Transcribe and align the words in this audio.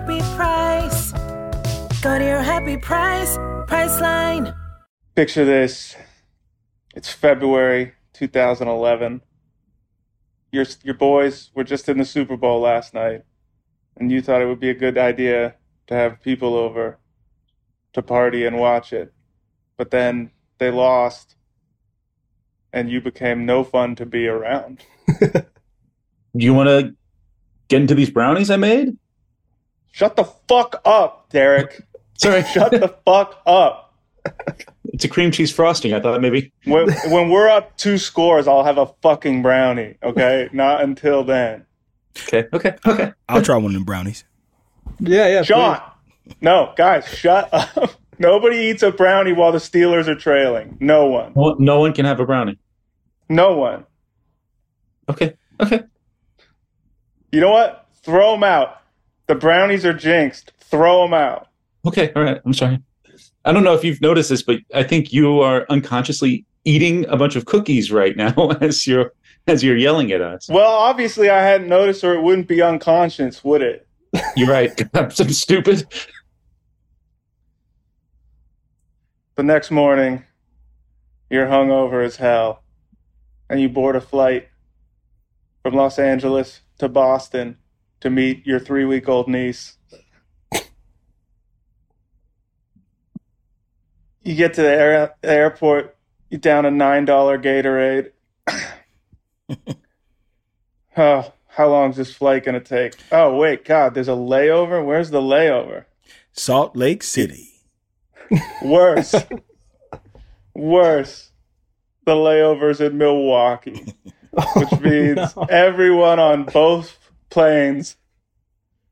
happy 0.00 0.20
price. 0.34 1.12
Go 2.00 2.18
to 2.18 2.24
your 2.24 2.40
happy 2.40 2.78
price, 2.78 3.36
Priceline. 3.68 4.56
Picture 5.14 5.44
this. 5.44 5.94
It's 6.94 7.12
February 7.12 7.92
2011. 8.14 9.20
Your 10.52 10.64
your 10.82 10.94
boys 10.94 11.50
were 11.54 11.64
just 11.64 11.88
in 11.88 11.98
the 11.98 12.04
Super 12.04 12.36
Bowl 12.36 12.60
last 12.60 12.94
night, 12.94 13.22
and 13.96 14.10
you 14.10 14.22
thought 14.22 14.40
it 14.40 14.46
would 14.46 14.58
be 14.58 14.70
a 14.70 14.74
good 14.74 14.96
idea 14.96 15.56
to 15.88 15.94
have 15.94 16.22
people 16.22 16.54
over 16.54 16.98
to 17.92 18.02
party 18.02 18.46
and 18.46 18.58
watch 18.58 18.92
it. 18.92 19.12
But 19.76 19.90
then 19.90 20.30
they 20.58 20.70
lost, 20.70 21.36
and 22.72 22.90
you 22.90 23.00
became 23.00 23.44
no 23.44 23.64
fun 23.64 23.96
to 23.96 24.06
be 24.06 24.26
around. 24.26 24.82
Do 25.20 25.42
you 26.32 26.54
want 26.54 26.68
to 26.68 26.94
get 27.68 27.82
into 27.82 27.94
these 27.94 28.10
brownies 28.10 28.50
I 28.50 28.56
made? 28.56 28.96
Shut 29.92 30.16
the 30.16 30.24
fuck 30.24 30.80
up, 30.84 31.28
Derek. 31.30 31.82
Sorry, 32.14 32.42
Shut 32.44 32.70
the 32.72 32.94
fuck 33.04 33.40
up. 33.46 33.94
it's 34.84 35.04
a 35.04 35.08
cream 35.08 35.30
cheese 35.30 35.50
frosting. 35.50 35.94
I 35.94 36.00
thought 36.00 36.20
maybe. 36.20 36.52
When, 36.64 36.90
when 37.08 37.30
we're 37.30 37.48
up 37.48 37.76
two 37.76 37.98
scores, 37.98 38.46
I'll 38.46 38.64
have 38.64 38.78
a 38.78 38.86
fucking 39.02 39.42
brownie, 39.42 39.96
okay? 40.02 40.48
Not 40.52 40.82
until 40.82 41.24
then. 41.24 41.64
Okay, 42.26 42.46
okay, 42.52 42.76
okay. 42.86 43.12
I'll 43.28 43.42
try 43.42 43.56
one 43.56 43.66
of 43.66 43.72
them 43.72 43.84
brownies. 43.84 44.24
Yeah, 44.98 45.28
yeah. 45.28 45.42
Sean! 45.42 45.80
No, 46.40 46.72
guys, 46.76 47.06
shut 47.08 47.48
up. 47.52 47.92
Nobody 48.18 48.56
eats 48.58 48.82
a 48.82 48.90
brownie 48.90 49.32
while 49.32 49.50
the 49.52 49.58
Steelers 49.58 50.06
are 50.06 50.14
trailing. 50.14 50.76
No 50.80 51.06
one. 51.06 51.32
No, 51.34 51.56
no 51.58 51.80
one 51.80 51.92
can 51.94 52.04
have 52.04 52.20
a 52.20 52.26
brownie. 52.26 52.58
No 53.28 53.56
one. 53.56 53.86
Okay, 55.08 55.36
okay. 55.60 55.82
You 57.32 57.40
know 57.40 57.50
what? 57.50 57.86
Throw 58.02 58.32
them 58.32 58.44
out. 58.44 58.79
The 59.30 59.36
brownies 59.36 59.84
are 59.84 59.92
jinxed. 59.92 60.50
Throw 60.58 61.04
them 61.04 61.14
out. 61.14 61.46
Okay, 61.86 62.12
all 62.16 62.24
right. 62.24 62.40
I'm 62.44 62.52
sorry. 62.52 62.82
I 63.44 63.52
don't 63.52 63.62
know 63.62 63.74
if 63.74 63.84
you've 63.84 64.00
noticed 64.00 64.28
this, 64.28 64.42
but 64.42 64.58
I 64.74 64.82
think 64.82 65.12
you 65.12 65.38
are 65.38 65.66
unconsciously 65.70 66.44
eating 66.64 67.06
a 67.06 67.16
bunch 67.16 67.36
of 67.36 67.44
cookies 67.44 67.92
right 67.92 68.16
now 68.16 68.50
as 68.60 68.88
you're 68.88 69.12
as 69.46 69.62
you're 69.62 69.76
yelling 69.76 70.10
at 70.10 70.20
us. 70.20 70.48
Well, 70.48 70.72
obviously, 70.72 71.30
I 71.30 71.44
hadn't 71.44 71.68
noticed, 71.68 72.02
or 72.02 72.12
it 72.14 72.22
wouldn't 72.22 72.48
be 72.48 72.60
unconscious, 72.60 73.44
would 73.44 73.62
it? 73.62 73.86
You're 74.34 74.48
right. 74.48 74.72
I'm 74.96 75.12
so 75.12 75.22
stupid. 75.28 75.86
The 79.36 79.44
next 79.44 79.70
morning, 79.70 80.24
you're 81.30 81.46
hungover 81.46 82.04
as 82.04 82.16
hell, 82.16 82.64
and 83.48 83.60
you 83.60 83.68
board 83.68 83.94
a 83.94 84.00
flight 84.00 84.48
from 85.62 85.74
Los 85.74 86.00
Angeles 86.00 86.62
to 86.78 86.88
Boston 86.88 87.58
to 88.00 88.10
meet 88.10 88.46
your 88.46 88.58
three 88.58 88.84
week 88.84 89.08
old 89.08 89.28
niece. 89.28 89.76
You 94.22 94.34
get 94.34 94.54
to 94.54 94.62
the 94.62 94.68
air, 94.68 95.14
airport, 95.22 95.96
you 96.28 96.38
down 96.38 96.66
a 96.66 96.70
$9 96.70 97.06
Gatorade. 97.42 98.10
oh, 100.96 101.32
how 101.46 101.68
long 101.68 101.90
is 101.90 101.96
this 101.96 102.14
flight 102.14 102.44
going 102.44 102.60
to 102.60 102.60
take? 102.60 102.94
Oh, 103.10 103.34
wait, 103.36 103.64
God, 103.64 103.94
there's 103.94 104.08
a 104.08 104.12
layover? 104.12 104.84
Where's 104.84 105.10
the 105.10 105.22
layover? 105.22 105.86
Salt 106.32 106.76
Lake 106.76 107.02
City. 107.02 107.48
Worse. 108.62 109.14
Worse. 110.54 111.32
The 112.04 112.14
layovers 112.14 112.80
in 112.80 112.98
Milwaukee, 112.98 113.94
oh, 114.36 114.52
which 114.56 114.80
means 114.80 115.34
everyone 115.48 116.18
on 116.18 116.44
both 116.44 116.99
planes 117.30 117.96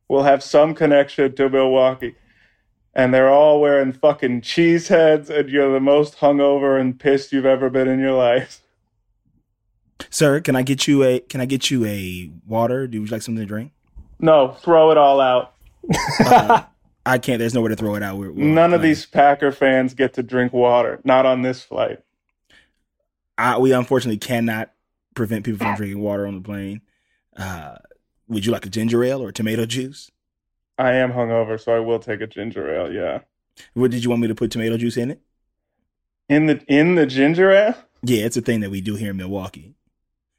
will 0.08 0.22
have 0.22 0.42
some 0.42 0.74
connection 0.74 1.34
to 1.34 1.48
Milwaukee. 1.48 2.14
And 2.94 3.12
they're 3.14 3.28
all 3.28 3.60
wearing 3.60 3.92
fucking 3.92 4.40
cheese 4.40 4.88
heads, 4.88 5.30
and 5.30 5.48
you're 5.48 5.72
the 5.72 5.80
most 5.80 6.18
hungover 6.18 6.80
and 6.80 6.98
pissed 6.98 7.32
you've 7.32 7.46
ever 7.46 7.70
been 7.70 7.86
in 7.86 8.00
your 8.00 8.14
life. 8.14 8.62
Sir, 10.10 10.40
can 10.40 10.56
I 10.56 10.62
get 10.62 10.88
you 10.88 11.04
a 11.04 11.20
can 11.20 11.40
I 11.40 11.44
get 11.44 11.70
you 11.70 11.84
a 11.84 12.30
water? 12.46 12.86
Do 12.86 12.98
you 12.98 13.06
like 13.06 13.22
something 13.22 13.42
to 13.42 13.46
drink? 13.46 13.72
No, 14.18 14.52
throw 14.52 14.90
it 14.90 14.96
all 14.96 15.20
out. 15.20 15.54
I 17.06 17.18
can't. 17.18 17.38
There's 17.38 17.54
nowhere 17.54 17.70
to 17.70 17.76
throw 17.76 17.94
it 17.94 18.02
out. 18.02 18.18
We're, 18.18 18.32
we're 18.32 18.44
None 18.44 18.74
of 18.74 18.82
these 18.82 19.06
Packer 19.06 19.52
fans 19.52 19.94
get 19.94 20.14
to 20.14 20.22
drink 20.22 20.52
water. 20.52 21.00
Not 21.04 21.24
on 21.24 21.42
this 21.42 21.62
flight. 21.62 22.00
I, 23.36 23.58
we 23.58 23.72
unfortunately 23.72 24.18
cannot 24.18 24.72
prevent 25.14 25.44
people 25.44 25.58
from 25.58 25.76
drinking 25.76 26.00
water 26.00 26.26
on 26.26 26.34
the 26.34 26.40
plane. 26.40 26.80
Uh, 27.36 27.76
would 28.28 28.44
you 28.46 28.52
like 28.52 28.66
a 28.66 28.70
ginger 28.70 29.02
ale 29.04 29.22
or 29.22 29.32
tomato 29.32 29.66
juice? 29.66 30.10
I 30.78 30.92
am 30.92 31.12
hungover, 31.12 31.60
so 31.60 31.74
I 31.74 31.80
will 31.80 31.98
take 31.98 32.20
a 32.20 32.26
ginger 32.26 32.72
ale. 32.72 32.92
Yeah, 32.92 33.20
What 33.74 33.90
did 33.90 34.04
you 34.04 34.10
want 34.10 34.22
me 34.22 34.28
to 34.28 34.34
put 34.34 34.50
tomato 34.50 34.76
juice 34.76 34.96
in 34.96 35.10
it? 35.10 35.20
in 36.28 36.46
the 36.46 36.62
in 36.68 36.94
the 36.94 37.06
ginger 37.06 37.50
ale. 37.50 37.74
Yeah, 38.02 38.24
it's 38.26 38.36
a 38.36 38.42
thing 38.42 38.60
that 38.60 38.70
we 38.70 38.80
do 38.80 38.94
here 38.96 39.10
in 39.10 39.16
Milwaukee. 39.16 39.74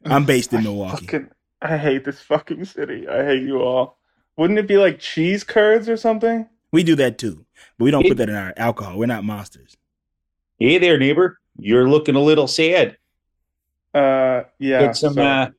I'm 0.06 0.24
based 0.26 0.54
in 0.54 0.64
Milwaukee. 0.64 1.06
Fucking, 1.08 1.30
I 1.62 1.78
hate 1.78 2.06
this 2.06 2.22
fucking 2.22 2.64
city. 2.66 3.08
I 3.08 3.26
hate 3.26 3.42
you 3.44 3.62
all. 3.62 3.98
Wouldn't 4.38 4.60
it 4.60 4.68
be 4.68 4.78
like 4.78 5.00
cheese 5.00 5.44
curds 5.44 5.90
or 5.90 5.98
something? 5.98 6.48
We 6.72 6.84
do 6.84 6.96
that 6.96 7.18
too, 7.18 7.46
but 7.78 7.86
we 7.86 7.92
don't 7.92 8.08
put 8.08 8.18
that 8.18 8.30
in 8.30 8.36
our 8.36 8.54
alcohol. 8.56 8.98
We're 8.98 9.08
not 9.08 9.24
monsters. 9.26 9.76
Hey 10.60 10.78
there, 10.78 10.98
neighbor. 10.98 11.40
You're 11.58 11.90
looking 11.90 12.16
a 12.16 12.22
little 12.22 12.48
sad. 12.48 12.98
Uh, 13.94 14.44
yeah. 14.60 14.86
Got 14.86 14.96
some, 14.98 15.14
so- 15.16 15.24
uh, 15.24 15.50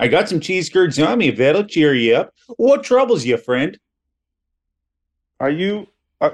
I 0.00 0.08
got 0.08 0.28
some 0.28 0.40
cheese 0.40 0.70
curds 0.70 0.98
on 0.98 1.18
me. 1.18 1.28
If 1.28 1.36
that'll 1.36 1.64
cheer 1.64 1.94
you 1.94 2.16
up. 2.16 2.32
What 2.56 2.82
troubles 2.82 3.24
you, 3.24 3.36
friend? 3.36 3.78
are 5.38 5.50
you? 5.50 5.86
Uh, 6.20 6.30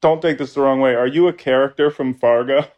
don't 0.00 0.20
take 0.22 0.38
this 0.38 0.54
the 0.54 0.60
wrong 0.60 0.80
way. 0.80 0.94
Are 0.94 1.06
you 1.06 1.28
a 1.28 1.32
character 1.32 1.90
from 1.90 2.14
Fargo? 2.14 2.64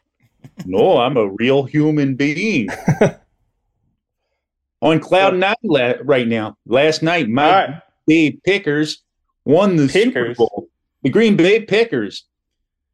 No, 0.67 0.99
I'm 0.99 1.17
a 1.17 1.29
real 1.29 1.63
human 1.63 2.17
being. 2.17 2.69
On 4.81 4.99
cloud 4.99 5.37
nine 5.37 5.55
la- 5.63 5.93
right 6.03 6.27
now. 6.27 6.57
Last 6.67 7.01
night, 7.01 7.29
my 7.29 7.49
right. 7.49 7.83
Bay 8.09 8.33
Pickers 8.45 9.05
won 9.45 9.77
the 9.77 9.87
Pickers? 9.87 10.03
Super 10.13 10.35
Bowl. 10.35 10.69
The 11.05 11.11
Green 11.11 11.37
Bay 11.37 11.65
Pickers. 11.65 12.25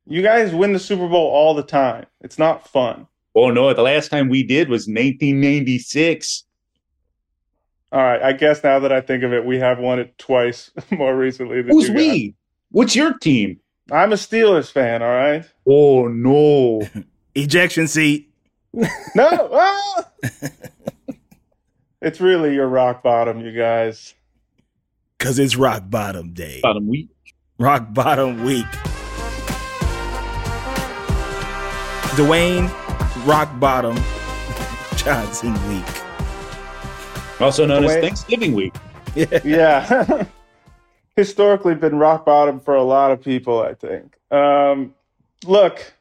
You 0.06 0.21
guys 0.21 0.54
win 0.54 0.75
the 0.75 0.78
Super 0.78 1.09
Bowl 1.09 1.31
all 1.31 1.54
the 1.54 1.62
time. 1.62 2.04
It's 2.21 2.38
not 2.38 2.69
fun. 2.69 3.06
Oh 3.34 3.50
no, 3.50 3.72
the 3.72 3.81
last 3.82 4.10
time 4.10 4.28
we 4.28 4.43
did 4.43 4.69
was 4.69 4.82
1996. 4.82 6.44
All 7.91 8.03
right. 8.03 8.22
I 8.22 8.32
guess 8.32 8.62
now 8.62 8.78
that 8.81 8.93
I 8.93 9.00
think 9.00 9.22
of 9.22 9.32
it, 9.32 9.44
we 9.44 9.59
have 9.59 9.78
won 9.78 9.99
it 9.99 10.16
twice 10.19 10.71
more 10.91 11.16
recently 11.16 11.62
than 11.62 11.71
Who's 11.72 11.88
you 11.88 11.94
guys. 11.94 11.97
we? 11.97 12.34
What's 12.71 12.94
your 12.97 13.16
team? 13.19 13.60
I'm 13.91 14.12
a 14.12 14.16
Steelers 14.16 14.71
fan. 14.71 15.03
All 15.03 15.09
right. 15.09 15.44
Oh 15.66 16.09
no. 16.09 16.82
Ejection 17.34 17.88
seat. 17.88 18.31
No. 18.72 19.48
ah! 19.53 20.04
it's 22.03 22.21
really 22.21 22.54
your 22.54 22.69
rock 22.69 23.03
bottom, 23.03 23.41
you 23.41 23.53
guys. 23.53 24.15
Cause 25.19 25.38
it's 25.38 25.56
rock 25.56 25.84
bottom 25.88 26.32
day. 26.32 26.60
Bottom 26.62 26.87
week. 26.87 27.09
Rock 27.59 27.92
bottom 27.92 28.45
week. 28.45 28.66
Dwayne, 32.18 32.68
rock 33.27 33.59
bottom 33.59 33.97
Johnson 34.97 35.54
week. 35.68 35.84
Also 37.40 37.66
known 37.66 37.84
as 37.84 37.94
Thanksgiving 37.96 38.54
week. 38.54 38.74
yeah. 39.44 40.24
Historically 41.16 41.74
been 41.74 41.98
rock 41.98 42.24
bottom 42.24 42.60
for 42.60 42.74
a 42.74 42.82
lot 42.82 43.10
of 43.10 43.22
people, 43.22 43.60
I 43.60 43.74
think. 43.74 44.16
Um, 44.30 44.94
look, 45.44 45.94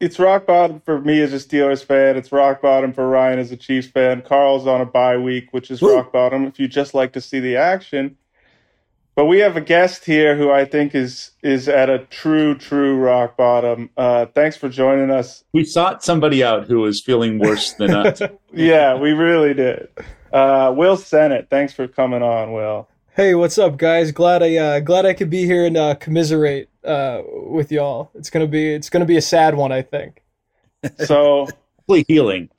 it's 0.00 0.18
rock 0.18 0.46
bottom 0.46 0.80
for 0.80 1.00
me 1.00 1.20
as 1.20 1.32
a 1.32 1.36
Steelers 1.36 1.84
fan. 1.84 2.16
It's 2.16 2.32
rock 2.32 2.60
bottom 2.60 2.92
for 2.92 3.08
Ryan 3.08 3.38
as 3.38 3.52
a 3.52 3.56
Chiefs 3.56 3.88
fan. 3.88 4.22
Carl's 4.22 4.66
on 4.66 4.80
a 4.80 4.86
bye 4.86 5.16
week, 5.16 5.52
which 5.52 5.70
is 5.70 5.80
Woo. 5.80 5.94
rock 5.94 6.12
bottom 6.12 6.44
if 6.46 6.58
you 6.58 6.68
just 6.68 6.94
like 6.94 7.12
to 7.14 7.20
see 7.20 7.40
the 7.40 7.56
action. 7.56 8.16
But 9.16 9.24
we 9.24 9.38
have 9.38 9.56
a 9.56 9.62
guest 9.62 10.04
here 10.04 10.36
who 10.36 10.50
I 10.50 10.66
think 10.66 10.94
is 10.94 11.30
is 11.42 11.70
at 11.70 11.88
a 11.88 12.00
true, 12.00 12.54
true 12.54 12.98
rock 12.98 13.38
bottom. 13.38 13.88
Uh, 13.96 14.26
thanks 14.26 14.58
for 14.58 14.68
joining 14.68 15.10
us. 15.10 15.42
We 15.54 15.64
sought 15.64 16.04
somebody 16.04 16.44
out 16.44 16.66
who 16.66 16.80
was 16.80 17.00
feeling 17.00 17.38
worse 17.38 17.72
than 17.72 17.94
us. 17.94 18.20
yeah, 18.52 18.94
we 18.94 19.12
really 19.12 19.54
did. 19.54 19.88
Uh, 20.30 20.74
Will 20.76 20.98
Sennett, 20.98 21.48
thanks 21.48 21.72
for 21.72 21.88
coming 21.88 22.22
on, 22.22 22.52
Will. 22.52 22.88
Hey, 23.14 23.34
what's 23.34 23.56
up, 23.56 23.78
guys? 23.78 24.12
Glad 24.12 24.42
I 24.42 24.56
uh, 24.56 24.80
glad 24.80 25.06
I 25.06 25.14
could 25.14 25.30
be 25.30 25.46
here 25.46 25.64
and 25.64 25.78
uh, 25.78 25.94
commiserate 25.94 26.68
uh, 26.84 27.22
with 27.24 27.72
y'all. 27.72 28.10
It's 28.14 28.28
gonna 28.28 28.46
be 28.46 28.74
it's 28.74 28.90
gonna 28.90 29.06
be 29.06 29.16
a 29.16 29.22
sad 29.22 29.54
one, 29.54 29.72
I 29.72 29.80
think. 29.80 30.22
So 31.06 31.48
Hopefully 31.78 32.04
healing. 32.06 32.50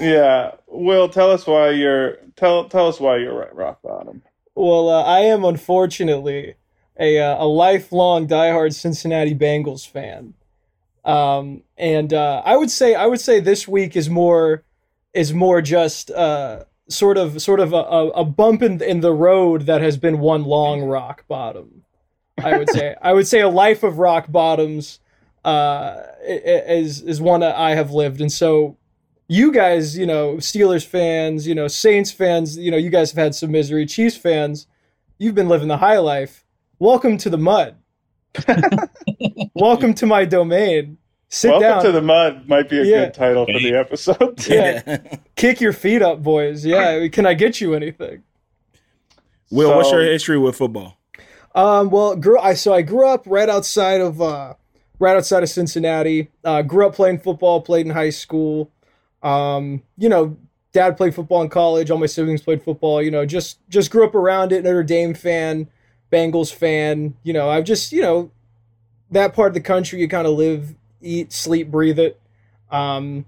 yeah, 0.00 0.52
Will, 0.66 1.10
tell 1.10 1.30
us 1.30 1.46
why 1.46 1.70
you're 1.70 2.16
tell 2.36 2.70
tell 2.70 2.88
us 2.88 2.98
why 2.98 3.18
you're 3.18 3.34
right 3.38 3.54
rock 3.54 3.82
bottom. 3.82 4.22
Well, 4.56 4.88
uh, 4.88 5.02
I 5.02 5.20
am 5.20 5.44
unfortunately 5.44 6.54
a 6.98 7.18
uh, 7.18 7.44
a 7.44 7.46
lifelong 7.46 8.26
diehard 8.26 8.74
Cincinnati 8.74 9.34
Bengals 9.34 9.86
fan, 9.86 10.32
um, 11.04 11.62
and 11.76 12.14
uh, 12.14 12.40
I 12.42 12.56
would 12.56 12.70
say 12.70 12.94
I 12.94 13.04
would 13.04 13.20
say 13.20 13.38
this 13.38 13.68
week 13.68 13.94
is 13.96 14.08
more 14.08 14.64
is 15.12 15.34
more 15.34 15.60
just 15.60 16.10
uh, 16.10 16.64
sort 16.88 17.18
of 17.18 17.42
sort 17.42 17.60
of 17.60 17.74
a, 17.74 17.76
a, 17.76 18.24
bump 18.24 18.62
in 18.62 18.82
in 18.82 19.00
the 19.00 19.12
road 19.12 19.66
that 19.66 19.82
has 19.82 19.98
been 19.98 20.20
one 20.20 20.44
long 20.44 20.82
rock 20.82 21.26
bottom. 21.28 21.84
I 22.42 22.56
would 22.56 22.70
say 22.70 22.96
I 23.02 23.12
would 23.12 23.26
say 23.26 23.40
a 23.42 23.50
life 23.50 23.82
of 23.82 23.98
rock 23.98 24.32
bottoms 24.32 25.00
uh, 25.44 26.00
is 26.26 27.02
is 27.02 27.20
one 27.20 27.40
that 27.40 27.56
I 27.56 27.74
have 27.74 27.90
lived, 27.90 28.22
and 28.22 28.32
so 28.32 28.78
you 29.28 29.52
guys, 29.52 29.96
you 29.96 30.06
know, 30.06 30.34
Steelers 30.36 30.86
fans, 30.86 31.46
you 31.46 31.54
know, 31.54 31.68
Saints 31.68 32.12
fans, 32.12 32.56
you 32.56 32.70
know, 32.70 32.76
you 32.76 32.90
guys 32.90 33.10
have 33.10 33.22
had 33.22 33.34
some 33.34 33.50
misery. 33.50 33.86
Chiefs 33.86 34.16
fans, 34.16 34.66
you've 35.18 35.34
been 35.34 35.48
living 35.48 35.68
the 35.68 35.78
high 35.78 35.98
life. 35.98 36.44
Welcome 36.78 37.16
to 37.18 37.30
the 37.30 37.38
mud. 37.38 37.76
Welcome 39.54 39.94
to 39.94 40.06
my 40.06 40.24
domain. 40.24 40.98
Sit 41.28 41.50
Welcome 41.50 41.68
down. 41.68 41.84
to 41.84 41.92
the 41.92 42.02
mud 42.02 42.48
might 42.48 42.68
be 42.68 42.78
a 42.78 42.84
Yeah. 42.84 43.04
good 43.06 43.14
title 43.14 43.46
for 43.46 43.58
the 43.58 43.74
episode. 43.74 44.46
Yeah. 44.48 44.98
Kick 45.34 45.60
your 45.60 45.72
feet 45.72 46.02
up, 46.02 46.22
boys. 46.22 46.64
Yeah, 46.64 47.08
can 47.08 47.26
I 47.26 47.34
get 47.34 47.60
you 47.60 47.74
anything? 47.74 48.22
Will, 49.50 49.74
what's 49.76 49.90
your 49.90 50.02
history 50.02 50.38
with 50.38 50.56
football? 50.56 50.98
Um, 51.54 51.90
well, 51.90 52.14
grew 52.16 52.38
I 52.38 52.54
so 52.54 52.74
I 52.74 52.82
grew 52.82 53.08
up 53.08 53.24
right 53.26 53.48
outside 53.48 54.00
of 54.02 54.20
uh, 54.20 54.54
right 54.98 55.16
outside 55.16 55.42
of 55.42 55.48
Cincinnati. 55.48 56.30
Uh, 56.44 56.62
grew 56.62 56.86
up 56.86 56.94
playing 56.94 57.18
football, 57.18 57.60
played 57.62 57.86
in 57.86 57.92
high 57.92 58.10
school. 58.10 58.70
Um, 59.26 59.82
you 59.98 60.08
know, 60.08 60.36
dad 60.72 60.96
played 60.96 61.14
football 61.14 61.42
in 61.42 61.48
college. 61.48 61.90
All 61.90 61.98
my 61.98 62.06
siblings 62.06 62.42
played 62.42 62.62
football. 62.62 63.02
You 63.02 63.10
know, 63.10 63.26
just 63.26 63.58
just 63.68 63.90
grew 63.90 64.04
up 64.04 64.14
around 64.14 64.52
it. 64.52 64.62
Notre 64.62 64.84
Dame 64.84 65.14
fan, 65.14 65.68
Bengals 66.12 66.54
fan. 66.54 67.16
You 67.24 67.32
know, 67.32 67.50
I've 67.50 67.64
just 67.64 67.92
you 67.92 68.02
know 68.02 68.30
that 69.10 69.34
part 69.34 69.48
of 69.48 69.54
the 69.54 69.60
country 69.60 70.00
you 70.00 70.08
kind 70.08 70.26
of 70.26 70.34
live, 70.34 70.74
eat, 71.00 71.32
sleep, 71.32 71.70
breathe 71.70 71.98
it. 71.98 72.20
Um, 72.70 73.24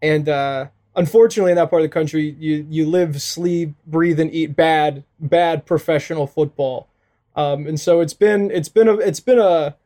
and 0.00 0.28
uh, 0.28 0.66
unfortunately, 0.96 1.52
in 1.52 1.56
that 1.56 1.68
part 1.68 1.82
of 1.82 1.84
the 1.90 1.92
country, 1.92 2.34
you 2.38 2.66
you 2.70 2.88
live, 2.88 3.20
sleep, 3.20 3.74
breathe, 3.86 4.18
and 4.18 4.32
eat 4.32 4.56
bad 4.56 5.04
bad 5.20 5.66
professional 5.66 6.26
football. 6.26 6.88
Um, 7.36 7.66
and 7.66 7.78
so 7.78 8.00
it's 8.00 8.14
been 8.14 8.50
it's 8.50 8.70
been 8.70 8.88
a 8.88 8.94
it's 8.94 9.20
been 9.20 9.38
a 9.38 9.76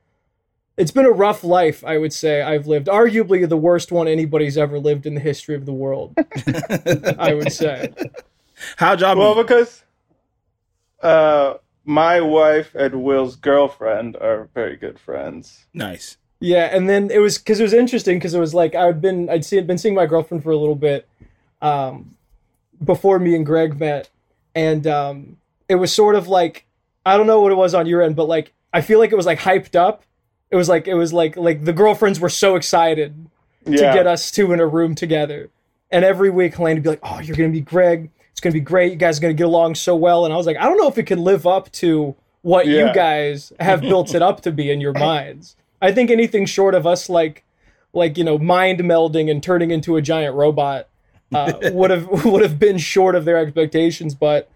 it's 0.76 0.90
been 0.90 1.06
a 1.06 1.10
rough 1.10 1.42
life, 1.42 1.84
I 1.84 1.98
would 1.98 2.12
say. 2.12 2.42
I've 2.42 2.66
lived 2.66 2.86
arguably 2.86 3.48
the 3.48 3.56
worst 3.56 3.92
one 3.92 4.08
anybody's 4.08 4.58
ever 4.58 4.78
lived 4.78 5.06
in 5.06 5.14
the 5.14 5.20
history 5.20 5.54
of 5.54 5.66
the 5.66 5.72
world. 5.72 6.14
I 7.18 7.34
would 7.34 7.52
say. 7.52 7.92
How'd 8.76 9.00
y'all 9.00 9.16
Well, 9.16 9.34
because 9.34 9.84
uh, 11.02 11.54
my 11.84 12.20
wife 12.20 12.74
and 12.74 13.02
Will's 13.02 13.36
girlfriend 13.36 14.16
are 14.16 14.48
very 14.54 14.76
good 14.76 14.98
friends. 14.98 15.66
Nice. 15.72 16.16
Yeah, 16.40 16.64
and 16.66 16.88
then 16.88 17.10
it 17.10 17.18
was 17.18 17.38
because 17.38 17.60
it 17.60 17.62
was 17.62 17.72
interesting 17.72 18.18
because 18.18 18.34
it 18.34 18.40
was 18.40 18.52
like 18.52 18.74
I'd 18.74 19.00
been 19.00 19.30
I'd 19.30 19.44
seen 19.44 19.66
been 19.66 19.78
seeing 19.78 19.94
my 19.94 20.06
girlfriend 20.06 20.42
for 20.42 20.50
a 20.50 20.56
little 20.56 20.74
bit, 20.74 21.08
um, 21.62 22.16
before 22.84 23.18
me 23.18 23.34
and 23.34 23.46
Greg 23.46 23.80
met, 23.80 24.10
and 24.54 24.86
um, 24.86 25.38
it 25.68 25.76
was 25.76 25.92
sort 25.92 26.14
of 26.14 26.28
like 26.28 26.66
I 27.06 27.16
don't 27.16 27.26
know 27.26 27.40
what 27.40 27.52
it 27.52 27.56
was 27.56 27.72
on 27.72 27.86
your 27.86 28.02
end, 28.02 28.16
but 28.16 28.28
like 28.28 28.52
I 28.72 28.82
feel 28.82 28.98
like 28.98 29.12
it 29.12 29.16
was 29.16 29.26
like 29.26 29.38
hyped 29.38 29.74
up. 29.74 30.02
It 30.50 30.56
was 30.56 30.68
like 30.68 30.86
it 30.86 30.94
was 30.94 31.12
like 31.12 31.36
like 31.36 31.64
the 31.64 31.72
girlfriends 31.72 32.20
were 32.20 32.28
so 32.28 32.56
excited 32.56 33.26
Yeah. 33.64 33.76
to 33.90 33.94
get 33.98 34.06
us 34.06 34.30
two 34.30 34.52
in 34.52 34.60
a 34.60 34.66
room 34.66 34.94
together. 34.94 35.50
And 35.90 36.04
every 36.04 36.30
week, 36.30 36.54
Helene 36.54 36.76
would 36.76 36.82
be 36.82 36.88
like, 36.90 37.00
"Oh, 37.02 37.20
you're 37.20 37.36
gonna 37.36 37.48
be 37.50 37.60
Greg. 37.60 38.10
It's 38.32 38.40
gonna 38.40 38.52
be 38.52 38.60
great. 38.60 38.92
You 38.92 38.98
guys 38.98 39.18
are 39.18 39.22
gonna 39.22 39.34
get 39.34 39.46
along 39.46 39.74
so 39.76 39.94
well." 39.96 40.24
And 40.24 40.32
I 40.32 40.36
was 40.36 40.46
like, 40.46 40.56
"I 40.56 40.64
don't 40.64 40.76
know 40.78 40.88
if 40.88 40.98
it 40.98 41.04
can 41.04 41.22
live 41.24 41.46
up 41.46 41.70
to 41.72 42.14
what 42.42 42.66
you 42.66 42.92
guys 42.94 43.52
have 43.60 43.80
built 43.92 44.14
it 44.14 44.22
up 44.22 44.40
to 44.42 44.52
be 44.52 44.70
in 44.70 44.80
your 44.80 44.92
minds. 44.92 45.56
I 45.82 45.90
think 45.92 46.10
anything 46.10 46.46
short 46.46 46.74
of 46.74 46.86
us, 46.86 47.08
like, 47.08 47.44
like 47.92 48.16
you 48.16 48.24
know, 48.24 48.38
mind 48.38 48.80
melding 48.80 49.30
and 49.30 49.42
turning 49.42 49.70
into 49.70 49.96
a 49.96 50.02
giant 50.02 50.34
robot, 50.36 50.88
uh, 51.34 51.52
would 51.72 51.90
have 51.90 52.24
would 52.24 52.42
have 52.42 52.58
been 52.58 52.78
short 52.78 53.14
of 53.16 53.24
their 53.24 53.36
expectations. 53.38 54.14
But 54.14 54.48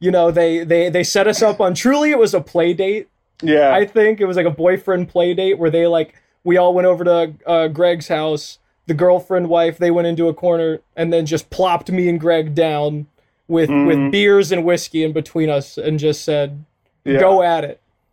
you 0.00 0.10
know, 0.10 0.30
they 0.30 0.62
they 0.64 0.88
they 0.90 1.04
set 1.04 1.26
us 1.26 1.40
up 1.42 1.60
on. 1.60 1.74
Truly, 1.74 2.10
it 2.10 2.18
was 2.18 2.34
a 2.34 2.40
play 2.40 2.72
date. 2.74 3.08
Yeah. 3.42 3.72
I 3.72 3.86
think 3.86 4.20
it 4.20 4.24
was 4.26 4.36
like 4.36 4.46
a 4.46 4.50
boyfriend 4.50 5.08
play 5.08 5.34
date 5.34 5.58
where 5.58 5.70
they 5.70 5.86
like 5.86 6.14
we 6.44 6.56
all 6.56 6.74
went 6.74 6.86
over 6.86 7.04
to 7.04 7.34
uh, 7.46 7.68
Greg's 7.68 8.08
house. 8.08 8.58
The 8.86 8.94
girlfriend 8.94 9.48
wife 9.48 9.78
they 9.78 9.90
went 9.90 10.06
into 10.08 10.28
a 10.28 10.34
corner 10.34 10.80
and 10.96 11.12
then 11.12 11.26
just 11.26 11.50
plopped 11.50 11.90
me 11.90 12.08
and 12.08 12.18
Greg 12.18 12.54
down 12.54 13.06
with 13.46 13.68
Mhm. 13.70 13.86
with 13.86 14.12
beers 14.12 14.50
and 14.52 14.64
whiskey 14.64 15.04
in 15.04 15.12
between 15.12 15.50
us 15.50 15.76
and 15.78 15.98
just 15.98 16.24
said, 16.24 16.64
yeah. 17.04 17.20
"Go 17.20 17.42
at 17.42 17.64
it." 17.64 17.80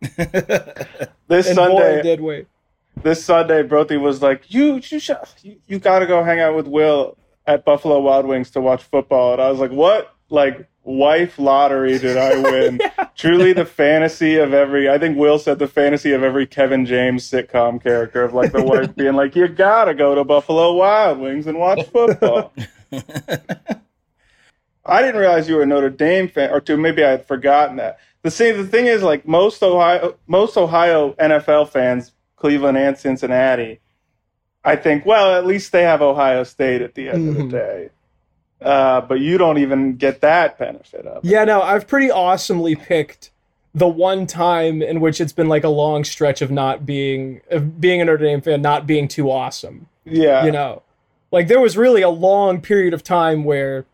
this 1.28 1.46
And 1.48 1.56
Sunday. 1.56 1.96
boy, 1.96 2.02
did 2.02 2.20
we! 2.20 2.46
this 3.02 3.24
Sunday, 3.24 3.62
Brody 3.62 3.96
was 3.96 4.22
like, 4.22 4.50
"You, 4.52 4.80
you, 4.82 4.98
sh- 4.98 5.10
you, 5.42 5.56
you 5.66 5.78
got 5.78 6.00
to 6.00 6.06
go 6.06 6.22
hang 6.22 6.40
out 6.40 6.54
with 6.54 6.66
Will 6.66 7.16
at 7.46 7.64
Buffalo 7.64 8.00
Wild 8.00 8.26
Wings 8.26 8.50
to 8.52 8.60
watch 8.60 8.82
football." 8.82 9.32
And 9.34 9.42
I 9.42 9.50
was 9.50 9.58
like, 9.60 9.70
"What? 9.72 10.14
Like 10.30 10.66
wife 10.86 11.38
lottery 11.38 11.98
did 11.98 12.16
I 12.16 12.38
win? 12.40 12.80
Truly 13.16 13.52
the 13.52 13.66
fantasy 13.66 14.36
of 14.36 14.54
every. 14.54 14.88
I 14.88 14.98
think 14.98 15.18
Will 15.18 15.38
said 15.38 15.58
the 15.58 15.66
fantasy 15.68 16.12
of 16.12 16.22
every 16.22 16.46
Kevin 16.46 16.86
James 16.86 17.28
sitcom 17.30 17.82
character 17.82 18.22
of 18.22 18.32
like 18.32 18.52
the 18.52 18.62
wife 18.64 18.94
being 18.94 19.14
like, 19.14 19.36
"You 19.36 19.48
gotta 19.48 19.92
go 19.94 20.14
to 20.14 20.24
Buffalo 20.24 20.72
Wild 20.74 21.18
Wings 21.18 21.46
and 21.46 21.58
watch 21.58 21.86
football." 21.88 22.52
I 24.88 25.02
didn't 25.02 25.20
realize 25.20 25.48
you 25.48 25.56
were 25.56 25.62
a 25.62 25.66
Notre 25.66 25.90
Dame 25.90 26.28
fan, 26.28 26.50
or 26.50 26.60
two. 26.60 26.76
Maybe 26.76 27.02
I 27.04 27.10
had 27.10 27.26
forgotten 27.26 27.76
that. 27.76 27.98
The 28.22 28.30
see, 28.30 28.52
the 28.52 28.66
thing 28.66 28.86
is, 28.86 29.02
like 29.02 29.26
most 29.26 29.62
Ohio, 29.62 30.16
most 30.26 30.56
Ohio 30.56 31.12
NFL 31.14 31.70
fans, 31.70 32.12
Cleveland 32.36 32.78
and 32.78 32.96
Cincinnati, 32.96 33.80
I 34.64 34.76
think, 34.76 35.04
well, 35.06 35.34
at 35.36 35.46
least 35.46 35.72
they 35.72 35.82
have 35.82 36.02
Ohio 36.02 36.44
State 36.44 36.82
at 36.82 36.94
the 36.94 37.08
end 37.08 37.28
of 37.28 37.34
Mhm. 37.36 37.50
the 37.50 37.56
day. 37.58 37.88
Uh, 38.60 39.00
but 39.02 39.20
you 39.20 39.38
don't 39.38 39.58
even 39.58 39.96
get 39.96 40.20
that 40.22 40.58
benefit 40.58 41.06
of 41.06 41.24
it. 41.24 41.28
Yeah, 41.28 41.44
no, 41.44 41.60
I've 41.60 41.86
pretty 41.86 42.10
awesomely 42.10 42.74
picked 42.74 43.30
the 43.74 43.86
one 43.86 44.26
time 44.26 44.80
in 44.80 45.00
which 45.00 45.20
it's 45.20 45.32
been 45.32 45.48
like 45.48 45.62
a 45.64 45.68
long 45.68 46.04
stretch 46.04 46.40
of 46.40 46.50
not 46.50 46.86
being 46.86 47.42
of 47.50 47.80
being 47.80 48.00
a 48.00 48.04
Notre 48.04 48.24
Dame 48.24 48.40
fan, 48.40 48.62
not 48.62 48.86
being 48.86 49.08
too 49.08 49.30
awesome. 49.30 49.88
Yeah, 50.04 50.44
you 50.44 50.52
know? 50.52 50.82
Like 51.30 51.48
there 51.48 51.60
was 51.60 51.76
really 51.76 52.02
a 52.02 52.08
long 52.08 52.60
period 52.60 52.94
of 52.94 53.02
time 53.02 53.44
where 53.44 53.84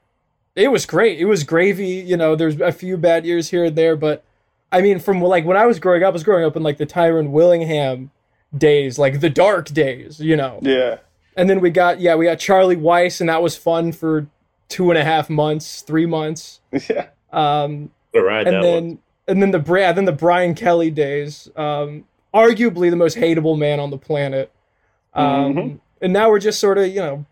it 0.55 0.69
was 0.69 0.87
great. 0.87 1.19
It 1.19 1.25
was 1.25 1.45
gravy 1.45 1.87
you 1.87 2.17
know 2.17 2.37
there's 2.37 2.61
a 2.61 2.73
few 2.73 2.97
bad 2.97 3.25
years 3.25 3.51
here 3.51 3.65
and 3.65 3.77
there 3.77 3.97
but 3.97 4.25
i 4.71 4.81
mean 4.81 4.99
from 4.99 5.21
like 5.21 5.45
when 5.45 5.57
i 5.57 5.67
was 5.67 5.79
growing 5.79 6.03
up 6.03 6.09
i 6.09 6.11
was 6.11 6.23
growing 6.23 6.45
up 6.45 6.57
in 6.57 6.63
like 6.63 6.79
the 6.79 6.87
tyrone 6.87 7.33
willingham 7.33 8.11
days 8.57 8.99
like 8.99 9.21
the 9.21 9.31
dark 9.31 9.69
days 9.69 10.21
you 10.21 10.37
know? 10.37 10.59
Yeah, 10.63 10.99
and 11.37 11.49
then 11.49 11.61
we 11.61 11.71
got 11.71 12.01
yeah 12.01 12.15
we 12.15 12.27
got 12.27 12.39
charlie 12.39 12.77
weis 12.77 13.21
and 13.21 13.29
that 13.29 13.43
was 13.43 13.57
fun 13.57 13.93
for 13.93 14.27
two 14.69 14.91
and 14.91 14.99
a 14.99 15.05
half 15.05 15.29
months 15.31 15.83
three 15.83 16.07
months 16.07 16.61
yeah. 16.73 17.09
What 17.31 17.39
um 17.39 17.91
a 18.15 18.21
ride 18.21 18.47
and 18.47 18.57
that 18.57 18.63
then 18.63 18.89
was. 18.91 18.97
and 19.29 19.43
then 19.43 19.51
the 19.51 19.59
Bra- 19.59 19.93
then 19.93 20.05
the 20.05 20.13
Brian 20.13 20.55
Kelly 20.55 20.91
days, 20.91 21.49
um, 21.57 22.05
arguably 22.35 22.91
the 22.91 22.97
most 22.97 23.17
hateable 23.17 23.59
man 23.59 23.81
on 23.81 23.91
the 23.91 23.99
planet. 23.99 24.51
Um, 25.15 25.55
Mhm. 25.55 25.81
And 26.01 26.13
now 26.13 26.29
we're 26.31 26.39
just 26.41 26.59
sort 26.59 26.79
of 26.79 26.89
you 26.89 27.01
know 27.01 27.25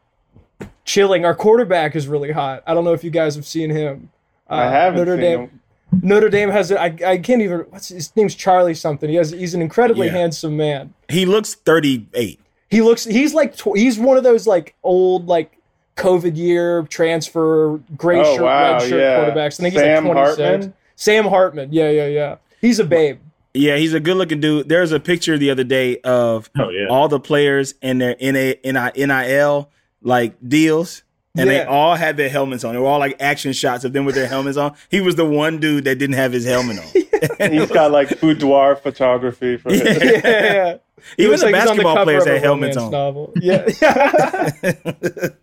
chilling. 0.84 1.24
Our 1.24 1.34
quarterback 1.34 1.96
is 1.96 2.06
really 2.08 2.32
hot. 2.32 2.62
I 2.66 2.74
don't 2.74 2.84
know 2.84 2.92
if 2.92 3.02
you 3.04 3.10
guys 3.10 3.34
have 3.34 3.46
seen 3.46 3.70
him. 3.70 4.10
Uh, 4.48 4.54
I 4.54 4.64
haven't 4.70 4.98
Notre 4.98 5.12
seen 5.16 5.20
Dame. 5.20 5.40
him. 5.40 5.60
Notre 6.02 6.28
Dame 6.28 6.50
has. 6.50 6.70
I, 6.72 6.94
I 7.04 7.18
can't 7.18 7.42
even. 7.42 7.60
What's 7.70 7.88
his 7.88 8.14
name's 8.16 8.34
Charlie 8.34 8.74
something. 8.74 9.08
He 9.10 9.16
has. 9.16 9.30
He's 9.32 9.54
an 9.54 9.62
incredibly 9.62 10.06
Yeah. 10.06 10.12
handsome 10.14 10.56
man. 10.56 10.94
He 11.08 11.26
looks 11.26 11.54
38. 11.54 12.38
He 12.68 12.80
looks. 12.82 13.04
He's 13.04 13.34
like. 13.34 13.56
Tw- 13.56 13.76
he's 13.76 13.98
one 13.98 14.16
of 14.16 14.22
those 14.24 14.46
like 14.46 14.74
old 14.84 15.26
like. 15.26 15.56
COVID 16.00 16.36
year 16.36 16.82
transfer, 16.84 17.78
gray 17.96 18.20
Oh 18.20 18.34
shirt, 18.36 18.44
wow, 18.44 18.72
red 18.72 18.82
shirt 18.82 19.00
yeah. 19.00 19.16
quarterbacks. 19.18 19.60
I 19.60 19.62
think 19.62 19.74
he's 19.74 19.82
like 19.82 20.00
26. 20.02 20.16
Hartman. 20.16 20.74
Sam 20.96 21.24
Hartman. 21.26 21.72
Yeah, 21.72 21.90
yeah, 21.90 22.06
yeah. 22.06 22.36
He's 22.60 22.78
a 22.78 22.84
babe. 22.84 23.18
Yeah, 23.54 23.76
he's 23.76 23.94
a 23.94 24.00
good 24.00 24.16
looking 24.16 24.40
dude. 24.40 24.68
There's 24.68 24.92
a 24.92 25.00
picture 25.00 25.36
the 25.36 25.50
other 25.50 25.64
day 25.64 25.98
of 25.98 26.50
Oh 26.58 26.68
yeah. 26.70 26.86
all 26.88 27.08
the 27.08 27.18
players 27.20 27.74
and 27.82 28.00
their 28.00 28.16
NA, 28.20 28.90
NIL 28.94 29.70
like 30.02 30.36
deals. 30.46 31.02
And 31.38 31.48
they 31.48 31.64
all 31.64 31.94
had 31.94 32.16
their 32.16 32.28
helmets 32.28 32.64
on. 32.64 32.74
They 32.74 32.80
were 32.80 32.88
all 32.88 32.98
like 32.98 33.16
action 33.20 33.52
shots 33.52 33.84
of 33.84 33.92
them 33.92 34.04
with 34.04 34.16
their 34.16 34.26
helmets 34.26 34.56
on. 34.56 34.74
He 34.90 35.00
was 35.00 35.14
the 35.14 35.24
one 35.24 35.58
dude 35.58 35.84
that 35.84 35.96
didn't 35.96 36.16
have 36.16 36.32
his 36.32 36.44
helmet 36.44 36.78
on. 36.78 37.50
He's 37.52 37.70
got 37.70 37.92
like 37.92 38.20
boudoir 38.20 38.74
photography 38.76 39.56
for 39.56 39.70
his. 39.70 39.80
Yeah. 39.80 39.98
yeah, 40.02 40.20
yeah. 40.24 40.76
He 41.16 41.24
Even 41.24 41.38
the 41.38 41.46
like 41.46 41.54
basketball 41.54 41.94
cover 41.94 42.04
players 42.04 42.22
of 42.24 42.28
a 42.28 42.32
had 42.34 42.42
helmets 42.42 42.76
romance 42.76 42.76
on. 42.76 42.90
Novel. 42.90 43.32
Yeah, 43.36 44.50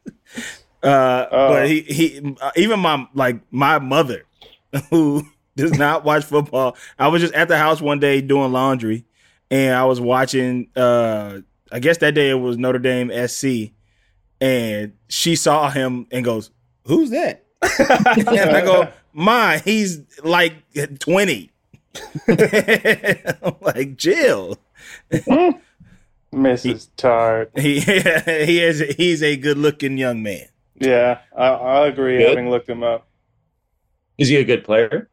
Uh, 0.87 1.27
Oh. 1.31 1.49
But 1.49 1.67
he 1.69 1.81
he 1.81 2.35
uh, 2.41 2.51
even 2.55 2.79
my 2.79 3.07
like 3.13 3.41
my 3.51 3.79
mother, 3.79 4.23
who 4.89 5.25
does 5.55 5.77
not 5.77 6.03
watch 6.05 6.23
football. 6.25 6.75
I 6.97 7.07
was 7.09 7.21
just 7.21 7.33
at 7.33 7.47
the 7.47 7.57
house 7.57 7.81
one 7.81 7.99
day 7.99 8.21
doing 8.21 8.51
laundry, 8.51 9.05
and 9.51 9.75
I 9.75 9.85
was 9.85 9.99
watching. 9.99 10.69
uh 10.75 11.39
I 11.69 11.79
guess 11.79 11.97
that 11.97 12.13
day 12.13 12.29
it 12.29 12.35
was 12.35 12.57
Notre 12.57 12.79
Dame 12.79 13.11
SC, 13.27 13.71
and 14.39 14.93
she 15.09 15.35
saw 15.35 15.69
him 15.69 16.07
and 16.11 16.23
goes, 16.23 16.49
"Who's 16.85 17.09
that?" 17.09 17.43
and 17.79 18.55
I 18.55 18.61
go, 18.61 18.87
"My, 19.11 19.57
he's 19.57 20.01
like 20.23 20.53
twenty. 20.99 21.51
I'm 22.29 23.55
like, 23.61 23.97
Jill. 23.97 24.57
Mrs. 26.33 26.89
Tart. 26.95 27.51
He 27.57 27.79
he 27.81 28.61
is 28.63 28.79
he's 28.95 29.23
a 29.23 29.35
good 29.35 29.57
looking 29.57 29.97
young 29.97 30.21
man. 30.23 30.45
Yeah, 30.79 31.19
I, 31.35 31.47
I 31.47 31.87
agree. 31.87 32.17
Good. 32.19 32.29
Having 32.29 32.49
looked 32.49 32.69
him 32.69 32.83
up. 32.83 33.07
Is 34.17 34.29
he 34.29 34.35
a 34.37 34.43
good 34.43 34.63
player? 34.63 35.09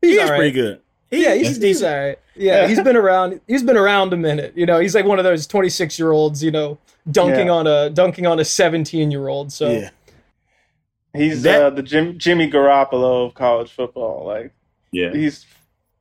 He's 0.00 0.12
He's 0.12 0.20
all 0.20 0.30
right. 0.30 0.36
pretty 0.38 0.52
good. 0.52 0.80
He- 1.10 1.22
yeah, 1.24 1.34
he's, 1.34 1.46
he's 1.48 1.56
he's 1.56 1.58
decent. 1.58 1.92
all 1.94 2.06
right. 2.06 2.18
Yeah, 2.36 2.68
he's 2.68 2.80
been 2.80 2.96
around. 2.96 3.40
He's 3.48 3.62
been 3.64 3.76
around 3.76 4.12
a 4.12 4.16
minute. 4.16 4.52
You 4.56 4.66
know, 4.66 4.78
he's 4.78 4.94
like 4.94 5.04
one 5.04 5.18
of 5.18 5.24
those 5.24 5.46
twenty 5.46 5.68
six 5.70 5.98
year 5.98 6.12
olds. 6.12 6.42
You 6.44 6.50
know, 6.52 6.78
dunking 7.10 7.46
Yeah. 7.46 7.52
on 7.52 7.66
a 7.66 7.90
dunking 7.90 8.26
on 8.26 8.38
a 8.38 8.44
seventeen 8.44 9.10
year 9.10 9.26
old. 9.28 9.52
So 9.52 9.70
Yeah. 9.70 9.90
He's 11.14 11.42
That- 11.42 11.62
uh, 11.62 11.70
the 11.70 11.82
Jim, 11.82 12.18
Jimmy 12.18 12.48
Garoppolo 12.50 13.26
of 13.26 13.34
college 13.34 13.72
football. 13.72 14.24
Like 14.26 14.52
Yeah. 14.92 15.12
he's 15.12 15.46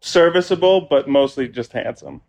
serviceable, 0.01 0.81
but 0.81 1.07
mostly 1.07 1.47
just 1.47 1.71
handsome. 1.71 2.21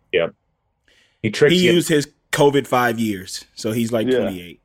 He 1.21 1.29
tricks 1.29 1.53
He 1.53 1.65
you. 1.65 1.73
used 1.73 1.89
his 1.89 2.07
COVID 2.31 2.65
five 2.65 2.97
years, 2.97 3.45
so 3.53 3.73
he's 3.73 3.91
like 3.91 4.07
Yeah. 4.07 4.19
twenty 4.19 4.41
eight. 4.41 4.61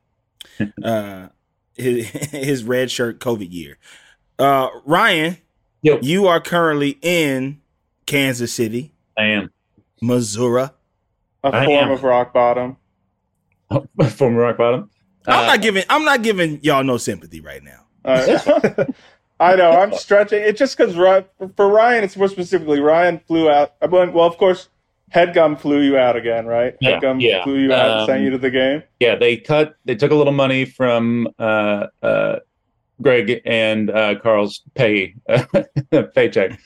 uh, 0.83 1.27
his 1.75 2.07
his 2.31 2.63
red 2.63 2.89
shirt 2.91 3.19
COVID 3.19 3.51
year. 3.51 3.77
Uh, 4.39 4.69
Ryan, 4.85 5.37
Yo. 5.81 5.99
you 6.01 6.27
are 6.27 6.39
currently 6.41 6.97
in 7.01 7.61
Kansas 8.05 8.53
City, 8.53 8.93
I 9.17 9.25
am. 9.25 9.51
Missouri. 10.01 10.69
A 11.43 11.47
I 11.47 11.65
form 11.65 11.85
am. 11.85 11.91
of 11.91 12.03
rock 12.03 12.33
bottom. 12.33 12.77
A 13.69 14.09
former 14.09 14.41
rock 14.41 14.57
bottom. 14.57 14.89
I'm 15.27 15.43
Uh, 15.43 15.47
not 15.47 15.61
giving 15.61 15.83
I'm 15.89 16.03
not 16.05 16.21
giving 16.21 16.59
y'all 16.63 16.83
no 16.83 16.97
sympathy 16.97 17.39
right 17.41 17.63
now. 17.63 17.81
Uh, 18.03 18.85
I 19.39 19.55
know 19.55 19.71
I'm 19.71 19.93
stretching. 19.93 20.39
It's 20.41 20.59
just 20.59 20.77
because 20.77 20.93
for 20.95 21.67
Ryan, 21.69 22.03
it's 22.03 22.15
more 22.15 22.27
specifically 22.27 22.79
Ryan 22.79 23.19
flew 23.27 23.49
out. 23.49 23.73
I 23.81 23.87
went, 23.87 24.13
well, 24.13 24.25
of 24.27 24.37
course, 24.37 24.69
Headgum 25.15 25.57
flew 25.57 25.79
you 25.79 25.97
out 25.97 26.17
again, 26.17 26.45
right? 26.45 26.75
Yeah, 26.81 26.99
Headgum 26.99 27.21
yeah. 27.21 27.43
flew 27.43 27.57
you 27.57 27.73
out 27.73 27.99
and 27.99 28.05
sent 28.05 28.19
Um, 28.19 28.23
you 28.25 28.29
to 28.31 28.37
the 28.37 28.51
game. 28.51 28.83
yeah, 28.99 29.15
they 29.15 29.37
cut. 29.37 29.75
They 29.85 29.95
took 29.95 30.11
a 30.11 30.15
little 30.15 30.33
money 30.33 30.65
from 30.65 31.29
uh, 31.39 31.87
uh, 32.03 32.39
Greg 33.01 33.41
and 33.45 33.89
uh, 33.89 34.19
Carl's 34.19 34.61
pay 34.75 35.15
paycheck, 36.15 36.59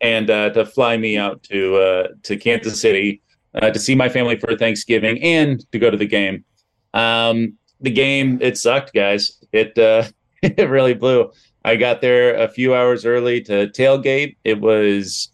and 0.00 0.30
uh, 0.30 0.50
to 0.50 0.64
fly 0.64 0.96
me 0.96 1.16
out 1.18 1.42
to 1.44 1.76
uh, 1.76 2.08
to 2.22 2.36
Kansas 2.36 2.80
City 2.80 3.22
uh, 3.54 3.70
to 3.70 3.78
see 3.78 3.94
my 3.96 4.08
family 4.08 4.38
for 4.38 4.56
Thanksgiving 4.56 5.20
and 5.22 5.70
to 5.72 5.78
go 5.78 5.90
to 5.90 5.96
the 5.96 6.06
game. 6.06 6.44
Um, 6.94 7.54
the 7.80 7.90
game 7.90 8.38
it 8.40 8.56
sucked, 8.56 8.94
guys. 8.94 9.42
It 9.52 9.76
uh, 9.78 10.04
it 10.42 10.68
really 10.70 10.94
blew. 10.94 11.32
I 11.64 11.74
got 11.74 12.00
there 12.00 12.36
a 12.36 12.46
few 12.48 12.74
hours 12.76 13.04
early 13.04 13.40
to 13.42 13.66
tailgate. 13.68 14.36
It 14.44 14.60
was 14.60 15.28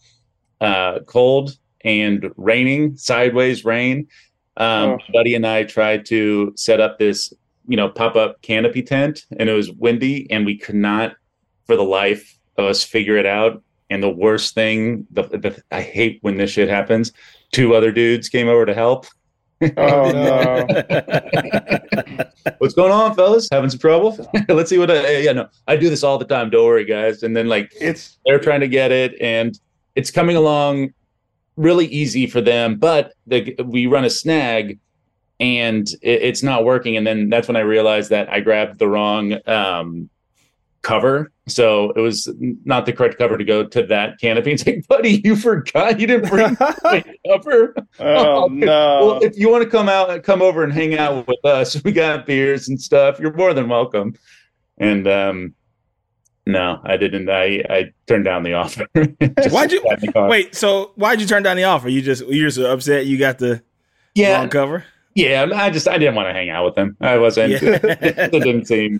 uh, 0.63 1.01
cold 1.07 1.59
and 1.85 2.31
raining, 2.37 2.97
sideways 2.97 3.65
rain. 3.65 4.07
Um, 4.57 4.91
Oh. 4.91 4.99
Buddy 5.13 5.35
and 5.35 5.47
I 5.47 5.65
tried 5.65 6.05
to 6.07 6.53
set 6.57 6.81
up 6.81 6.99
this, 6.99 7.33
you 7.67 7.77
know, 7.77 7.89
pop 7.89 8.17
up 8.17 8.41
canopy 8.43 8.83
tent, 8.83 9.25
and 9.39 9.49
it 9.49 9.53
was 9.55 9.71
windy, 9.73 10.31
and 10.31 10.45
we 10.45 10.59
could 10.59 10.75
not, 10.75 11.15
for 11.67 11.77
the 11.77 11.85
life 11.85 12.39
of 12.59 12.67
us, 12.67 12.85
figure 12.85 13.17
it 13.17 13.27
out. 13.27 13.63
And 13.89 14.03
the 14.03 14.11
worst 14.11 14.55
thing, 14.55 15.07
the, 15.11 15.23
the 15.23 15.63
I 15.71 15.83
hate 15.83 16.19
when 16.23 16.37
this 16.37 16.51
shit 16.51 16.69
happens. 16.69 17.13
Two 17.53 17.75
other 17.75 17.93
dudes 17.93 18.29
came 18.29 18.49
over 18.49 18.65
to 18.67 18.75
help. 18.75 19.07
Oh 19.77 20.11
no! 20.11 20.67
What's 22.59 22.75
going 22.75 22.91
on, 22.91 23.15
fellas? 23.15 23.49
Having 23.53 23.71
some 23.71 23.79
trouble? 23.79 24.29
Let's 24.49 24.71
see 24.71 24.79
what. 24.79 24.91
I, 24.91 25.19
yeah, 25.19 25.33
no, 25.33 25.49
I 25.69 25.77
do 25.77 25.89
this 25.89 26.03
all 26.03 26.19
the 26.19 26.25
time. 26.25 26.51
Don't 26.51 26.65
worry, 26.65 26.85
guys. 26.85 27.23
And 27.23 27.37
then 27.37 27.49
like 27.49 27.73
It's 27.81 28.19
they're 28.27 28.41
trying 28.41 28.61
to 28.61 28.69
get 28.69 28.91
it 28.93 29.15
and 29.21 29.59
it's 29.95 30.11
coming 30.11 30.37
along 30.37 30.93
really 31.57 31.87
easy 31.87 32.27
for 32.27 32.41
them 32.41 32.77
but 32.77 33.13
the, 33.27 33.55
we 33.65 33.87
run 33.87 34.05
a 34.05 34.11
snag 34.11 34.79
and 35.43 35.89
it, 36.03 36.23
it's 36.23 36.43
not 36.43 36.65
working. 36.65 36.97
And 36.97 37.07
then 37.07 37.29
that's 37.29 37.49
when 37.49 37.57
i 37.57 37.61
realized 37.61 38.11
that 38.11 38.33
i 38.33 38.41
grabbed 38.41 38.79
the 38.79 38.89
wrong 38.89 39.37
um, 39.47 40.09
cover. 40.83 41.31
So 41.49 41.91
it 41.91 42.01
was 42.01 42.33
not 42.65 42.87
the 42.87 42.93
correct 42.93 43.19
cover 43.19 43.37
to 43.37 43.45
go 43.45 43.65
to 43.65 43.87
that 43.87 44.21
canopy 44.21 44.53
it's 44.53 44.67
like 44.67 44.87
buddy 44.89 45.21
you 45.25 45.37
forgot 45.37 45.99
you 46.01 46.07
didn't 46.07 46.31
bring 46.31 46.57
my 46.85 47.05
cover. 47.27 47.75
Oh 47.99 48.49
no! 48.53 49.07
well 49.07 49.23
if 49.23 49.37
you 49.37 49.51
want 49.51 49.65
to 49.65 49.71
come 49.71 49.89
out 49.89 50.11
and 50.11 50.23
come 50.23 50.43
over 50.43 50.63
and 50.65 50.73
hang 50.73 50.97
out 50.97 51.27
with 51.27 51.45
us 51.45 51.83
we 51.83 51.93
got 51.93 52.27
beers 52.27 52.69
and 52.69 52.81
stuff 52.81 53.19
you're 53.19 53.35
more 53.35 53.53
than 53.53 53.69
welcome. 53.69 54.15
And 54.79 55.07
um 55.09 55.55
no 56.47 56.81
i 56.85 56.97
didn't 56.97 57.29
i 57.31 57.63
i 57.71 57.85
turned 58.07 58.25
down 58.25 58.43
the 58.43 58.53
offer 58.55 58.87
Why'd 58.95 59.73
you- 59.73 59.81
sat 59.83 60.01
in 60.03 60.07
the 60.07 60.13
car. 60.13 60.29
Wait, 60.29 60.55
so 60.55 60.93
why'd 60.97 61.21
you 61.21 61.27
turn 61.27 61.43
down 61.43 61.57
the 61.57 61.65
offer? 61.65 61.89
You 61.89 62.03
just 62.03 62.27
you 62.27 62.43
just 62.43 62.59
upset 62.59 63.07
you 63.07 63.19
got 63.19 63.39
the 63.39 63.63
yeah 64.15 64.39
wrong 64.39 64.49
cover? 64.49 64.85
yeah 65.15 65.47
i 65.55 65.71
just 65.71 65.87
i 65.89 65.99
didn't 65.99 66.15
want 66.15 66.29
to 66.29 66.33
hang 66.33 66.49
out 66.51 66.65
with 66.65 66.75
them 66.75 66.97
i 67.01 67.17
wasn't 67.19 67.53
Yeah. 67.53 67.59
it 67.83 68.31
didn't 68.33 68.67
seem 68.67 68.99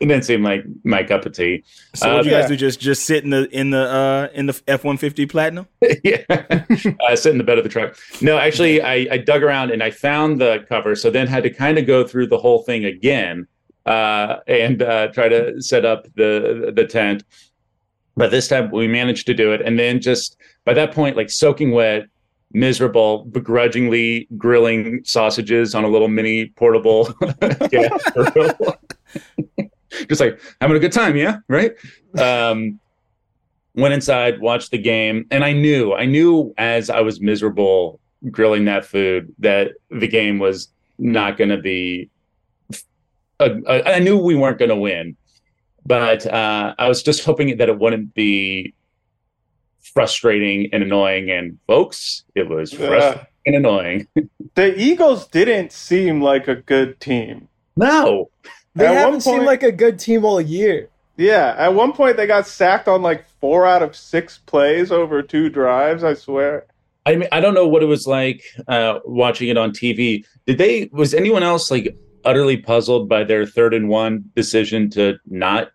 it 0.00 0.06
didn't 0.06 0.24
seem 0.24 0.44
like 0.44 0.62
my 0.84 1.02
cup 1.02 1.26
of 1.26 1.32
tea 1.32 1.64
So 1.94 2.08
what 2.08 2.20
Uh, 2.20 2.22
you 2.22 2.30
guys 2.30 2.42
yeah. 2.44 2.48
do? 2.48 2.56
Just 2.56 2.78
just 2.80 3.04
sit 3.04 3.24
in 3.24 3.30
the 3.30 3.48
in 3.50 3.70
the 3.70 3.80
uh 3.82 4.28
in 4.32 4.46
the 4.46 4.60
F 4.68 4.84
one 4.84 4.96
fifty 4.96 5.26
platinum? 5.26 5.66
yeah 6.04 6.22
uh, 6.30 7.16
sit 7.16 7.32
in 7.32 7.38
the 7.38 7.44
bed 7.44 7.58
of 7.58 7.64
the 7.64 7.70
truck 7.70 7.96
no 8.22 8.38
actually 8.38 8.80
I, 8.80 9.08
I 9.10 9.18
dug 9.18 9.42
around 9.42 9.72
and 9.72 9.82
i 9.82 9.90
found 9.90 10.40
the 10.40 10.64
cover 10.68 10.94
so 10.94 11.10
then 11.10 11.26
had 11.26 11.42
to 11.42 11.50
kind 11.50 11.76
of 11.78 11.86
go 11.86 12.06
through 12.06 12.28
the 12.28 12.38
whole 12.38 12.62
thing 12.62 12.84
again 12.84 13.46
uh, 13.88 14.40
and 14.46 14.82
uh, 14.82 15.08
try 15.08 15.28
to 15.28 15.60
set 15.60 15.84
up 15.84 16.06
the 16.14 16.72
the 16.74 16.84
tent. 16.84 17.24
But 18.16 18.30
this 18.30 18.48
time 18.48 18.70
we 18.70 18.86
managed 18.86 19.26
to 19.26 19.34
do 19.34 19.52
it. 19.52 19.62
And 19.62 19.78
then 19.78 20.00
just 20.00 20.36
by 20.64 20.74
that 20.74 20.92
point 20.92 21.16
like 21.16 21.30
soaking 21.30 21.72
wet 21.72 22.06
miserable 22.52 23.24
begrudgingly 23.26 24.26
grilling 24.36 25.02
sausages 25.04 25.74
on 25.74 25.84
a 25.84 25.88
little 25.88 26.08
mini 26.08 26.46
portable 26.46 27.04
just 30.08 30.20
like 30.20 30.40
having 30.60 30.76
a 30.76 30.80
good 30.80 30.92
time 30.92 31.16
yeah? 31.16 31.38
Right? 31.48 31.72
Um 32.18 32.80
went 33.74 33.94
inside 33.94 34.40
watched 34.40 34.70
the 34.72 34.78
game 34.78 35.24
and 35.30 35.44
i 35.44 35.52
knew 35.52 35.94
i 35.94 36.04
knew 36.04 36.52
as 36.58 36.90
i 36.90 37.00
was 37.00 37.20
miserable 37.20 38.00
grilling 38.28 38.64
that 38.64 38.84
food 38.84 39.32
that 39.38 39.70
the 39.90 40.08
game 40.08 40.40
was 40.40 40.68
not 40.98 41.36
going 41.36 41.50
to 41.50 41.58
be 41.58 42.10
uh, 43.40 43.48
I 43.66 43.98
knew 44.00 44.18
we 44.18 44.34
weren't 44.34 44.58
going 44.58 44.70
to 44.70 44.76
win 44.76 45.16
but 45.88 46.26
uh, 46.26 46.74
I 46.78 46.86
was 46.86 47.02
just 47.02 47.24
hoping 47.24 47.56
that 47.56 47.68
it 47.70 47.78
wouldn't 47.78 48.12
be 48.12 48.74
frustrating 49.80 50.68
and 50.72 50.82
annoying. 50.82 51.30
And 51.30 51.58
folks, 51.66 52.24
it 52.34 52.48
was 52.48 52.72
Yeah. 52.74 52.86
frustrating 52.88 53.26
and 53.46 53.56
annoying. 53.56 54.06
the 54.54 54.78
Eagles 54.78 55.26
didn't 55.28 55.72
seem 55.72 56.20
like 56.20 56.46
a 56.46 56.56
good 56.56 57.00
team. 57.00 57.48
No, 57.74 58.28
they 58.74 58.86
at 58.86 58.94
haven't 58.94 59.22
seemed 59.22 59.46
like 59.46 59.62
a 59.62 59.72
good 59.72 59.98
team 59.98 60.24
all 60.26 60.40
year. 60.40 60.90
Yeah, 61.16 61.54
at 61.56 61.74
one 61.74 61.92
point 61.92 62.16
they 62.16 62.26
got 62.26 62.46
sacked 62.46 62.86
on 62.86 63.02
like 63.02 63.24
four 63.40 63.66
out 63.66 63.82
of 63.82 63.96
six 63.96 64.38
plays 64.38 64.92
over 64.92 65.22
two 65.22 65.48
drives. 65.48 66.04
I 66.04 66.14
swear. 66.14 66.66
I 67.06 67.16
mean, 67.16 67.28
I 67.32 67.40
don't 67.40 67.54
know 67.54 67.66
what 67.66 67.82
it 67.82 67.86
was 67.86 68.06
like 68.06 68.42
uh, 68.68 68.98
watching 69.06 69.48
it 69.48 69.56
on 69.56 69.70
TV. 69.70 70.24
Did 70.46 70.58
they? 70.58 70.90
Was 70.92 71.14
anyone 71.14 71.42
else 71.42 71.70
like 71.70 71.96
utterly 72.24 72.56
puzzled 72.56 73.08
by 73.08 73.24
their 73.24 73.46
third 73.46 73.74
and 73.74 73.88
one 73.88 74.24
decision 74.34 74.90
to 74.90 75.18
not 75.26 75.68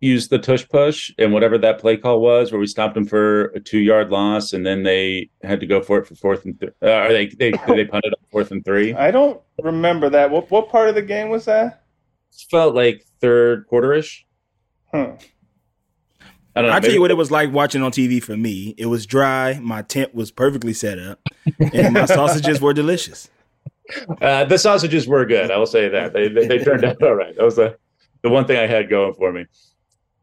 use 0.00 0.28
the 0.28 0.38
tush 0.38 0.68
push 0.68 1.10
and 1.18 1.32
whatever 1.32 1.56
that 1.58 1.78
play 1.78 1.96
call 1.96 2.20
was, 2.20 2.52
where 2.52 2.60
we 2.60 2.66
stopped 2.66 2.94
them 2.94 3.06
for 3.06 3.46
a 3.46 3.60
two 3.60 3.78
yard 3.78 4.10
loss 4.10 4.52
and 4.52 4.64
then 4.64 4.82
they 4.82 5.30
had 5.42 5.60
to 5.60 5.66
go 5.66 5.80
for 5.80 5.98
it 5.98 6.06
for 6.06 6.14
fourth 6.14 6.44
and 6.44 6.60
th- 6.60 6.72
uh, 6.82 7.06
or 7.06 7.12
they 7.12 7.26
they 7.26 7.50
they 7.66 7.84
punted 7.84 8.12
on 8.12 8.24
fourth 8.30 8.50
and 8.50 8.64
three. 8.64 8.94
I 8.94 9.10
don't 9.10 9.40
remember 9.62 10.10
that. 10.10 10.30
What 10.30 10.50
what 10.50 10.68
part 10.68 10.88
of 10.88 10.94
the 10.94 11.02
game 11.02 11.30
was 11.30 11.46
that? 11.46 11.84
Felt 12.50 12.74
like 12.74 13.04
third 13.20 13.66
quarterish. 13.68 14.24
Huh. 14.92 15.12
I 16.56 16.60
don't 16.60 16.70
know. 16.70 16.76
I'll 16.76 16.80
tell 16.80 16.92
you 16.92 17.00
what 17.00 17.10
it 17.10 17.16
was 17.16 17.30
like 17.32 17.52
watching 17.52 17.82
on 17.82 17.90
TV 17.90 18.22
for 18.22 18.36
me. 18.36 18.74
It 18.78 18.86
was 18.86 19.06
dry, 19.06 19.58
my 19.60 19.82
tent 19.82 20.14
was 20.14 20.30
perfectly 20.30 20.72
set 20.72 21.00
up, 21.00 21.20
and 21.72 21.94
my 21.94 22.04
sausages 22.04 22.60
were 22.60 22.72
delicious. 22.72 23.28
Uh, 24.20 24.44
the 24.44 24.58
sausages 24.58 25.06
were 25.06 25.26
good. 25.26 25.50
I 25.50 25.58
will 25.58 25.66
say 25.66 25.88
that 25.88 26.12
they 26.12 26.28
they, 26.28 26.46
they 26.46 26.58
turned 26.58 26.84
out 26.84 27.02
all 27.02 27.14
right. 27.14 27.36
That 27.36 27.44
was 27.44 27.56
the 27.56 27.76
the 28.22 28.30
one 28.30 28.46
thing 28.46 28.56
I 28.56 28.66
had 28.66 28.88
going 28.88 29.14
for 29.14 29.32
me. 29.32 29.46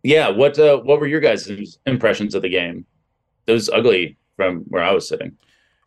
Yeah. 0.04 0.30
What 0.30 0.58
uh, 0.58 0.80
what 0.80 1.00
were 1.00 1.08
your 1.08 1.20
guys' 1.20 1.78
impressions 1.86 2.34
of 2.36 2.42
the 2.42 2.50
game? 2.50 2.86
It 3.48 3.52
was 3.52 3.70
ugly 3.70 4.18
from 4.36 4.62
where 4.70 4.84
I 4.84 4.92
was 4.92 5.08
sitting. 5.08 5.38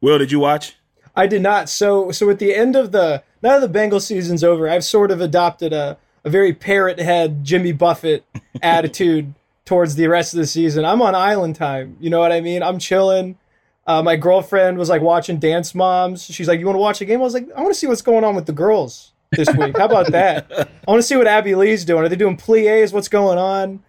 Will, 0.00 0.18
did 0.18 0.30
you 0.30 0.38
watch? 0.38 0.76
I 1.16 1.26
did 1.26 1.42
not. 1.42 1.68
So 1.68 2.10
so 2.10 2.30
at 2.30 2.38
the 2.38 2.54
end 2.54 2.76
of 2.76 2.92
the 2.92 3.22
now 3.42 3.58
that 3.58 3.72
the 3.72 3.78
Bengals 3.78 4.02
season's 4.02 4.44
over, 4.44 4.68
I've 4.68 4.84
sort 4.84 5.10
of 5.10 5.20
adopted 5.20 5.72
a 5.72 5.98
a 6.24 6.30
very 6.30 6.52
parrot 6.52 6.98
head 6.98 7.44
Jimmy 7.44 7.72
Buffett 7.72 8.24
attitude 8.62 9.34
towards 9.64 9.94
the 9.94 10.06
rest 10.06 10.34
of 10.34 10.38
the 10.38 10.46
season. 10.46 10.84
I'm 10.84 11.02
on 11.02 11.14
island 11.14 11.56
time. 11.56 11.96
You 12.00 12.10
know 12.10 12.20
what 12.20 12.32
I 12.32 12.40
mean? 12.40 12.62
I'm 12.62 12.78
chilling. 12.78 13.38
Uh, 13.86 14.02
my 14.02 14.16
girlfriend 14.16 14.78
was 14.78 14.88
like 14.88 15.02
watching 15.02 15.38
Dance 15.38 15.74
Moms. 15.74 16.24
She's 16.24 16.48
like, 16.48 16.58
"You 16.60 16.66
want 16.66 16.76
to 16.76 16.80
watch 16.80 17.00
a 17.00 17.04
game?" 17.04 17.20
I 17.20 17.24
was 17.24 17.34
like, 17.34 17.48
"I 17.54 17.60
want 17.60 17.72
to 17.72 17.78
see 17.78 17.86
what's 17.86 18.02
going 18.02 18.24
on 18.24 18.34
with 18.34 18.46
the 18.46 18.52
girls 18.52 19.12
this 19.32 19.48
week. 19.56 19.76
How 19.76 19.86
about 19.86 20.10
that? 20.12 20.46
I 20.50 20.90
want 20.90 21.00
to 21.00 21.06
see 21.06 21.16
what 21.16 21.26
Abby 21.26 21.54
Lee's 21.54 21.84
doing. 21.84 22.04
Are 22.04 22.08
they 22.08 22.16
doing 22.16 22.36
plies? 22.36 22.92
What's 22.92 23.08
going 23.08 23.38
on?" 23.38 23.82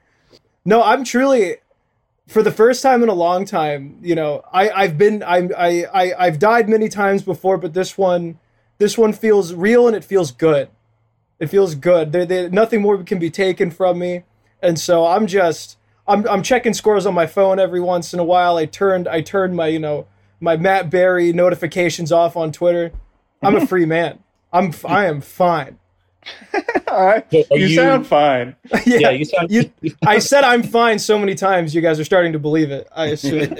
No, 0.65 0.83
I'm 0.83 1.03
truly 1.03 1.57
for 2.27 2.41
the 2.41 2.51
first 2.51 2.81
time 2.81 3.03
in 3.03 3.09
a 3.09 3.13
long 3.13 3.45
time. 3.45 3.99
You 4.01 4.15
know, 4.15 4.43
I 4.51 4.69
I've 4.69 4.97
been 4.97 5.23
I'm 5.23 5.51
I, 5.57 5.85
I 5.93 6.13
I've 6.17 6.39
died 6.39 6.67
many 6.67 6.89
times 6.89 7.23
before, 7.23 7.57
but 7.57 7.73
this 7.73 7.97
one 7.97 8.39
this 8.77 8.97
one 8.97 9.13
feels 9.13 9.53
real 9.53 9.87
and 9.87 9.95
it 9.95 10.03
feels 10.03 10.31
good. 10.31 10.69
It 11.39 11.47
feels 11.47 11.75
good. 11.75 12.11
There, 12.11 12.49
nothing 12.49 12.81
more 12.81 13.01
can 13.03 13.19
be 13.19 13.29
taken 13.29 13.69
from 13.69 13.99
me, 13.99 14.23
and 14.61 14.79
so 14.79 15.05
I'm 15.05 15.27
just 15.27 15.77
I'm 16.07 16.27
I'm 16.27 16.43
checking 16.43 16.73
scores 16.73 17.05
on 17.05 17.13
my 17.13 17.25
phone 17.27 17.59
every 17.59 17.81
once 17.81 18.13
in 18.13 18.19
a 18.19 18.23
while. 18.23 18.57
I 18.57 18.65
turned 18.65 19.07
I 19.07 19.21
turned 19.21 19.55
my 19.55 19.67
you 19.67 19.79
know 19.79 20.07
my 20.39 20.57
Matt 20.57 20.89
Barrie 20.89 21.33
notifications 21.33 22.11
off 22.11 22.35
on 22.37 22.51
Twitter. 22.51 22.91
I'm 23.41 23.55
a 23.55 23.65
free 23.67 23.85
man. 23.85 24.19
I'm 24.53 24.73
I 24.85 25.05
am 25.05 25.21
fine. 25.21 25.79
All 26.87 27.05
right. 27.05 27.25
So 27.31 27.43
you, 27.51 27.67
you- 27.67 27.75
sound 27.75 28.07
fine. 28.07 28.55
yeah, 28.85 28.97
Yeah, 28.97 29.09
you 29.11 29.25
sound. 29.25 29.51
you- 29.51 29.71
I 30.05 30.19
said 30.19 30.43
I'm 30.43 30.63
fine 30.63 30.99
so 30.99 31.17
many 31.19 31.35
times. 31.35 31.75
You 31.75 31.81
guys 31.81 31.99
are 31.99 32.05
starting 32.05 32.33
to 32.33 32.39
believe 32.39 32.71
it. 32.71 32.87
I 32.95 33.07
assume. 33.07 33.55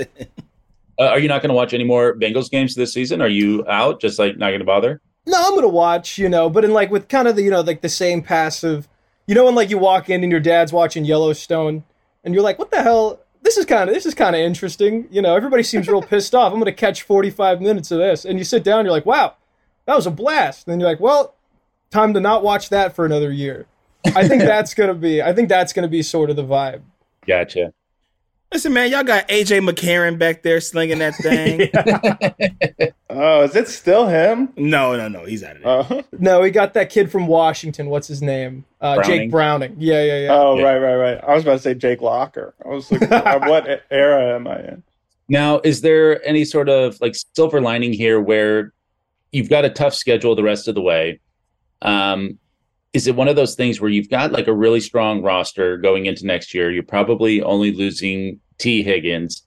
Uh, 0.98 1.04
are 1.08 1.20
you 1.20 1.28
not 1.28 1.42
going 1.42 1.50
to 1.50 1.56
watch 1.56 1.74
any 1.74 1.84
more 1.84 2.16
Bengals 2.16 2.50
games 2.50 2.74
this 2.76 2.94
season? 2.94 3.22
Are 3.22 3.28
you 3.28 3.66
out? 3.68 4.00
Just 4.00 4.18
like 4.18 4.38
not 4.38 4.48
going 4.50 4.60
to 4.60 4.66
bother? 4.66 5.02
no, 5.28 5.42
I'm 5.44 5.56
gonna 5.56 5.68
watch. 5.68 6.18
You 6.20 6.30
know, 6.30 6.50
but 6.50 6.64
in 6.64 6.72
like 6.72 6.92
with 6.92 7.08
kind 7.08 7.28
of 7.28 7.36
the 7.36 7.42
you 7.44 7.50
know 7.52 7.62
like 7.62 7.82
the 7.82 7.90
same 7.90 8.22
passive. 8.22 8.88
You 9.28 9.34
know 9.36 9.46
when 9.46 9.56
like 9.56 9.70
you 9.72 9.78
walk 9.80 10.10
in 10.10 10.22
and 10.24 10.32
your 10.32 10.40
dad's 10.40 10.72
watching 10.72 11.04
Yellowstone, 11.04 11.84
and 12.26 12.34
you're 12.34 12.44
like, 12.44 12.60
what 12.60 12.72
the 12.72 12.84
hell? 12.84 13.22
This 13.44 13.58
is 13.58 13.66
kind 13.66 13.88
of 13.88 13.96
this 13.96 14.06
is 14.06 14.16
kind 14.16 14.36
of 14.36 14.42
interesting. 14.42 15.08
You 15.12 15.22
know, 15.22 15.36
everybody 15.36 15.64
seems 15.64 15.88
real 15.88 16.02
pissed 16.02 16.34
off. 16.34 16.52
I'm 16.52 16.60
gonna 16.60 16.74
catch 16.74 17.04
45 17.04 17.62
minutes 17.62 17.92
of 17.92 18.00
this, 18.00 18.26
and 18.26 18.40
you 18.40 18.44
sit 18.44 18.64
down, 18.64 18.84
you're 18.84 18.92
like, 18.92 19.06
wow, 19.06 19.36
that 19.86 19.96
was 19.96 20.08
a 20.08 20.12
blast. 20.12 20.68
And 20.68 20.74
then 20.74 20.80
you're 20.80 20.90
like, 20.90 21.00
well, 21.00 21.36
time 21.92 22.14
to 22.16 22.20
not 22.20 22.44
watch 22.44 22.70
that 22.70 22.96
for 22.96 23.06
another 23.06 23.32
year. 23.32 23.68
I 24.16 24.28
think 24.28 24.42
that's 24.44 24.74
gonna 24.74 24.96
be. 24.96 25.22
I 25.22 25.32
think 25.34 25.48
that's 25.48 25.72
gonna 25.72 25.88
be 25.88 26.02
sort 26.02 26.32
of 26.32 26.36
the 26.36 26.44
vibe. 26.44 26.82
Gotcha. 27.26 27.72
Listen, 28.56 28.72
man, 28.72 28.90
y'all 28.90 29.04
got 29.04 29.28
AJ 29.28 29.70
McCarron 29.70 30.18
back 30.18 30.42
there 30.42 30.62
slinging 30.62 31.00
that 31.00 31.14
thing. 31.16 31.70
Oh, 33.10 33.44
is 33.44 33.56
it 33.56 33.68
still 33.70 34.08
him? 34.08 34.52
no, 34.58 34.96
no, 34.98 35.08
no, 35.08 35.24
he's 35.26 35.42
out 35.44 35.58
of 35.58 35.62
there. 35.90 36.00
Oh, 36.02 36.04
No, 36.20 36.42
we 36.42 36.52
got 36.52 36.74
that 36.74 36.90
kid 36.90 37.10
from 37.12 37.28
Washington. 37.28 37.88
What's 37.90 38.08
his 38.08 38.22
name? 38.22 38.66
Uh, 38.82 38.96
Browning? 38.96 39.20
Jake 39.20 39.32
Browning. 39.32 39.76
Yeah, 39.78 40.04
yeah, 40.04 40.20
yeah. 40.20 40.34
oh 40.34 40.58
Yeah. 40.58 40.64
right, 40.64 40.78
right, 40.80 40.96
right. 40.96 41.24
I 41.26 41.34
was 41.34 41.44
about 41.44 41.54
to 41.54 41.60
say 41.60 41.74
Jake 41.76 42.02
Locker. 42.02 42.54
I 42.64 42.70
was 42.70 42.90
like, 42.92 43.10
uh, 43.12 43.40
what 43.40 43.84
era 43.92 44.36
am 44.36 44.48
I 44.48 44.60
in? 44.60 44.84
Now, 45.30 45.60
is 45.64 45.82
there 45.82 46.26
any 46.26 46.46
sort 46.46 46.70
of 46.70 47.00
like 47.02 47.16
silver 47.36 47.60
lining 47.60 47.92
here 47.92 48.22
where 48.22 48.74
you've 49.34 49.50
got 49.50 49.66
a 49.66 49.70
tough 49.70 49.94
schedule 49.94 50.34
the 50.36 50.44
rest 50.44 50.70
of 50.70 50.76
the 50.76 50.82
way? 50.82 51.20
Um, 51.82 52.40
is 52.96 53.08
it 53.08 53.16
one 53.16 53.28
of 53.28 53.36
those 53.36 53.56
things 53.56 53.82
where 53.82 53.90
you've 53.90 54.10
got 54.10 54.32
like 54.32 54.48
a 54.48 54.54
really 54.54 54.80
strong 54.80 55.22
roster 55.22 55.76
going 55.78 56.06
into 56.06 56.26
next 56.26 56.54
year? 56.54 56.72
You're 56.72 56.82
probably 56.82 57.42
only 57.42 57.74
losing 57.74 58.40
Tee 58.58 58.84
Higgins, 58.84 59.44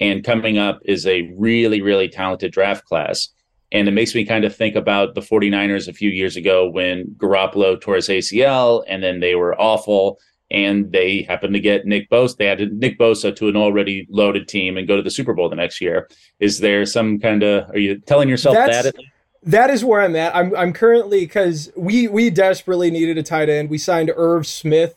and 0.00 0.22
coming 0.22 0.58
up 0.58 0.80
is 0.84 1.06
a 1.06 1.32
really, 1.38 1.80
really 1.80 2.08
talented 2.08 2.52
draft 2.52 2.84
class. 2.84 3.28
And 3.72 3.88
it 3.88 3.92
makes 3.92 4.14
me 4.14 4.26
kind 4.26 4.44
of 4.44 4.54
think 4.54 4.76
about 4.76 5.14
the 5.14 5.22
49ers 5.22 5.88
a 5.88 5.94
few 5.94 6.10
years 6.10 6.36
ago 6.36 6.68
when 6.68 7.06
Garoppolo 7.16 7.80
tore 7.80 7.94
his 7.94 8.08
ACL 8.08 8.84
and 8.86 9.02
then 9.02 9.20
they 9.20 9.34
were 9.34 9.58
awful 9.58 10.18
and 10.50 10.90
they 10.92 11.22
happened 11.22 11.54
to 11.54 11.60
get 11.60 11.86
Nick 11.86 12.10
Bosa. 12.10 12.36
They 12.36 12.48
added 12.48 12.72
Nick 12.72 12.98
Bosa 12.98 13.34
to 13.36 13.48
an 13.48 13.56
already 13.56 14.06
loaded 14.10 14.48
team 14.48 14.76
and 14.76 14.88
go 14.88 14.96
to 14.96 15.02
the 15.02 15.10
Super 15.10 15.32
Bowl 15.32 15.48
the 15.48 15.56
next 15.56 15.80
year. 15.80 16.10
Is 16.40 16.58
there 16.58 16.84
some 16.84 17.18
kind 17.20 17.42
of? 17.44 17.70
Are 17.70 17.78
you 17.78 17.98
telling 18.00 18.28
yourself 18.28 18.56
That's- 18.56 18.84
that? 18.84 18.96
That 19.42 19.70
is 19.70 19.84
where 19.84 20.02
I'm 20.02 20.16
at. 20.16 20.34
I'm 20.36 20.54
I'm 20.54 20.72
currently 20.72 21.20
because 21.20 21.72
we 21.76 22.08
we 22.08 22.30
desperately 22.30 22.90
needed 22.90 23.16
a 23.16 23.22
tight 23.22 23.48
end. 23.48 23.70
We 23.70 23.78
signed 23.78 24.12
Irv 24.14 24.46
Smith 24.46 24.96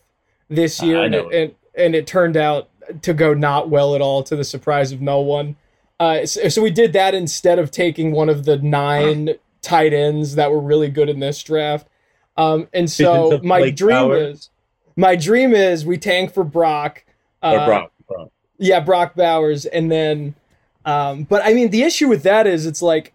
this 0.49 0.81
year, 0.81 0.99
I 0.99 1.05
and, 1.05 1.15
it, 1.15 1.25
and 1.33 1.55
and 1.75 1.95
it 1.95 2.05
turned 2.07 2.35
out 2.35 2.69
to 3.01 3.13
go 3.13 3.33
not 3.33 3.69
well 3.69 3.95
at 3.95 4.01
all, 4.01 4.23
to 4.23 4.35
the 4.35 4.43
surprise 4.43 4.91
of 4.91 5.01
no 5.01 5.21
one. 5.21 5.55
Uh, 5.99 6.25
so, 6.25 6.49
so 6.49 6.61
we 6.61 6.69
did 6.69 6.91
that 6.93 7.13
instead 7.13 7.59
of 7.59 7.71
taking 7.71 8.11
one 8.11 8.27
of 8.27 8.45
the 8.45 8.57
nine 8.57 9.35
tight 9.61 9.93
ends 9.93 10.35
that 10.35 10.51
were 10.51 10.59
really 10.59 10.89
good 10.89 11.07
in 11.07 11.19
this 11.19 11.41
draft. 11.41 11.87
Um, 12.35 12.67
and 12.73 12.91
so 12.91 13.39
my 13.43 13.59
Blake 13.59 13.75
dream 13.75 14.11
is 14.11 14.49
my 14.95 15.15
dream 15.15 15.53
is 15.53 15.85
we 15.85 15.97
tank 15.97 16.33
for 16.33 16.43
Brock. 16.43 17.05
Uh, 17.41 17.65
Brock? 17.65 17.91
Brock. 18.07 18.31
yeah, 18.57 18.79
Brock 18.79 19.15
Bowers, 19.15 19.65
and 19.65 19.91
then, 19.91 20.35
um, 20.85 21.23
but 21.23 21.41
I 21.45 21.53
mean, 21.53 21.69
the 21.69 21.83
issue 21.83 22.07
with 22.07 22.23
that 22.23 22.47
is 22.47 22.65
it's 22.65 22.81
like 22.81 23.13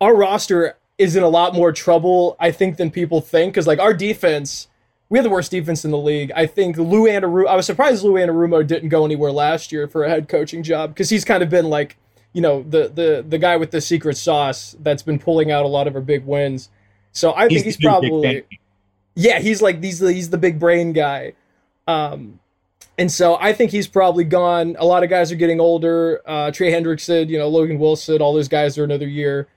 our 0.00 0.14
roster 0.14 0.76
is 0.96 1.16
in 1.16 1.22
a 1.22 1.28
lot 1.28 1.54
more 1.54 1.72
trouble, 1.72 2.36
I 2.40 2.50
think, 2.50 2.76
than 2.76 2.90
people 2.90 3.20
think. 3.20 3.52
Because 3.52 3.66
like 3.66 3.78
our 3.78 3.94
defense, 3.94 4.68
we 5.08 5.18
have 5.18 5.24
the 5.24 5.30
worst 5.30 5.50
defense 5.50 5.84
in 5.84 5.90
the 5.90 5.98
league. 5.98 6.32
I 6.34 6.46
think 6.46 6.76
Lou 6.76 7.04
Anarumo. 7.04 7.46
I 7.46 7.56
was 7.56 7.66
surprised 7.66 8.04
Lou 8.04 8.14
Anarumo 8.14 8.66
didn't 8.66 8.88
go 8.88 9.04
anywhere 9.04 9.32
last 9.32 9.72
year 9.72 9.88
for 9.88 10.04
a 10.04 10.08
head 10.08 10.28
coaching 10.28 10.62
job 10.62 10.90
because 10.90 11.10
he's 11.10 11.24
kind 11.24 11.42
of 11.42 11.50
been 11.50 11.70
like, 11.70 11.96
you 12.32 12.40
know, 12.40 12.62
the 12.62 12.88
the 12.88 13.24
the 13.26 13.38
guy 13.38 13.56
with 13.56 13.70
the 13.70 13.80
secret 13.80 14.16
sauce 14.16 14.76
that's 14.80 15.02
been 15.02 15.18
pulling 15.18 15.50
out 15.50 15.64
a 15.64 15.68
lot 15.68 15.86
of 15.86 15.94
our 15.94 16.02
big 16.02 16.24
wins. 16.24 16.68
So 17.12 17.32
I 17.34 17.48
think 17.48 17.64
he's 17.64 17.76
probably 17.76 18.44
yeah, 19.14 19.40
he's 19.40 19.60
like 19.60 19.82
he's 19.82 19.98
the, 19.98 20.12
he's 20.12 20.30
the 20.30 20.38
big 20.38 20.60
brain 20.60 20.92
guy. 20.92 21.32
Um, 21.86 22.38
and 22.98 23.10
so 23.10 23.36
I 23.40 23.52
think 23.52 23.70
he's 23.70 23.88
probably 23.88 24.24
gone. 24.24 24.76
A 24.78 24.84
lot 24.84 25.02
of 25.02 25.10
guys 25.10 25.32
are 25.32 25.36
getting 25.36 25.60
older. 25.60 26.20
Uh, 26.26 26.50
Trey 26.50 26.72
Hendrickson, 26.72 27.28
you 27.28 27.38
know, 27.38 27.48
Logan 27.48 27.78
Wilson, 27.78 28.20
all 28.20 28.34
those 28.34 28.48
guys 28.48 28.76
are 28.76 28.84
another 28.84 29.08
year. 29.08 29.48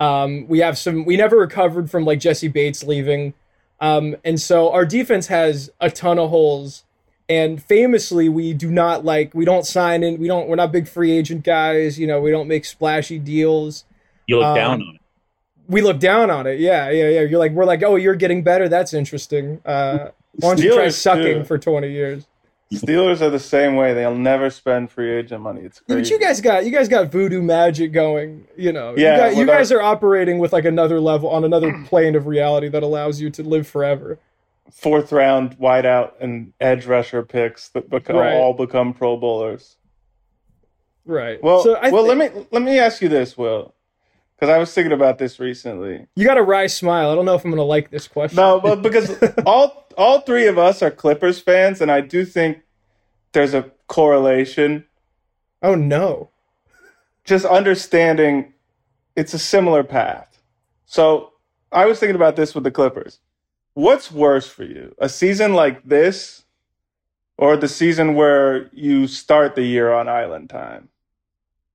Um, 0.00 0.46
we 0.48 0.58
have 0.58 0.76
some. 0.76 1.04
We 1.04 1.16
never 1.16 1.36
recovered 1.36 1.90
from 1.90 2.04
like 2.04 2.20
Jessie 2.20 2.48
Bates 2.48 2.82
leaving, 2.82 3.34
um, 3.80 4.16
and 4.24 4.40
so 4.40 4.72
our 4.72 4.84
defense 4.84 5.28
has 5.28 5.70
a 5.80 5.90
ton 5.90 6.18
of 6.18 6.30
holes. 6.30 6.84
And 7.26 7.62
famously, 7.62 8.28
we 8.28 8.52
do 8.52 8.70
not 8.70 9.04
like 9.04 9.34
we 9.34 9.44
don't 9.44 9.64
sign 9.64 10.02
in. 10.02 10.20
We 10.20 10.26
don't. 10.26 10.48
We're 10.48 10.56
not 10.56 10.72
big 10.72 10.88
free 10.88 11.12
agent 11.12 11.42
guys. 11.44 11.98
You 11.98 12.06
know, 12.06 12.20
we 12.20 12.30
don't 12.30 12.48
make 12.48 12.64
splashy 12.64 13.18
deals 13.18 13.84
You 14.26 14.38
look 14.38 14.46
um, 14.46 14.54
down 14.54 14.82
on 14.82 14.94
it. 14.96 15.00
we 15.66 15.80
look 15.80 16.00
down 16.00 16.30
on 16.30 16.46
it. 16.46 16.60
Yeah, 16.60 16.90
yeah, 16.90 17.08
yeah. 17.08 17.20
You're 17.22 17.38
like, 17.38 17.52
we're 17.52 17.64
like, 17.64 17.82
oh, 17.82 17.96
you're 17.96 18.14
getting 18.14 18.42
better. 18.42 18.68
That's 18.68 18.92
interesting. 18.92 19.62
Uh, 19.64 20.10
why 20.32 20.54
don't 20.54 20.60
you 20.62 20.74
try 20.74 20.88
sucking 20.88 21.38
too. 21.40 21.44
for 21.44 21.56
20 21.56 21.90
years? 21.90 22.26
Steelers 22.80 23.20
are 23.20 23.30
the 23.30 23.38
same 23.38 23.76
way. 23.76 23.94
They'll 23.94 24.14
never 24.14 24.50
spend 24.50 24.90
free 24.90 25.10
agent 25.12 25.42
money. 25.42 25.62
It's 25.62 25.80
crazy. 25.80 26.00
but 26.00 26.10
you 26.10 26.18
guys 26.18 26.40
got 26.40 26.64
you 26.64 26.70
guys 26.70 26.88
got 26.88 27.10
voodoo 27.12 27.42
magic 27.42 27.92
going. 27.92 28.46
You 28.56 28.72
know, 28.72 28.94
Yeah, 28.96 29.12
you, 29.14 29.20
got, 29.22 29.32
you 29.34 29.38
with 29.40 29.48
our- 29.50 29.56
guys 29.56 29.72
are 29.72 29.82
operating 29.82 30.38
with 30.38 30.52
like 30.52 30.64
another 30.64 31.00
level 31.00 31.28
on 31.30 31.44
another 31.44 31.82
plane 31.86 32.14
of 32.16 32.26
reality 32.26 32.68
that 32.68 32.82
allows 32.82 33.20
you 33.20 33.30
to 33.30 33.42
live 33.42 33.66
forever. 33.66 34.18
fourth 34.72 35.12
round 35.12 35.58
wideout 35.58 36.12
and 36.20 36.52
edge 36.60 36.86
rusher 36.86 37.22
picks 37.22 37.68
that 37.70 37.88
become 37.90 38.16
Right. 38.16 38.32
all 38.34 38.54
become 38.54 38.92
Pro 38.94 39.16
Bowlers. 39.16 39.76
Right. 41.06 41.42
Well, 41.42 41.62
so 41.62 41.74
I 41.74 41.90
well, 41.90 42.04
thi- 42.04 42.08
let 42.14 42.34
me 42.34 42.46
let 42.50 42.62
me 42.62 42.78
ask 42.78 43.02
you 43.02 43.08
this, 43.10 43.36
Will, 43.36 43.74
because 44.36 44.48
I 44.50 44.56
was 44.58 44.72
thinking 44.72 44.92
about 44.92 45.18
this 45.18 45.38
recently. 45.38 46.06
You 46.16 46.24
got 46.26 46.38
a 46.38 46.42
wry 46.42 46.66
smile. 46.66 47.10
I 47.10 47.14
don't 47.14 47.26
know 47.26 47.34
if 47.34 47.44
I'm 47.44 47.50
gonna 47.50 47.62
like 47.62 47.90
this 47.90 48.08
question. 48.08 48.36
No, 48.36 48.58
but 48.58 48.80
because 48.80 49.14
all 49.46 49.86
all 49.98 50.20
three 50.22 50.46
of 50.46 50.56
us 50.58 50.80
are 50.82 50.90
Clippers 50.90 51.38
fans, 51.40 51.82
and 51.82 51.90
I 51.90 52.00
do 52.00 52.24
think 52.24 52.62
there's 53.34 53.52
a 53.54 53.70
correlation. 53.86 54.86
Oh 55.62 55.74
no. 55.74 56.30
Just 57.24 57.44
understanding 57.44 58.54
it's 59.16 59.34
a 59.34 59.38
similar 59.38 59.84
path. 59.84 60.40
So 60.86 61.32
I 61.70 61.86
was 61.86 61.98
thinking 61.98 62.16
about 62.16 62.36
this 62.36 62.54
with 62.54 62.64
the 62.64 62.70
Clippers. 62.70 63.20
What's 63.74 64.10
worse 64.10 64.46
for 64.46 64.64
you, 64.64 64.94
a 64.98 65.08
season 65.08 65.54
like 65.54 65.82
this, 65.84 66.44
or 67.36 67.56
the 67.56 67.68
season 67.68 68.14
where 68.14 68.70
you 68.72 69.08
start 69.08 69.56
the 69.56 69.64
year 69.64 69.92
on 69.92 70.08
island 70.08 70.48
time? 70.48 70.88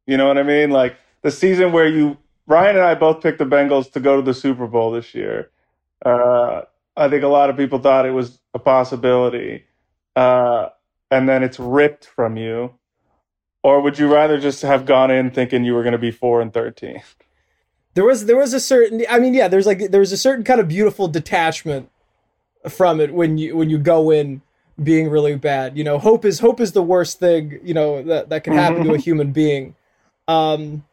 You 0.08 0.18
know 0.18 0.28
what 0.28 0.38
I 0.38 0.44
mean? 0.44 0.72
Like 0.72 0.96
the 1.22 1.32
season 1.32 1.72
where 1.72 1.88
you 1.88 2.18
Ryan 2.48 2.78
and 2.78 2.86
I 2.86 2.96
both 2.96 3.22
picked 3.22 3.38
the 3.38 3.46
Bengals 3.46 3.92
to 3.92 4.00
go 4.00 4.16
to 4.16 4.22
the 4.24 4.34
Super 4.34 4.66
Bowl 4.66 4.92
this 4.92 5.14
year. 5.14 5.52
Uh, 6.04 6.62
I 6.98 7.10
think 7.10 7.24
a 7.24 7.28
lot 7.28 7.50
of 7.50 7.58
people 7.58 7.80
thought 7.80 8.06
it 8.06 8.12
was 8.12 8.40
a 8.54 8.60
possibility, 8.60 9.66
uh, 10.16 10.70
and 11.12 11.28
then 11.28 11.44
it's 11.44 11.60
ripped 11.60 12.06
from 12.06 12.38
you. 12.38 12.76
Or 13.64 13.82
would 13.82 14.00
you 14.00 14.12
rather 14.14 14.40
just 14.40 14.62
have 14.62 14.86
gone 14.86 15.12
in 15.12 15.32
thinking 15.32 15.66
you 15.66 15.74
were 15.74 15.84
going 15.84 15.94
to 15.94 15.98
be 15.98 16.12
four 16.12 16.42
and 16.42 16.54
thirteen? 16.54 17.02
there 17.96 18.06
was 18.06 18.28
there 18.28 18.38
was 18.38 18.54
a 18.54 18.60
certain 18.60 19.04
i 19.10 19.20
mean 19.20 19.34
yeah 19.34 19.48
there's 19.48 19.66
like 19.66 19.92
there 19.92 20.00
was 20.00 20.12
a 20.12 20.18
certain 20.18 20.44
kind 20.44 20.60
of 20.60 20.68
beautiful 20.68 21.08
detachment 21.08 21.90
from 22.70 23.02
it 23.02 23.14
when 23.14 23.38
you 23.38 23.58
when 23.58 23.70
you 23.70 23.78
go 23.78 24.12
in 24.12 24.42
being 24.82 25.10
really 25.10 25.36
bad 25.36 25.76
you 25.76 25.84
know 25.84 25.98
hope 25.98 26.24
is 26.24 26.40
hope 26.40 26.62
is 26.62 26.72
the 26.72 26.84
worst 26.84 27.20
thing 27.20 27.60
you 27.64 27.74
know 27.74 28.02
that 28.04 28.30
that 28.30 28.44
can 28.44 28.54
happen 28.54 28.84
to 28.86 28.94
a 28.94 28.98
human 28.98 29.32
being 29.32 29.76
um 30.28 30.86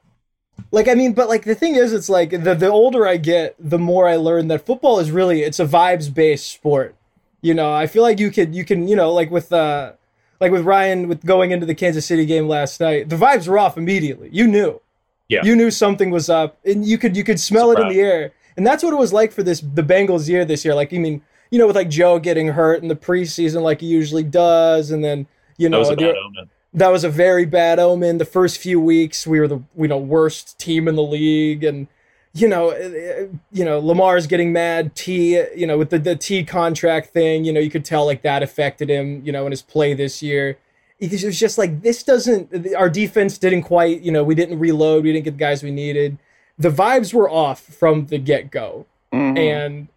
like 0.72 0.88
i 0.88 0.94
mean 0.94 1.12
but 1.12 1.28
like 1.28 1.44
the 1.44 1.54
thing 1.54 1.76
is 1.76 1.92
it's 1.92 2.08
like 2.08 2.30
the 2.30 2.54
the 2.54 2.68
older 2.68 3.06
i 3.06 3.16
get 3.16 3.54
the 3.60 3.78
more 3.78 4.08
i 4.08 4.16
learn 4.16 4.48
that 4.48 4.64
football 4.64 4.98
is 4.98 5.10
really 5.10 5.42
it's 5.42 5.60
a 5.60 5.66
vibes 5.66 6.12
based 6.12 6.50
sport 6.50 6.96
You 7.42 7.54
know, 7.54 7.72
I 7.72 7.86
feel 7.86 8.02
like 8.02 8.18
you 8.18 8.30
could 8.32 8.54
you 8.54 8.64
can 8.64 8.88
you 8.88 8.96
know 8.96 9.12
like 9.12 9.30
with 9.30 9.52
uh 9.52 9.92
like 10.40 10.52
with 10.52 10.62
Ryan 10.64 11.08
with 11.08 11.24
going 11.24 11.50
into 11.50 11.66
the 11.66 11.74
Kansas 11.74 12.06
City 12.06 12.26
game 12.26 12.48
last 12.48 12.80
night, 12.80 13.08
the 13.08 13.16
vibes 13.16 13.48
were 13.48 13.58
off 13.58 13.76
immediately. 13.76 14.28
You 14.32 14.46
knew. 14.46 14.80
Yeah. 15.28 15.40
You 15.42 15.56
knew 15.56 15.70
something 15.70 16.10
was 16.10 16.28
up, 16.30 16.56
and 16.64 16.84
you 16.84 16.98
could 16.98 17.16
you 17.16 17.24
could 17.24 17.40
smell 17.40 17.70
it 17.72 17.78
in 17.80 17.88
the 17.88 18.00
air, 18.00 18.32
and 18.56 18.66
that's 18.66 18.82
what 18.84 18.92
it 18.92 18.96
was 18.96 19.12
like 19.12 19.32
for 19.32 19.42
this 19.42 19.60
the 19.60 19.82
Bengals 19.82 20.28
year 20.28 20.44
this 20.44 20.64
year. 20.64 20.74
Like 20.74 20.92
I 20.94 20.98
mean, 20.98 21.22
you 21.50 21.58
know, 21.58 21.66
with 21.66 21.74
like 21.76 21.88
Joe 21.90 22.18
getting 22.18 22.48
hurt 22.48 22.80
in 22.82 22.88
the 22.88 22.94
preseason, 22.96 23.62
like 23.62 23.80
he 23.80 23.86
usually 23.86 24.22
does, 24.22 24.90
and 24.92 25.02
then 25.02 25.26
you 25.56 25.68
know 25.68 25.78
That 25.82 25.90
was 25.90 25.90
a 25.90 25.96
bad 25.96 26.16
omen. 26.16 26.50
that 26.74 26.88
was 26.92 27.04
a 27.04 27.08
very 27.08 27.44
bad 27.44 27.78
omen. 27.80 28.18
The 28.18 28.24
first 28.24 28.58
few 28.58 28.80
weeks, 28.80 29.26
we 29.26 29.40
were 29.40 29.48
the 29.48 29.62
you 29.76 29.88
know 29.88 29.98
worst 29.98 30.58
team 30.60 30.86
in 30.86 30.94
the 30.94 31.02
league, 31.02 31.64
and 31.64 31.88
you 32.36 32.48
know, 32.48 32.70
uh, 32.70 33.26
you 33.52 33.64
know, 33.64 33.78
Lamar's 33.78 34.26
getting 34.26 34.52
mad. 34.52 34.94
T, 34.94 35.42
you 35.56 35.66
know, 35.66 35.78
with 35.78 35.90
the 35.90 35.98
the 35.98 36.16
T 36.16 36.44
contract 36.44 37.10
thing, 37.10 37.44
you 37.44 37.52
know, 37.52 37.60
you 37.60 37.70
could 37.70 37.84
tell 37.84 38.04
like 38.04 38.22
that 38.22 38.42
affected 38.42 38.88
him, 38.90 39.22
you 39.24 39.32
know, 39.32 39.46
in 39.46 39.52
his 39.52 39.62
play 39.62 39.94
this 39.94 40.22
year. 40.22 40.58
It 40.98 41.10
was 41.24 41.38
just 41.38 41.58
like 41.58 41.82
this 41.82 42.02
doesn't. 42.02 42.74
Our 42.74 42.88
defense 42.90 43.38
didn't 43.38 43.62
quite, 43.62 44.00
you 44.02 44.12
know, 44.12 44.24
we 44.24 44.34
didn't 44.34 44.58
reload. 44.58 45.04
We 45.04 45.12
didn't 45.12 45.24
get 45.24 45.32
the 45.32 45.38
guys 45.38 45.62
we 45.62 45.70
needed. 45.70 46.18
The 46.58 46.70
vibes 46.70 47.12
were 47.12 47.28
off 47.30 47.60
from 47.60 48.06
the 48.06 48.18
get 48.18 48.50
go 48.50 48.86
Mhm. 49.12 49.38
and 49.38 49.88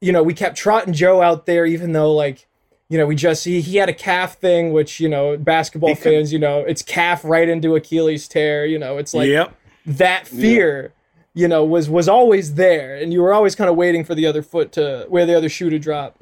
you 0.00 0.12
know 0.12 0.22
we 0.22 0.32
kept 0.34 0.56
trotting 0.56 0.92
Joe 0.92 1.20
out 1.22 1.46
there, 1.46 1.66
even 1.66 1.92
though 1.92 2.12
like 2.12 2.46
you 2.88 2.98
know 2.98 3.06
we 3.06 3.14
just 3.16 3.44
he, 3.44 3.60
he 3.60 3.76
had 3.78 3.88
a 3.88 3.94
calf 3.94 4.36
thing, 4.38 4.72
which 4.72 5.00
you 5.00 5.08
know 5.08 5.36
basketball 5.36 5.94
fans, 5.94 6.32
you 6.32 6.38
know, 6.38 6.60
it's 6.60 6.82
calf 6.82 7.24
right 7.24 7.48
into 7.48 7.74
Achilles 7.74 8.28
tear. 8.28 8.64
You 8.64 8.78
know, 8.78 8.98
it's 8.98 9.12
like 9.14 9.28
yep. 9.28 9.54
that 9.86 10.26
fear, 10.26 10.92
you 11.34 11.48
know, 11.48 11.64
was 11.64 11.90
was 11.90 12.08
always 12.08 12.54
there, 12.54 12.96
and 12.96 13.12
you 13.12 13.20
were 13.20 13.32
always 13.32 13.54
kind 13.54 13.68
of 13.68 13.76
waiting 13.76 14.04
for 14.04 14.14
the 14.14 14.26
other 14.26 14.42
foot 14.42 14.72
to 14.72 15.04
where 15.08 15.26
the 15.26 15.36
other 15.36 15.48
shoe 15.48 15.68
to 15.68 15.78
drop, 15.78 16.16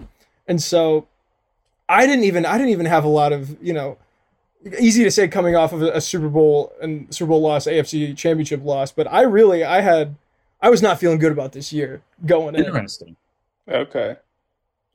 and 0.49 0.63
so 0.63 1.07
I 1.89 2.07
didn't 2.07 2.25
even 2.25 2.47
I 2.47 2.57
didn't 2.57 2.71
even 2.71 2.87
have 2.87 3.05
a 3.05 3.09
lot 3.09 3.33
of 3.33 3.63
you 3.63 3.73
know. 3.73 3.99
Easy 4.79 5.03
to 5.03 5.11
say 5.11 5.27
coming 5.27 5.57
off 5.57 5.73
of 5.73 5.83
a, 5.83 5.91
a 5.91 6.01
Super 6.01 6.29
Bowl 6.29 6.73
and 6.81 7.13
Super 7.13 7.31
Bowl 7.31 7.41
loss, 7.41 7.67
AFC 7.67 8.17
Championship 8.17 8.65
loss, 8.65 8.93
but 8.93 9.13
I 9.13 9.23
really 9.23 9.65
I 9.65 9.81
had 9.81 10.15
I 10.61 10.71
was 10.71 10.81
not 10.81 11.01
feeling 11.01 11.19
good 11.19 11.33
about 11.33 11.51
this 11.51 11.73
year 11.73 12.01
going 12.25 12.55
in. 12.55 12.65
Interesting. 12.65 13.17
Okay. 13.69 14.17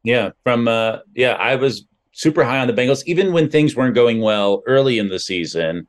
Yeah, 0.03 0.31
from 0.43 0.69
uh 0.69 0.99
yeah, 1.15 1.33
I 1.33 1.57
was 1.57 1.85
super 2.13 2.45
high 2.45 2.59
on 2.59 2.67
the 2.67 2.73
Bengals 2.73 3.03
even 3.05 3.33
when 3.33 3.49
things 3.49 3.75
weren't 3.75 3.93
going 3.93 4.21
well 4.21 4.63
early 4.65 4.97
in 4.97 5.09
the 5.09 5.19
season. 5.19 5.85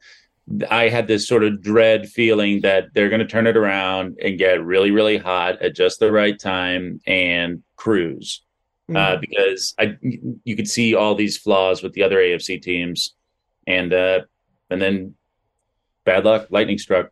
I 0.70 0.88
had 0.88 1.06
this 1.06 1.28
sort 1.28 1.44
of 1.44 1.62
dread 1.62 2.08
feeling 2.08 2.62
that 2.62 2.86
they're 2.94 3.08
going 3.08 3.20
to 3.20 3.26
turn 3.26 3.46
it 3.46 3.56
around 3.56 4.18
and 4.22 4.38
get 4.38 4.64
really 4.64 4.90
really 4.90 5.18
hot 5.18 5.60
at 5.62 5.74
just 5.74 6.00
the 6.00 6.12
right 6.12 6.38
time 6.38 7.00
and 7.06 7.62
cruise. 7.76 8.42
Mm-hmm. 8.90 8.96
Uh 8.96 9.16
because 9.20 9.74
I 9.78 9.96
you 10.44 10.56
could 10.56 10.68
see 10.68 10.94
all 10.94 11.14
these 11.14 11.36
flaws 11.36 11.82
with 11.82 11.92
the 11.92 12.02
other 12.02 12.16
AFC 12.16 12.60
teams 12.62 13.14
and 13.66 13.92
uh 13.92 14.20
and 14.70 14.80
then 14.80 15.14
bad 16.04 16.24
luck 16.24 16.46
lightning 16.50 16.78
struck. 16.78 17.10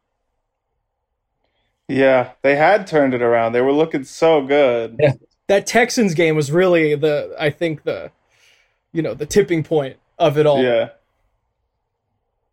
Yeah, 1.89 2.33
they 2.43 2.57
had 2.57 2.87
turned 2.87 3.15
it 3.15 3.23
around. 3.23 3.53
They 3.53 3.61
were 3.61 3.73
looking 3.73 4.05
so 4.05 4.45
good. 4.45 4.97
Yeah. 4.99 5.13
that 5.47 5.67
Texans 5.67 6.15
game 6.15 6.35
was 6.37 6.51
really 6.51 6.95
the 6.95 7.35
I 7.39 7.51
think 7.51 7.85
the 7.85 8.11
you 8.93 9.03
know 9.03 9.15
the 9.15 9.27
tipping 9.27 9.63
point 9.63 9.97
of 10.19 10.39
it 10.39 10.47
all. 10.47 10.63
Yeah. 10.63 10.91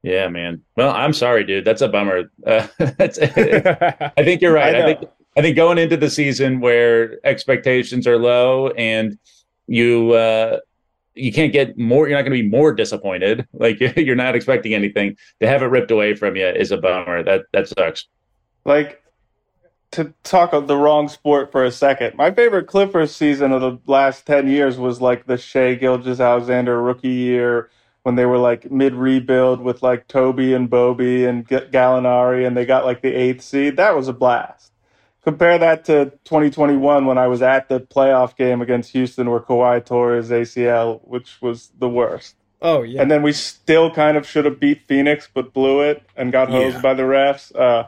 Yeah, 0.03 0.27
man. 0.27 0.61
Well, 0.75 0.91
I'm 0.91 1.13
sorry, 1.13 1.45
dude. 1.45 1.63
That's 1.63 1.81
a 1.81 1.87
bummer. 1.87 2.29
Uh, 2.45 2.67
that's, 2.77 3.17
I 3.19 4.11
think 4.17 4.41
you're 4.41 4.53
right. 4.53 4.75
I 4.75 4.81
I, 4.81 4.85
think 4.85 5.09
I 5.37 5.41
think 5.41 5.55
going 5.55 5.77
into 5.77 5.97
the 5.97 6.09
season 6.09 6.59
where 6.59 7.25
expectations 7.25 8.05
are 8.05 8.17
low 8.17 8.69
and 8.71 9.17
you 9.65 10.11
uh, 10.11 10.59
you 11.15 11.31
can't 11.31 11.53
get 11.53 11.77
more, 11.77 12.07
you're 12.07 12.17
not 12.17 12.23
going 12.23 12.37
to 12.37 12.43
be 12.43 12.49
more 12.49 12.73
disappointed. 12.73 13.47
Like 13.53 13.79
you're 13.95 14.15
not 14.15 14.35
expecting 14.35 14.73
anything 14.73 15.15
to 15.39 15.47
have 15.47 15.61
it 15.63 15.67
ripped 15.67 15.91
away 15.91 16.15
from 16.15 16.35
you 16.35 16.47
is 16.47 16.71
a 16.71 16.77
bummer. 16.77 17.23
That 17.23 17.45
that 17.53 17.69
sucks. 17.69 18.05
Like 18.65 19.01
to 19.91 20.13
talk 20.23 20.53
of 20.53 20.67
the 20.67 20.75
wrong 20.75 21.07
sport 21.07 21.51
for 21.51 21.63
a 21.63 21.71
second. 21.71 22.17
My 22.17 22.31
favorite 22.31 22.67
Clippers 22.67 23.15
season 23.15 23.51
of 23.51 23.61
the 23.61 23.79
last 23.85 24.25
10 24.25 24.47
years 24.49 24.77
was 24.77 24.99
like 24.99 25.27
the 25.27 25.37
Shai 25.37 25.75
Gilgeous 25.75 26.19
Alexander 26.19 26.81
rookie 26.81 27.09
year 27.09 27.69
when 28.03 28.15
they 28.15 28.25
were 28.25 28.37
like 28.37 28.69
mid 28.69 28.93
rebuild 28.93 29.61
with 29.61 29.81
like 29.81 30.07
Toby 30.07 30.53
and 30.53 30.69
Bobby 30.69 31.25
and 31.25 31.47
Gallinari 31.47 32.45
and 32.45 32.55
they 32.55 32.65
got 32.65 32.85
like 32.85 33.01
the 33.01 33.13
eighth 33.13 33.41
seed. 33.41 33.77
That 33.77 33.95
was 33.95 34.07
a 34.07 34.13
blast. 34.13 34.71
Compare 35.23 35.57
that 35.59 35.85
to 35.85 36.11
2021 36.25 37.05
when 37.05 37.17
I 37.17 37.27
was 37.27 37.41
at 37.41 37.69
the 37.69 37.79
playoff 37.79 38.35
game 38.35 38.61
against 38.61 38.91
Houston 38.91 39.29
where 39.29 39.39
Kawhi 39.39 39.83
tore 39.85 40.15
his 40.15 40.29
ACL, 40.31 40.99
which 41.07 41.41
was 41.41 41.71
the 41.79 41.87
worst. 41.87 42.35
Oh 42.61 42.81
yeah. 42.81 43.01
And 43.01 43.09
then 43.09 43.23
we 43.23 43.31
still 43.31 43.89
kind 43.89 44.17
of 44.17 44.27
should 44.27 44.43
have 44.45 44.59
beat 44.59 44.81
Phoenix, 44.85 45.29
but 45.33 45.53
blew 45.53 45.81
it 45.81 46.03
and 46.17 46.31
got 46.31 46.49
hosed 46.49 46.75
Yeah. 46.75 46.81
by 46.81 46.93
the 46.93 47.03
refs. 47.03 47.55
Uh, 47.55 47.87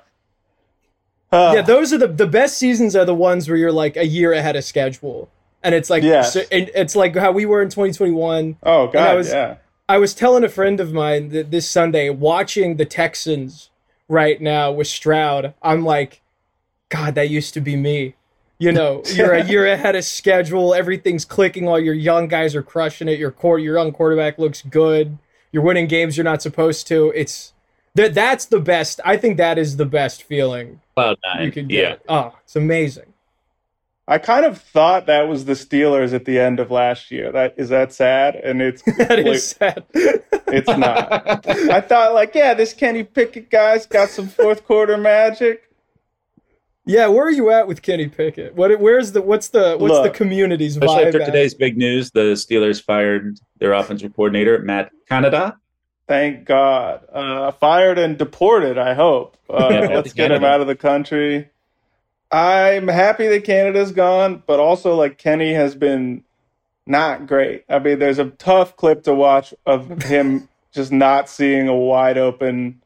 uh, 1.32 1.52
yeah, 1.56 1.62
those 1.62 1.92
are 1.92 1.98
the 1.98 2.08
the 2.08 2.28
best 2.28 2.58
seasons 2.58 2.96
are 2.96 3.04
the 3.04 3.16
ones 3.16 3.50
where 3.50 3.58
you're 3.58 3.72
like 3.72 3.98
a 3.98 4.06
year 4.06 4.32
ahead 4.32 4.56
of 4.56 4.64
schedule. 4.64 5.30
And 5.64 5.74
it's 5.76 5.90
like 5.90 6.04
Yes. 6.04 6.34
so, 6.34 6.42
and 6.52 6.70
it's 6.76 6.96
like 6.96 7.16
how 7.16 7.32
we 7.34 7.46
were 7.46 7.62
in 7.62 7.70
2021. 7.70 8.58
oh 8.64 8.88
god, 8.88 9.18
was- 9.18 9.30
yeah. 9.30 9.56
I 9.88 9.98
was 9.98 10.14
telling 10.16 10.44
a 10.44 10.50
friend 10.50 10.80
of 10.80 10.94
mine 10.94 11.30
that 11.30 11.52
this 11.52 11.70
Sunday 11.70 12.10
watching 12.10 12.78
the 12.78 12.86
Texans 12.86 13.70
right 14.08 14.42
now 14.42 14.72
with 14.72 14.88
Stroud, 14.88 15.54
I'm 15.62 15.84
like, 15.84 16.22
God, 16.90 17.16
that 17.16 17.30
used 17.30 17.54
to 17.54 17.62
be 17.62 17.76
me. 17.76 18.16
You 18.58 18.72
know, 18.72 19.04
you're 19.14 19.34
a 19.34 19.44
year 19.44 19.68
ahead 19.68 19.96
of 19.96 20.06
schedule. 20.06 20.74
Everything's 20.74 21.26
clicking. 21.26 21.68
All 21.68 21.80
your 21.80 21.94
young 21.94 22.28
guys 22.28 22.56
are 22.56 22.64
crushing 22.64 23.10
it. 23.10 23.20
Your 23.20 23.32
core, 23.32 23.60
your 23.60 23.76
young 23.78 23.92
quarterback 23.92 24.40
looks 24.40 24.62
good. 24.62 25.18
You're 25.52 25.64
winning 25.64 25.88
games 25.88 26.16
you're 26.18 26.24
not 26.24 26.42
supposed 26.42 26.88
to. 26.88 27.12
It's 27.16 27.54
that 27.96 28.14
that's 28.14 28.46
the 28.46 28.60
best. 28.60 29.00
I 29.06 29.18
think 29.18 29.38
that 29.38 29.58
is 29.58 29.78
the 29.78 29.86
best 29.86 30.24
feeling 30.24 30.80
Cloud 30.96 31.18
you 31.36 31.40
nine. 31.40 31.52
could 31.52 31.70
Yeah. 31.72 31.82
get. 31.82 32.02
Oh, 32.08 32.34
it's 32.44 32.56
amazing. 32.56 33.14
I 34.08 34.20
kind 34.20 34.46
of 34.46 34.60
thought 34.62 35.08
that 35.08 35.28
was 35.28 35.46
the 35.46 35.54
Steelers 35.54 36.14
at 36.14 36.26
the 36.26 36.40
end 36.40 36.60
of 36.60 36.70
last 36.70 37.10
year. 37.10 37.32
That 37.32 37.56
is 37.58 37.70
that 37.70 37.92
sad, 37.92 38.36
and 38.36 38.62
it's 38.62 38.82
That 38.98 39.20
is 39.20 39.48
sad. 39.48 39.84
it's 39.94 40.68
not. 40.68 41.48
I 41.48 41.82
thought 41.82 42.14
like, 42.14 42.36
yeah, 42.36 42.54
this 42.54 42.74
Kenny 42.74 43.04
Pickett 43.04 43.50
guy's 43.50 43.88
got 43.88 44.10
some 44.10 44.28
fourth 44.28 44.64
quarter 44.66 44.96
magic. 44.96 45.64
yeah, 46.86 47.08
where 47.08 47.26
are 47.26 47.32
you 47.32 47.50
at 47.50 47.68
with 47.68 47.82
Kenny 47.82 48.08
Pickett? 48.08 48.54
What? 48.56 48.80
Where's 48.80 49.14
the? 49.14 49.24
What's 49.24 49.48
the? 49.50 49.76
What's 49.78 50.08
the 50.08 50.12
community's 50.14 50.78
Especially 50.78 51.04
vibe? 51.04 51.08
after 51.08 51.22
at? 51.22 51.26
today's 51.26 51.56
big 51.56 51.76
news, 51.76 52.12
the 52.12 52.34
Steelers 52.34 52.80
fired 52.82 53.40
their 53.58 53.74
offensive 53.74 54.16
coordinator, 54.16 54.60
Matt 54.60 54.92
Canada. 55.10 55.58
Thank 56.08 56.46
God. 56.46 57.02
Uh, 57.12 57.50
fired 57.54 57.98
and 57.98 58.16
deported. 58.20 58.78
I 58.78 58.94
hope. 58.94 59.36
Uh, 59.50 59.70
Yeah, 59.72 59.80
let's 59.96 60.14
get 60.14 60.32
him 60.32 60.44
out 60.44 60.62
of 60.62 60.68
the 60.68 60.76
country. 60.76 61.50
I'm 62.32 62.88
happy 62.88 63.28
that 63.28 63.44
Canada's 63.44 63.92
gone, 63.92 64.44
but 64.46 64.60
also 64.60 64.96
like 64.96 65.18
Kenny 65.18 65.54
has 65.54 65.76
been 65.76 66.24
not 66.88 67.28
great. 67.28 67.64
I 67.70 67.80
mean, 67.80 68.00
there's 68.00 68.20
a 68.20 68.30
tough 68.32 68.76
clip 68.76 69.04
to 69.04 69.14
watch 69.14 69.54
of 69.66 70.02
him 70.04 70.50
just 70.74 70.92
not 70.92 71.30
seeing 71.30 71.68
a 71.68 71.76
wide 71.76 72.18
open. 72.18 72.82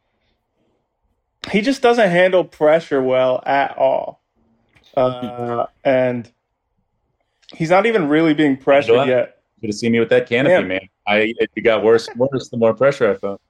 He 1.51 1.61
just 1.61 1.81
doesn't 1.81 2.09
handle 2.09 2.43
pressure 2.43 3.01
well 3.01 3.41
at 3.45 3.77
all, 3.77 4.21
uh, 4.95 5.65
and 5.85 6.29
he's 7.55 7.69
not 7.69 7.85
even 7.85 8.09
really 8.09 8.33
being 8.33 8.57
pressured 8.57 9.07
yet. 9.07 9.37
Should 9.61 9.69
have 9.69 9.75
seen 9.75 9.93
me 9.93 9.99
with 9.99 10.09
that 10.09 10.27
canopy, 10.27 10.51
Yeah. 10.51 10.61
man. 10.61 10.89
I 11.07 11.33
it 11.39 11.63
got 11.63 11.83
worse 11.83 12.07
and 12.07 12.19
worse 12.19 12.49
the 12.49 12.57
more 12.57 12.73
pressure 12.73 13.09
I 13.09 13.15
felt. 13.15 13.41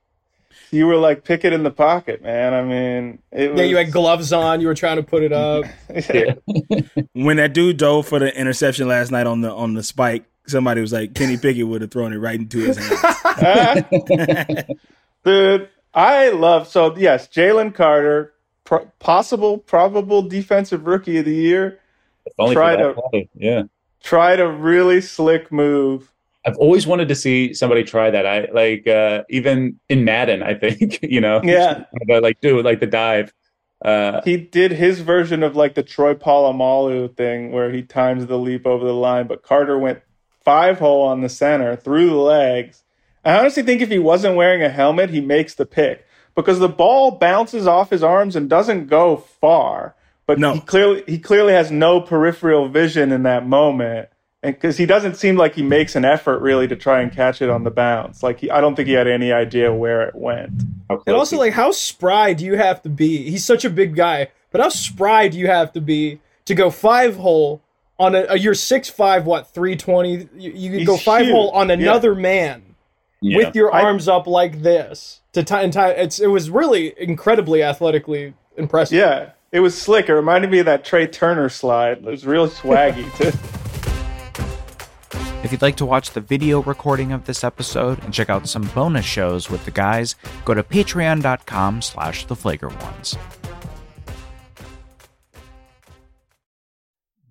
You 0.72 0.86
were 0.88 0.98
like 0.98 1.24
pick 1.24 1.44
it 1.46 1.54
in 1.54 1.64
the 1.64 1.72
pocket, 1.72 2.22
man. 2.22 2.54
I 2.54 2.64
mean, 2.64 3.20
it 3.32 3.52
was, 3.52 3.60
Yeah, 3.60 3.66
you 3.66 3.78
had 3.78 3.92
gloves 3.92 4.32
on. 4.34 4.62
You 4.62 4.68
were 4.68 4.76
trying 4.76 4.98
to 4.98 5.04
put 5.04 5.24
it 5.24 5.34
up. 5.34 5.66
When 7.14 7.38
that 7.38 7.54
dude 7.54 7.78
dove 7.78 8.08
for 8.08 8.20
the 8.20 8.36
interception 8.40 8.88
last 8.88 9.12
night 9.12 9.28
on 9.28 9.42
the 9.42 9.52
on 9.52 9.74
the 9.74 9.84
spike, 9.84 10.26
somebody 10.48 10.80
was 10.82 10.94
like, 10.94 11.14
Kenny 11.16 11.38
Pickett 11.38 11.68
would 11.68 11.82
have 11.82 11.92
thrown 11.92 12.14
it 12.14 12.18
right 12.18 12.40
into 12.40 12.60
his 12.60 12.78
hands. 12.78 14.64
Dude, 15.26 15.70
I 15.94 16.30
love 16.30 16.68
so 16.68 16.96
yes, 16.96 17.28
Jalen 17.28 17.74
Carter, 17.76 18.34
pro- 18.64 18.86
possible 19.00 19.58
probable 19.58 20.22
defensive 20.22 20.86
rookie 20.88 21.18
of 21.18 21.26
the 21.26 21.36
year. 21.36 21.80
If 22.26 22.34
only 22.40 22.56
Try 22.56 22.76
for 22.78 22.94
to- 22.94 23.02
play. 23.10 23.30
Yeah. 23.36 23.64
Tried 24.02 24.40
a 24.40 24.48
really 24.48 25.02
slick 25.02 25.52
move. 25.52 26.10
I've 26.46 26.58
always 26.58 26.88
wanted 26.88 27.08
to 27.10 27.16
see 27.16 27.54
somebody 27.54 27.84
try 27.84 28.10
that. 28.10 28.26
I 28.26 28.48
like 28.52 28.88
uh 28.88 29.24
even 29.30 29.80
in 29.90 30.06
Madden, 30.06 30.42
I 30.44 30.54
think, 30.54 31.00
you 31.04 31.22
know. 31.22 31.42
Yeah. 31.44 31.86
But 32.08 32.24
like 32.24 32.40
do 32.42 32.62
like 32.62 32.80
the 32.80 32.88
dive. 32.88 33.34
Uh 33.84 34.22
He 34.24 34.38
did 34.38 34.72
his 34.72 35.00
version 35.02 35.44
of 35.44 35.56
like 35.56 35.76
the 35.76 35.84
Troy 35.84 36.14
Polamalu 36.14 37.16
thing 37.16 37.52
where 37.52 37.72
he 37.72 37.82
times 37.84 38.26
the 38.28 38.38
leap 38.38 38.66
over 38.66 38.86
the 38.86 38.94
line, 38.94 39.28
but 39.28 39.44
Carter 39.44 39.78
went 39.78 40.02
five 40.44 40.80
hole 40.80 41.04
on 41.04 41.22
the 41.22 41.30
center 41.30 41.76
through 41.76 42.10
the 42.10 42.16
legs. 42.16 42.84
I 43.26 43.38
honestly 43.38 43.64
think 43.64 43.82
if 43.82 43.90
he 43.90 44.00
wasn't 44.00 44.38
wearing 44.38 44.64
a 44.64 44.70
helmet, 44.70 45.10
he 45.10 45.22
makes 45.22 45.56
the 45.56 45.66
pick 45.66 46.06
because 46.36 46.60
the 46.60 46.70
ball 46.70 47.12
bounces 47.12 47.68
off 47.68 47.90
his 47.90 48.02
arms 48.04 48.36
and 48.38 48.50
doesn't 48.50 48.88
go 48.88 49.18
far. 49.18 49.96
But 50.26 50.40
No. 50.40 50.54
he 50.54 50.62
clearly 50.62 51.04
he 51.08 51.20
clearly 51.20 51.54
has 51.54 51.70
no 51.70 52.00
peripheral 52.02 52.70
vision 52.70 53.12
in 53.12 53.24
that 53.24 53.46
moment, 53.46 54.10
and 54.42 54.56
because 54.56 54.78
he 54.78 54.86
doesn't 54.86 55.16
seem 55.16 55.36
like 55.36 55.56
he 55.56 55.62
makes 55.62 55.96
an 55.96 56.06
effort 56.06 56.40
really 56.40 56.68
to 56.68 56.76
try 56.76 57.02
and 57.02 57.12
catch 57.12 57.42
it 57.42 57.50
on 57.50 57.64
the 57.64 57.72
bounce. 57.72 58.24
Like 58.24 58.40
he, 58.40 58.50
I 58.50 58.62
don't 58.62 58.76
think 58.76 58.88
he 58.88 58.94
had 58.94 59.08
any 59.08 59.32
idea 59.34 59.74
where 59.74 60.02
it 60.08 60.16
went. 60.16 60.52
And 60.90 61.16
also, 61.16 61.38
like, 61.38 61.54
how 61.54 61.72
spry 61.72 62.34
do 62.34 62.46
you 62.46 62.56
have 62.56 62.82
to 62.84 62.90
be? 62.90 63.30
He's 63.30 63.44
such 63.46 63.66
a 63.66 63.70
big 63.70 63.96
guy, 63.96 64.30
but 64.52 64.62
how 64.62 64.70
spry 64.70 65.28
do 65.28 65.38
you 65.38 65.48
have 65.48 65.74
to 65.74 65.82
be 65.82 66.20
to 66.46 66.56
go 66.56 66.70
five 66.72 67.18
hole 67.18 67.62
on 68.00 68.16
a, 68.16 68.26
a 68.30 68.38
you're 68.38 68.54
six 68.56 68.90
five, 68.90 69.26
what 69.26 69.54
three 69.54 69.76
twenty? 69.76 70.30
You, 70.38 70.52
you 70.52 70.70
could 70.70 70.80
He's 70.80 70.88
go 70.88 70.98
five 70.98 71.24
huge. 71.26 71.34
hole 71.34 71.50
on 71.52 71.70
another 71.70 72.16
man 72.16 72.76
Yeah. 73.22 73.38
with 73.38 73.56
your 73.56 73.74
I- 73.74 73.82
arms 73.84 74.08
up 74.08 74.26
like 74.26 74.62
this 74.62 75.20
to 75.34 75.44
tie 75.44 75.64
and 75.64 75.74
tie. 75.74 75.92
It's 75.92 76.18
it 76.20 76.28
was 76.28 76.50
really 76.50 76.94
incredibly 76.98 77.62
athletically 77.62 78.34
impressive. 78.56 78.98
Yeah, 78.98 79.32
it 79.52 79.60
was 79.60 79.80
slick. 79.80 80.08
It 80.08 80.14
reminded 80.16 80.50
me 80.50 80.60
of 80.60 80.66
that 80.66 80.86
Trea 80.86 81.08
Turner 81.08 81.50
slide. 81.50 81.98
It 81.98 82.04
was 82.06 82.26
real 82.26 82.48
swaggy 82.48 83.14
too. 83.18 83.38
If 85.44 85.52
you'd 85.52 85.62
like 85.62 85.78
to 85.78 85.86
watch 85.86 86.12
the 86.12 86.22
video 86.22 86.62
recording 86.62 87.12
of 87.12 87.26
this 87.26 87.44
episode 87.44 88.04
and 88.04 88.14
check 88.14 88.30
out 88.30 88.48
some 88.48 88.64
bonus 88.76 89.06
shows 89.06 89.50
with 89.50 89.64
the 89.66 89.72
guys, 89.72 90.16
go 90.46 90.54
to 90.54 90.64
patreon.com 90.64 91.82
slash 91.82 92.26
the 92.26 92.36
flagrant 92.36 92.82
ones. 92.84 93.18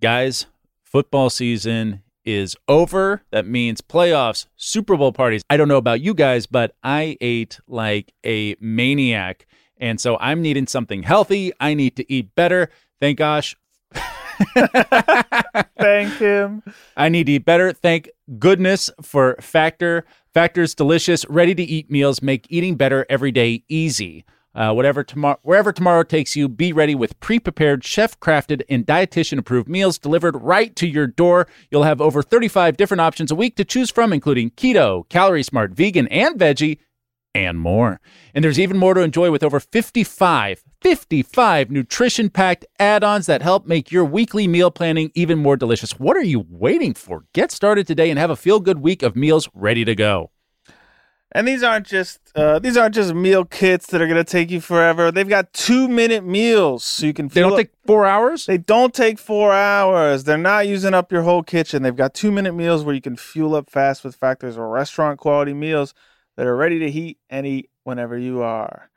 guys, 0.00 0.46
football 0.82 1.30
season 1.30 2.02
is 2.24 2.56
over. 2.66 3.22
That 3.30 3.46
means 3.46 3.80
playoffs, 3.80 4.46
Super 4.56 4.96
Bowl 4.96 5.12
parties. 5.12 5.42
I 5.48 5.56
don't 5.56 5.68
know 5.68 5.76
about 5.76 6.00
you 6.00 6.14
guys, 6.14 6.46
but 6.46 6.74
I 6.82 7.16
ate 7.20 7.58
like 7.66 8.12
a 8.24 8.56
maniac. 8.60 9.46
And 9.78 10.00
so 10.00 10.16
I'm 10.18 10.42
needing 10.42 10.66
something 10.66 11.04
healthy. 11.04 11.52
I 11.60 11.74
need 11.74 11.96
to 11.96 12.12
eat 12.12 12.34
better. 12.34 12.70
Thank 13.00 13.18
gosh. 13.18 13.56
Thank 15.78 16.14
him. 16.18 16.62
I 16.96 17.08
need 17.08 17.26
to 17.26 17.32
eat 17.32 17.44
better. 17.44 17.72
Thank 17.72 18.10
goodness 18.38 18.90
for 19.02 19.36
Factor. 19.40 20.04
Factor's 20.34 20.74
delicious, 20.74 21.24
ready 21.28 21.54
to 21.54 21.62
eat 21.62 21.90
meals 21.90 22.22
make 22.22 22.46
eating 22.48 22.76
better 22.76 23.06
every 23.08 23.32
day 23.32 23.64
easy. 23.68 24.24
Uh, 24.54 24.72
whatever 24.72 25.04
tomorrow, 25.04 25.38
wherever 25.42 25.72
tomorrow 25.72 26.02
takes 26.02 26.34
you, 26.34 26.48
be 26.48 26.72
ready 26.72 26.94
with 26.94 27.18
pre-prepared, 27.20 27.84
chef-crafted, 27.84 28.62
and 28.68 28.86
dietitian-approved 28.86 29.68
meals 29.68 29.98
delivered 29.98 30.36
right 30.42 30.74
to 30.74 30.86
your 30.86 31.06
door. 31.06 31.46
You'll 31.70 31.84
have 31.84 32.00
over 32.00 32.22
35 32.22 32.76
different 32.76 33.00
options 33.00 33.30
a 33.30 33.36
week 33.36 33.56
to 33.56 33.64
choose 33.64 33.90
from, 33.90 34.12
including 34.12 34.50
keto, 34.50 35.08
calorie 35.08 35.44
smart, 35.44 35.72
vegan, 35.72 36.08
and 36.08 36.38
veggie, 36.38 36.78
and 37.34 37.58
more. 37.58 38.00
And 38.34 38.42
there's 38.42 38.58
even 38.58 38.78
more 38.78 38.94
to 38.94 39.00
enjoy 39.00 39.30
with 39.30 39.44
over 39.44 39.60
55, 39.60 40.64
55 40.82 41.70
nutrition 41.70 42.30
packed 42.30 42.64
add 42.78 43.02
ons 43.02 43.26
that 43.26 43.42
help 43.42 43.66
make 43.66 43.90
your 43.90 44.04
weekly 44.04 44.46
meal 44.46 44.70
planning 44.70 45.10
even 45.14 45.38
more 45.38 45.56
delicious. 45.56 45.98
What 45.98 46.16
are 46.16 46.22
you 46.22 46.46
waiting 46.48 46.94
for? 46.94 47.24
Get 47.32 47.50
started 47.50 47.86
today 47.86 48.10
and 48.10 48.18
have 48.18 48.30
a 48.30 48.36
feel 48.36 48.60
good 48.60 48.78
week 48.78 49.02
of 49.02 49.16
meals 49.16 49.48
ready 49.54 49.84
to 49.84 49.94
go. 49.94 50.30
And 51.32 51.46
these 51.46 51.62
aren't 51.62 51.86
just 51.86 52.20
uh, 52.34 52.58
these 52.58 52.76
aren't 52.78 52.94
just 52.94 53.12
meal 53.12 53.44
kits 53.44 53.88
that 53.88 54.00
are 54.00 54.06
gonna 54.08 54.24
take 54.24 54.50
you 54.50 54.62
forever. 54.62 55.12
They've 55.12 55.28
got 55.28 55.52
two 55.52 55.86
minute 55.86 56.24
meals, 56.24 56.84
so 56.84 57.04
you 57.04 57.12
can. 57.12 57.28
Feel 57.28 57.34
They 57.34 57.40
don't 57.42 57.52
up- 57.52 57.58
take 57.58 57.70
four 57.86 58.06
hours? 58.06 58.46
They 58.46 58.56
don't 58.56 58.94
take 58.94 59.18
four 59.18 59.52
hours. 59.52 60.24
They're 60.24 60.38
not 60.38 60.66
using 60.66 60.94
up 60.94 61.12
your 61.12 61.22
whole 61.22 61.42
kitchen. 61.42 61.82
They've 61.82 61.94
got 61.94 62.14
two 62.14 62.32
minute 62.32 62.54
meals 62.54 62.82
where 62.82 62.94
you 62.94 63.02
can 63.02 63.16
fuel 63.16 63.54
up 63.56 63.68
fast 63.68 64.04
with 64.04 64.16
factors 64.16 64.56
or 64.56 64.70
restaurant 64.70 65.18
quality 65.20 65.52
meals 65.52 65.92
that 66.38 66.46
are 66.46 66.56
ready 66.56 66.78
to 66.78 66.90
heat 66.90 67.18
and 67.28 67.46
eat 67.46 67.68
whenever 67.84 68.16
you 68.16 68.40
are. 68.40 68.88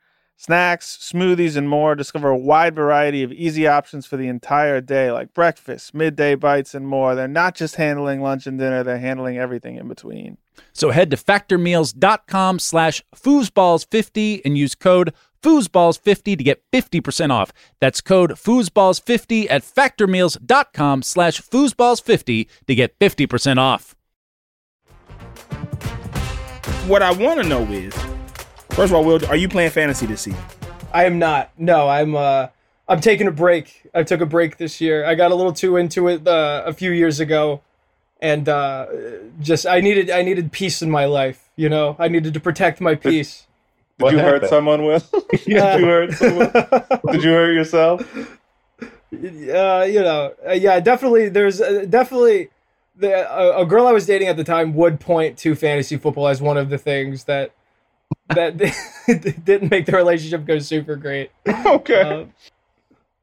Snacks, 0.44 0.98
smoothies, 1.00 1.56
and 1.56 1.68
more. 1.68 1.94
Discover 1.94 2.30
a 2.30 2.36
wide 2.36 2.74
variety 2.74 3.22
of 3.22 3.30
easy 3.30 3.68
options 3.68 4.06
for 4.06 4.16
the 4.16 4.26
entire 4.26 4.80
day, 4.80 5.12
like 5.12 5.32
breakfast, 5.32 5.94
midday 5.94 6.34
bites, 6.34 6.74
and 6.74 6.84
more. 6.84 7.14
They're 7.14 7.28
not 7.28 7.54
just 7.54 7.76
handling 7.76 8.22
lunch 8.22 8.48
and 8.48 8.58
dinner, 8.58 8.82
they're 8.82 8.98
handling 8.98 9.38
everything 9.38 9.76
in 9.76 9.86
between. 9.86 10.38
So 10.72 10.90
head 10.90 11.12
to 11.12 11.16
factormeals.com 11.16 12.58
slash 12.58 13.04
foosballs50 13.14 14.40
and 14.44 14.58
use 14.58 14.74
code 14.74 15.14
foosballs50 15.44 16.36
to 16.36 16.42
get 16.42 16.68
50% 16.72 17.30
off. 17.30 17.52
That's 17.78 18.00
code 18.00 18.32
foosballs50 18.32 19.46
at 19.48 19.62
factormeals.com 19.62 21.02
slash 21.02 21.40
foosballs50 21.40 22.48
to 22.66 22.74
get 22.74 22.98
50% 22.98 23.58
off. 23.58 23.94
What 26.88 27.02
I 27.02 27.12
want 27.12 27.40
to 27.40 27.48
know 27.48 27.62
is, 27.66 27.94
first 28.72 28.90
of 28.90 28.94
all, 28.94 29.04
Will, 29.04 29.24
are 29.26 29.36
you 29.36 29.48
playing 29.48 29.70
fantasy 29.70 30.06
this 30.06 30.22
season? 30.22 30.40
I 30.92 31.04
am 31.04 31.18
not. 31.18 31.50
No, 31.58 31.88
I'm. 31.88 32.14
uh 32.14 32.48
I'm 32.88 33.00
taking 33.00 33.26
a 33.26 33.32
break. 33.32 33.88
I 33.94 34.02
took 34.02 34.20
a 34.20 34.26
break 34.26 34.58
this 34.58 34.80
year. 34.80 35.04
I 35.06 35.14
got 35.14 35.30
a 35.30 35.34
little 35.34 35.52
too 35.52 35.76
into 35.76 36.08
it 36.08 36.26
uh, 36.26 36.62
a 36.66 36.74
few 36.74 36.90
years 36.90 37.20
ago, 37.20 37.62
and 38.20 38.48
uh, 38.48 38.86
just 39.40 39.66
I 39.66 39.80
needed 39.80 40.10
I 40.10 40.22
needed 40.22 40.52
peace 40.52 40.82
in 40.82 40.90
my 40.90 41.06
life. 41.06 41.48
You 41.56 41.68
know, 41.68 41.96
I 41.98 42.08
needed 42.08 42.34
to 42.34 42.40
protect 42.40 42.80
my 42.80 42.94
peace. 42.94 43.46
Did 43.98 44.04
What 44.04 44.12
you 44.14 44.18
hurt 44.18 44.46
someone, 44.46 44.84
Will? 44.84 45.00
Did 45.30 45.46
you 45.46 45.60
hurt 45.60 46.12
someone? 46.12 46.52
Did 47.12 47.22
you 47.22 47.30
hurt 47.30 47.52
yourself? 47.52 48.00
uh, 48.82 49.86
you 49.88 50.02
know, 50.02 50.34
uh, 50.46 50.52
yeah, 50.52 50.80
definitely. 50.80 51.28
There's 51.28 51.60
uh, 51.60 51.86
definitely 51.88 52.50
the 52.96 53.32
a, 53.32 53.62
a 53.62 53.66
girl 53.66 53.86
I 53.86 53.92
was 53.92 54.06
dating 54.06 54.28
at 54.28 54.36
the 54.36 54.44
time 54.44 54.74
would 54.74 54.98
point 54.98 55.38
to 55.38 55.54
fantasy 55.54 55.96
football 55.96 56.28
as 56.28 56.42
one 56.42 56.58
of 56.58 56.68
the 56.68 56.78
things 56.78 57.24
that 57.24 57.52
that 58.34 58.56
didn't 59.44 59.70
make 59.70 59.86
the 59.86 59.92
relationship 59.92 60.44
go 60.44 60.58
super 60.58 60.96
great. 60.96 61.30
Okay. 61.46 62.00
Uh, 62.00 62.24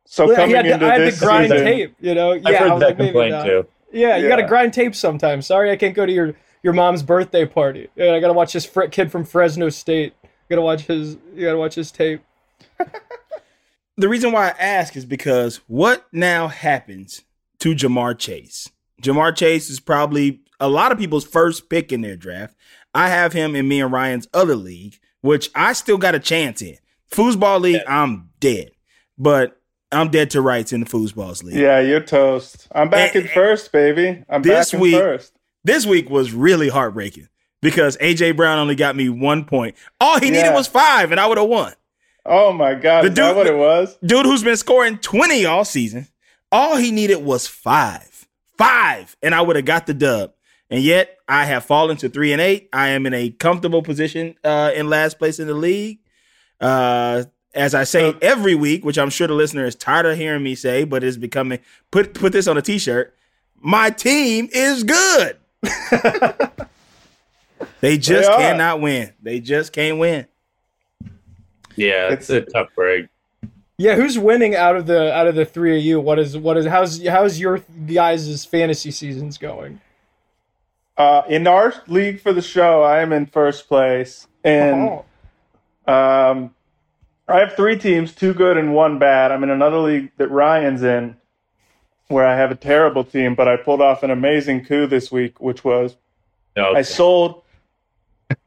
so 0.06 0.32
I 0.32 0.36
coming 0.36 0.56
had, 0.56 0.62
to, 0.64 0.74
into 0.74 0.86
I 0.86 0.94
had 0.94 1.02
this 1.02 1.20
to 1.20 1.26
grind 1.26 1.52
season, 1.52 1.66
tape. 1.66 1.96
You 2.00 2.16
know, 2.16 2.34
yeah, 2.34 2.42
I've 2.46 2.56
I 2.56 2.58
heard 2.58 2.72
was 2.72 2.80
that 2.80 2.86
like, 2.88 2.98
maybe 2.98 3.12
complaint 3.12 3.46
too. 3.46 3.68
Yeah, 3.92 4.18
you 4.18 4.28
got 4.28 4.38
to 4.38 4.48
grind 4.48 4.74
tape 4.74 4.96
sometimes. 4.96 5.46
Sorry, 5.46 5.72
I 5.72 5.76
can't 5.76 5.96
go 5.96 6.06
to 6.06 6.12
your 6.12 6.36
your 6.64 6.74
mom's 6.74 7.04
birthday 7.04 7.46
party. 7.46 7.90
Yeah, 7.96 8.14
I 8.14 8.20
got 8.20 8.28
to 8.28 8.34
watch 8.34 8.54
this 8.54 8.66
fr- 8.66 8.86
kid 8.86 9.12
from 9.12 9.24
Fresno 9.24 9.70
State. 9.70 10.14
Got 10.50 10.58
to 10.58 10.62
watch 10.62 10.82
his. 10.82 11.18
You 11.36 11.46
got 11.46 11.54
to 11.54 11.58
watch 11.58 11.76
his 11.76 11.92
tape. 11.92 12.22
The 14.00 14.08
reason 14.08 14.32
why 14.32 14.48
I 14.48 14.56
ask 14.58 14.96
is 14.96 15.04
because 15.04 15.58
what 15.68 16.08
now 16.14 16.48
happens 16.48 17.26
to 17.60 17.76
Ja'Marr 17.76 18.18
Chase? 18.18 18.70
Ja'Marr 19.04 19.36
Chase 19.36 19.70
is 19.70 19.82
probably 19.82 20.40
a 20.58 20.70
lot 20.70 20.94
of 20.94 20.98
people's 20.98 21.26
first 21.26 21.70
pick 21.70 21.92
in 21.92 22.00
their 22.00 22.16
draft. 22.16 22.56
I 22.94 23.10
have 23.10 23.34
him 23.34 23.56
in 23.56 23.68
me 23.68 23.82
and 23.82 23.92
Ryan's 23.92 24.28
other 24.34 24.56
league, 24.56 24.98
which 25.22 25.50
I 25.56 25.74
still 25.74 25.98
got 25.98 26.16
a 26.16 26.20
chance 26.20 26.62
in. 26.62 26.78
Foosball 27.12 27.62
league, 27.62 27.82
I'm 27.88 28.30
dead. 28.40 28.72
But 29.18 29.60
I'm 29.92 30.10
dead 30.10 30.30
to 30.32 30.42
rights 30.42 30.72
in 30.74 30.82
the 30.82 30.86
Foosballs 30.86 31.44
league. 31.44 31.56
Yeah, 31.56 31.80
you're 31.80 32.00
toast. 32.00 32.68
I'm 32.74 32.90
back 32.90 33.16
And- 33.16 33.26
in 33.26 33.32
first, 33.32 33.72
baby. 33.72 34.24
I'm 34.30 34.42
This 34.42 34.72
back 34.72 34.74
in 34.76 34.80
week- 34.80 34.96
first. 34.96 35.34
This 35.64 35.86
week 35.86 36.10
was 36.10 36.32
really 36.32 36.70
heartbreaking 36.70 37.28
because 37.62 37.98
AJ 37.98 38.32
Brown 38.32 38.60
only 38.60 38.76
got 38.76 38.96
me 38.96 39.10
one 39.10 39.44
point. 39.46 39.76
All 40.00 40.20
he 40.20 40.30
needed 40.30 40.54
was 40.54 40.68
five, 40.68 41.12
and 41.12 41.20
I 41.20 41.28
would 41.28 41.38
have 41.38 41.48
won. 41.50 41.74
Oh 42.26 42.54
my 42.54 42.76
god, 42.76 43.04
The 43.04 43.10
is 43.10 43.16
that 43.16 43.28
dude- 43.30 43.36
what 43.36 43.48
it 43.48 43.56
was? 43.58 43.98
dude 44.06 44.26
who's 44.26 44.44
been 44.44 44.56
scoring 44.58 44.98
20 45.00 45.46
all 45.46 45.66
season, 45.66 46.08
all 46.52 46.78
he 46.78 46.92
needed 46.92 47.18
was 47.18 47.48
five. 47.48 48.28
Five. 48.58 49.16
And 49.24 49.34
I 49.34 49.42
would 49.42 49.56
have 49.56 49.66
got 49.66 49.86
the 49.88 49.94
dub. 49.94 50.32
And 50.70 50.84
yet 50.84 51.18
I 51.28 51.46
have 51.46 51.66
fallen 51.66 51.98
to 51.98 52.10
three 52.10 52.32
and 52.32 52.42
eight. 52.42 52.70
I 52.72 52.90
am 52.90 53.06
in 53.06 53.14
a 53.14 53.30
comfortable 53.30 53.82
position 53.82 54.36
uh, 54.44 54.72
in 54.76 54.90
last 54.90 55.18
place 55.18 55.40
in 55.40 55.48
the 55.48 55.54
league. 55.54 56.00
Uh, 56.62 57.24
as 57.54 57.74
I 57.74 57.84
say 57.84 58.14
every 58.22 58.56
week, 58.56 58.86
which 58.86 58.98
I'm 58.98 59.10
sure 59.10 59.28
the 59.28 59.34
listener 59.34 59.66
is 59.66 59.76
tired 59.76 60.06
of 60.06 60.18
hearing 60.18 60.44
me 60.44 60.56
say, 60.56 60.84
but 60.84 61.04
is 61.04 61.18
becoming 61.18 61.60
put 61.92 62.14
put 62.14 62.32
this 62.32 62.48
on 62.48 62.58
a 62.58 62.62
t-shirt. 62.62 63.16
My 63.60 63.90
team 63.90 64.50
is 64.52 64.84
good. 64.84 65.38
they 67.82 67.98
just 67.98 68.30
They 68.30 68.38
cannot 68.38 68.82
win. 68.82 69.14
They 69.22 69.40
just 69.40 69.74
can't 69.74 69.98
win. 69.98 70.28
Yeah, 71.76 72.10
it's, 72.12 72.30
a 72.30 72.42
tough 72.42 72.70
break. 72.76 73.08
Yeah, 73.78 73.96
who's 73.96 74.20
winning 74.20 74.56
out 74.56 74.76
of 74.76 74.86
the 74.86 75.14
out 75.14 75.28
of 75.28 75.36
the 75.36 75.46
three 75.46 75.78
of 75.78 75.84
you? 75.84 76.00
What 76.02 76.20
is 76.20 76.38
what 76.38 76.58
is 76.58 76.66
how's 76.66 77.06
how's 77.06 77.40
your 77.40 77.64
guys' 77.88 78.46
fantasy 78.46 78.92
seasons 78.92 79.38
going? 79.38 79.80
Uh, 81.00 81.24
in 81.30 81.48
our 81.48 81.74
league 81.88 82.20
for 82.20 82.34
the 82.34 82.42
show, 82.42 82.84
I 82.84 83.00
am 83.02 83.14
in 83.14 83.26
first 83.26 83.68
place, 83.70 84.28
and 84.44 84.90
Oh. 85.88 85.92
um, 85.92 86.54
I 87.28 87.40
have 87.40 87.54
three 87.54 87.78
teams, 87.78 88.14
two 88.14 88.34
good 88.34 88.58
and 88.58 88.74
one 88.74 89.00
bad. 89.00 89.32
I'm 89.32 89.42
in 89.44 89.50
another 89.50 89.78
league 89.78 90.12
that 90.18 90.30
Ryan's 90.30 90.84
in, 90.84 91.16
where 92.10 92.26
I 92.28 92.36
have 92.36 92.52
a 92.52 92.56
terrible 92.56 93.06
team, 93.06 93.34
but 93.34 93.48
I 93.48 93.56
pulled 93.56 93.82
off 93.82 94.04
an 94.04 94.12
amazing 94.12 94.66
coup 94.66 94.88
this 94.88 95.10
week, 95.12 95.40
which 95.40 95.64
was 95.64 95.96
No, 96.58 96.74
I 96.76 96.82
sold 96.82 97.44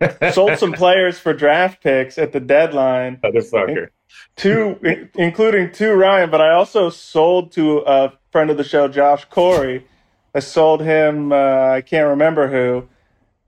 sold 0.33 0.59
some 0.59 0.73
players 0.75 1.19
for 1.19 1.33
draft 1.33 1.83
picks 1.83 2.19
at 2.19 2.33
the 2.33 2.41
deadline. 2.41 3.17
motherfucker. 3.25 3.88
two, 4.37 5.09
including 5.15 5.73
two 5.73 5.95
Ryan, 5.95 6.29
but 6.31 6.41
I 6.43 6.53
also 6.53 6.91
sold 6.91 7.53
to 7.53 7.79
a 7.87 8.12
friend 8.31 8.51
of 8.51 8.59
the 8.59 8.65
show, 8.65 8.88
Josh 8.88 9.25
Corey. 9.25 9.87
I 10.35 10.40
sold 10.40 10.81
him, 10.81 11.33
uh, 11.33 11.71
I 11.71 11.83
can't 11.83 12.09
remember 12.09 12.49
who, 12.49 12.88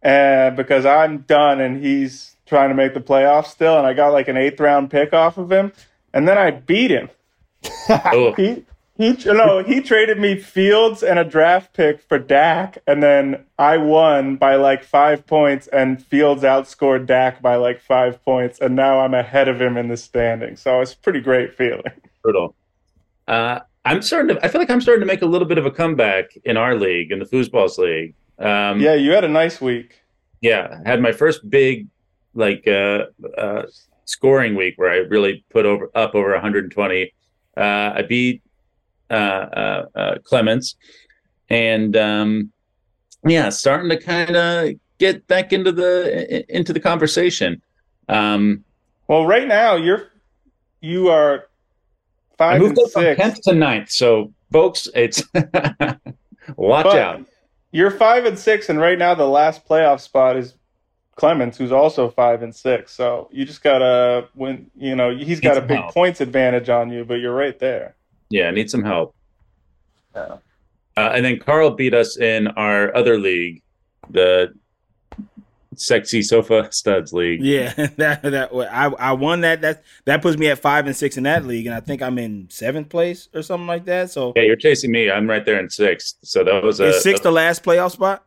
uh, 0.06 0.50
because 0.50 0.84
I'm 0.84 1.18
done 1.18 1.60
and 1.60 1.82
he's 1.82 2.36
trying 2.46 2.68
to 2.68 2.74
make 2.74 2.94
the 2.94 3.00
playoffs 3.00 3.46
still, 3.46 3.78
and 3.78 3.86
I 3.86 3.94
got 3.94 4.12
like 4.12 4.28
an 4.28 4.36
eighth 4.36 4.60
round 4.60 4.90
pick 4.90 5.12
off 5.12 5.38
of 5.38 5.50
him, 5.50 5.72
and 6.12 6.28
then 6.28 6.38
I 6.38 6.50
beat 6.50 6.90
him. 6.90 7.08
He 8.36 8.64
He 8.96 9.16
no, 9.26 9.64
he 9.64 9.80
traded 9.80 10.20
me 10.20 10.38
Fields 10.38 11.02
and 11.02 11.18
a 11.18 11.24
draft 11.24 11.72
pick 11.72 12.00
for 12.00 12.18
Dak, 12.18 12.78
and 12.86 13.02
then 13.02 13.44
I 13.58 13.76
won 13.78 14.36
by 14.36 14.54
like 14.54 14.84
five 14.84 15.26
points, 15.26 15.66
and 15.66 16.00
Fields 16.00 16.44
outscored 16.44 17.06
Dak 17.06 17.42
by 17.42 17.56
like 17.56 17.80
five 17.80 18.24
points, 18.24 18.60
and 18.60 18.76
now 18.76 19.00
I'm 19.00 19.14
ahead 19.14 19.48
of 19.48 19.60
him 19.60 19.76
in 19.76 19.88
the 19.88 19.96
standing. 19.96 20.56
So 20.56 20.80
it's 20.80 20.92
a 20.92 20.96
pretty 20.96 21.20
great 21.20 21.56
feeling. 21.56 21.82
Brutal. 22.22 22.54
Uh, 23.26 23.60
I'm 23.84 24.00
starting 24.02 24.34
to. 24.36 24.44
I 24.44 24.48
feel 24.48 24.60
like 24.60 24.70
I'm 24.70 24.80
starting 24.80 25.00
to 25.00 25.06
make 25.06 25.22
a 25.22 25.26
little 25.26 25.46
bit 25.46 25.58
of 25.58 25.66
a 25.66 25.70
comeback 25.70 26.30
in 26.44 26.56
our 26.56 26.74
league, 26.74 27.12
in 27.12 27.18
the 27.18 27.26
foosballs 27.26 27.76
league. 27.78 28.14
Um, 28.38 28.80
Yeah, 28.80 28.94
you 28.94 29.12
had 29.12 29.24
a 29.24 29.28
nice 29.28 29.60
week. 29.60 30.00
yeah, 30.40 30.80
I 30.84 30.88
had 30.88 31.00
my 31.00 31.12
first 31.12 31.48
big 31.50 31.86
like 32.34 32.66
uh, 32.66 33.04
uh, 33.38 33.62
scoring 34.06 34.54
week 34.56 34.74
where 34.76 34.90
I 34.90 34.96
really 34.96 35.44
put 35.50 35.66
over 35.66 35.90
up 35.94 36.14
over 36.14 36.32
120. 36.32 37.12
Uh, 37.56 37.60
I 37.60 38.02
beat 38.02 38.42
uh, 39.10 39.14
uh, 39.14 39.86
uh, 39.94 40.14
Clements, 40.24 40.76
and 41.48 41.96
um, 41.96 42.52
yeah, 43.26 43.48
starting 43.50 43.90
to 43.90 43.98
kind 44.00 44.34
of 44.36 44.70
get 44.98 45.26
back 45.26 45.52
into 45.52 45.72
the 45.72 46.44
into 46.48 46.72
the 46.72 46.80
conversation. 46.80 47.60
Um, 48.08 48.64
Well, 49.08 49.26
right 49.26 49.46
now 49.46 49.76
you're 49.76 50.08
you 50.80 51.08
are 51.08 51.46
I 52.38 52.52
five 52.52 52.60
moved 52.60 52.78
and 52.78 52.86
up 52.86 52.92
from 52.92 53.16
tenth 53.16 53.40
to 53.42 53.54
ninth, 53.54 53.90
so 53.90 54.32
folks, 54.52 54.88
it's 54.94 55.22
watch 55.34 56.84
But 56.84 56.98
out. 56.98 57.26
You're 57.72 57.90
five 57.90 58.24
and 58.24 58.38
six, 58.38 58.68
and 58.68 58.78
right 58.78 58.98
now 58.98 59.14
the 59.14 59.26
last 59.26 59.66
playoff 59.66 60.00
spot 60.00 60.36
is 60.36 60.54
Clemens, 61.16 61.56
who's 61.56 61.72
also 61.72 62.08
five 62.08 62.42
and 62.42 62.54
six. 62.54 62.92
So 62.92 63.28
you 63.32 63.44
just 63.44 63.62
gotta 63.62 64.28
win. 64.34 64.70
You 64.76 64.96
know, 64.96 65.16
he's 65.16 65.40
got 65.40 65.56
a 65.56 65.60
big 65.60 65.78
help. 65.78 65.94
points 65.94 66.20
advantage 66.20 66.68
on 66.68 66.92
you, 66.92 67.04
but 67.04 67.14
you're 67.14 67.34
right 67.34 67.58
there. 67.58 67.96
Yeah, 68.30 68.48
I 68.48 68.50
need 68.50 68.70
some 68.70 68.84
help. 68.84 69.14
Yeah. 70.14 70.36
Uh, 70.96 71.10
and 71.14 71.24
then 71.24 71.38
Carl 71.38 71.70
beat 71.70 71.94
us 71.94 72.16
in 72.16 72.48
our 72.48 72.94
other 72.96 73.18
league, 73.18 73.62
the 74.10 74.54
sexy 75.76 76.22
sofa 76.22 76.68
studs 76.72 77.12
league. 77.12 77.42
Yeah, 77.42 77.72
that 77.96 78.22
that 78.22 78.50
I 78.52 78.86
I 78.86 79.12
won 79.12 79.42
that. 79.42 79.60
That 79.60 79.84
that 80.04 80.22
puts 80.22 80.36
me 80.36 80.48
at 80.48 80.58
five 80.58 80.86
and 80.86 80.96
six 80.96 81.16
in 81.16 81.24
that 81.24 81.44
league, 81.44 81.66
and 81.66 81.74
I 81.74 81.80
think 81.80 82.02
I'm 82.02 82.18
in 82.18 82.48
seventh 82.50 82.88
place 82.88 83.28
or 83.34 83.42
something 83.42 83.66
like 83.66 83.84
that. 83.86 84.10
So 84.10 84.32
Yeah, 84.36 84.42
you're 84.42 84.56
chasing 84.56 84.90
me. 84.90 85.10
I'm 85.10 85.28
right 85.28 85.44
there 85.44 85.58
in 85.58 85.70
sixth. 85.70 86.16
So 86.22 86.44
that 86.44 86.62
was 86.62 86.80
a 86.80 86.88
is 86.88 87.02
six 87.02 87.20
the 87.20 87.30
last 87.30 87.62
playoff 87.62 87.92
spot? 87.92 88.24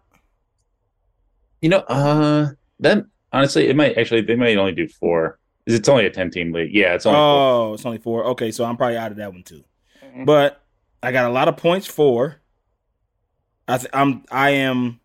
You 1.61 1.69
know, 1.69 1.79
uh, 1.79 2.49
that 2.79 3.05
honestly, 3.31 3.67
it 3.67 3.75
might 3.75 3.97
actually 3.97 4.21
they 4.21 4.35
might 4.35 4.57
only 4.57 4.73
do 4.73 4.87
four. 4.87 5.39
It's 5.65 5.89
only 5.89 6.05
a 6.05 6.09
ten 6.09 6.31
team 6.31 6.53
league. 6.53 6.73
Yeah, 6.73 6.93
it's 6.93 7.05
only. 7.05 7.17
four. 7.17 7.23
Oh, 7.23 7.73
it's 7.73 7.85
only 7.85 7.97
four. 7.97 8.25
Okay, 8.27 8.51
so 8.51 8.63
I'm 8.63 8.77
probably 8.77 8.97
out 8.97 9.11
of 9.11 9.17
that 9.17 9.33
one 9.33 9.43
too. 9.43 9.63
But 10.25 10.63
I 11.03 11.11
got 11.11 11.29
a 11.29 11.33
lot 11.33 11.47
of 11.47 11.57
points 11.57 11.87
for. 11.87 12.41
I 13.67 13.77
th- 13.77 13.89
I'm 13.93 14.23
I 14.31 14.51
am. 14.51 14.99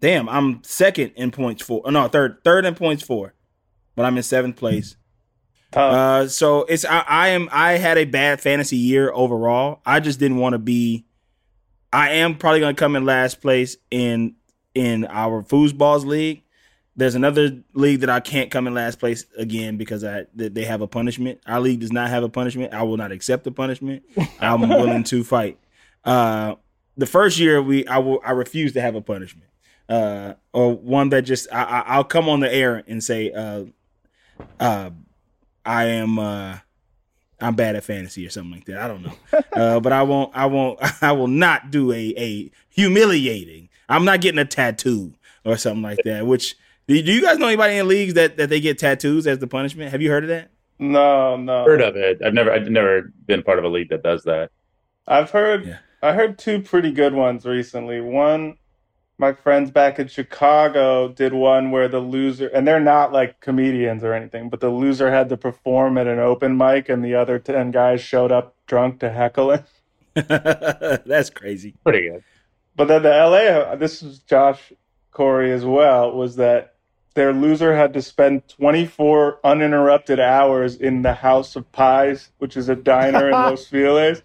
Damn, 0.00 0.28
I'm 0.28 0.62
second 0.64 1.12
in 1.16 1.30
points 1.30 1.62
for. 1.62 1.82
No, 1.90 2.08
third 2.08 2.42
third 2.42 2.64
in 2.64 2.74
points 2.74 3.02
for, 3.02 3.34
but 3.94 4.06
I'm 4.06 4.16
in 4.16 4.22
seventh 4.22 4.56
place. 4.56 4.96
Uh, 5.72 6.26
so 6.26 6.64
it's 6.64 6.84
I, 6.84 7.04
I 7.06 7.28
am 7.28 7.48
I 7.52 7.72
had 7.72 7.98
a 7.98 8.04
bad 8.04 8.40
fantasy 8.40 8.76
year 8.76 9.12
overall. 9.12 9.80
I 9.86 10.00
just 10.00 10.18
didn't 10.18 10.38
want 10.38 10.54
to 10.54 10.58
be. 10.58 11.06
I 11.92 12.10
am 12.10 12.36
probably 12.36 12.60
going 12.60 12.74
to 12.74 12.78
come 12.78 12.96
in 12.96 13.04
last 13.04 13.40
place 13.40 13.76
in 13.90 14.36
in 14.74 15.04
our 15.06 15.42
foosballs 15.42 16.04
league. 16.04 16.42
There's 16.96 17.14
another 17.14 17.62
league 17.72 18.00
that 18.00 18.10
I 18.10 18.20
can't 18.20 18.50
come 18.50 18.66
in 18.66 18.74
last 18.74 18.98
place 18.98 19.24
again 19.36 19.76
because 19.76 20.02
I 20.02 20.24
that 20.34 20.54
they 20.54 20.64
have 20.64 20.80
a 20.80 20.86
punishment. 20.88 21.40
Our 21.46 21.60
league 21.60 21.80
does 21.80 21.92
not 21.92 22.10
have 22.10 22.24
a 22.24 22.28
punishment. 22.28 22.74
I 22.74 22.82
will 22.82 22.96
not 22.96 23.12
accept 23.12 23.44
the 23.44 23.52
punishment. 23.52 24.02
I'm 24.40 24.68
willing 24.68 25.04
to 25.04 25.24
fight. 25.24 25.58
Uh, 26.04 26.56
the 26.96 27.06
first 27.06 27.38
year 27.38 27.62
we 27.62 27.86
I 27.86 27.98
will 27.98 28.20
I 28.24 28.32
refuse 28.32 28.72
to 28.72 28.80
have 28.80 28.94
a 28.94 29.00
punishment. 29.00 29.46
Uh, 29.90 30.34
or 30.52 30.72
one 30.72 31.08
that 31.08 31.22
just 31.22 31.52
I, 31.52 31.64
I 31.64 31.80
I'll 31.86 32.04
come 32.04 32.28
on 32.28 32.38
the 32.38 32.52
air 32.52 32.84
and 32.86 33.02
say 33.02 33.32
uh 33.32 33.64
uh 34.60 34.90
I 35.66 35.84
am 35.86 36.18
uh 36.18 36.58
I'm 37.40 37.56
bad 37.56 37.74
at 37.74 37.82
fantasy 37.82 38.24
or 38.24 38.30
something 38.30 38.52
like 38.52 38.66
that. 38.66 38.80
I 38.80 38.88
don't 38.88 39.02
know. 39.02 39.14
Uh, 39.52 39.80
but 39.80 39.92
I 39.92 40.04
won't 40.04 40.34
I 40.34 40.46
won't 40.46 40.78
I 41.02 41.10
will 41.10 41.26
not 41.26 41.72
do 41.72 41.92
a 41.92 42.14
a 42.16 42.50
humiliating. 42.68 43.68
I'm 43.88 44.04
not 44.04 44.20
getting 44.20 44.38
a 44.38 44.44
tattoo 44.44 45.12
or 45.44 45.56
something 45.56 45.82
like 45.82 45.98
that. 46.04 46.24
Which 46.24 46.56
do 46.86 47.02
do 47.02 47.12
you 47.12 47.20
guys 47.20 47.38
know 47.38 47.48
anybody 47.48 47.76
in 47.76 47.88
leagues 47.88 48.14
that 48.14 48.36
that 48.36 48.48
they 48.48 48.60
get 48.60 48.78
tattoos 48.78 49.26
as 49.26 49.40
the 49.40 49.48
punishment? 49.48 49.90
Have 49.90 50.00
you 50.00 50.10
heard 50.10 50.22
of 50.22 50.28
that? 50.28 50.50
No, 50.78 51.36
no. 51.36 51.64
heard 51.64 51.82
of 51.82 51.96
it. 51.96 52.22
I've 52.24 52.32
never, 52.32 52.50
I've 52.50 52.70
never 52.70 53.12
been 53.26 53.42
part 53.42 53.58
of 53.58 53.64
a 53.64 53.68
league 53.68 53.90
that 53.90 54.02
does 54.02 54.22
that. 54.22 54.50
I've 55.06 55.30
heard 55.30 55.78
I 56.02 56.12
heard 56.14 56.38
two 56.38 56.62
pretty 56.62 56.90
good 56.90 57.12
ones 57.12 57.44
recently. 57.44 58.00
One, 58.00 58.56
my 59.20 59.34
friends 59.34 59.70
back 59.70 59.98
in 59.98 60.08
Chicago 60.08 61.06
did 61.08 61.34
one 61.34 61.70
where 61.70 61.88
the 61.88 62.00
loser 62.00 62.48
and 62.48 62.66
they're 62.66 62.80
not 62.80 63.12
like 63.12 63.38
comedians 63.40 64.02
or 64.02 64.14
anything, 64.14 64.48
but 64.48 64.60
the 64.60 64.70
loser 64.70 65.10
had 65.10 65.28
to 65.28 65.36
perform 65.36 65.98
at 65.98 66.06
an 66.06 66.18
open 66.18 66.56
mic 66.56 66.88
and 66.88 67.04
the 67.04 67.14
other 67.14 67.38
ten 67.38 67.70
guys 67.70 68.00
showed 68.00 68.32
up 68.32 68.56
drunk 68.66 68.98
to 69.00 69.10
heckle 69.10 69.52
him. 69.52 69.64
That's 70.14 71.28
crazy. 71.28 71.74
Pretty 71.84 72.08
good. 72.08 72.24
But 72.74 72.88
then 72.88 73.02
the 73.02 73.10
LA 73.10 73.74
this 73.76 74.02
is 74.02 74.20
Josh 74.20 74.72
Corey 75.12 75.52
as 75.52 75.66
well, 75.66 76.12
was 76.12 76.36
that 76.36 76.76
their 77.14 77.34
loser 77.34 77.76
had 77.76 77.92
to 77.92 78.02
spend 78.02 78.48
24 78.48 79.40
uninterrupted 79.44 80.18
hours 80.18 80.76
in 80.76 81.02
the 81.02 81.12
House 81.12 81.56
of 81.56 81.70
Pies, 81.72 82.30
which 82.38 82.56
is 82.56 82.70
a 82.70 82.76
diner 82.76 83.26
in 83.26 83.32
Los 83.32 83.66
Feliz. 83.66 84.22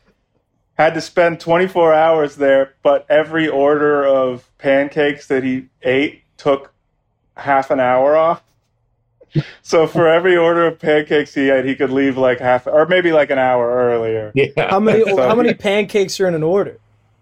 Had 0.78 0.94
to 0.96 1.02
spend 1.02 1.40
24 1.40 1.94
hours 1.94 2.36
there, 2.36 2.74
but 2.84 3.06
every 3.10 3.48
order 3.48 4.06
of 4.06 4.50
pancakes 4.58 5.28
that 5.28 5.44
he 5.44 5.68
ate 5.84 6.24
took 6.38 6.74
half 7.38 7.72
an 7.72 7.80
hour 7.80 8.18
off. 8.18 8.44
So 9.62 9.88
for 9.88 10.08
every 10.08 10.36
order 10.38 10.66
of 10.68 10.80
pancakes 10.80 11.34
he 11.34 11.50
ate, 11.50 11.66
he 11.66 11.76
could 11.76 11.92
leave 11.92 12.18
like 12.18 12.40
half, 12.40 12.68
or 12.68 12.86
maybe 12.86 13.12
like 13.14 13.30
an 13.30 13.38
hour 13.40 13.70
earlier. 13.70 14.32
Yeah. 14.36 14.48
How 14.70 14.80
many 14.80 15.04
So- 15.04 15.28
how 15.28 15.36
many 15.36 15.54
pancakes 15.54 16.20
are 16.20 16.28
in 16.28 16.36
an 16.36 16.44
order? 16.44 16.78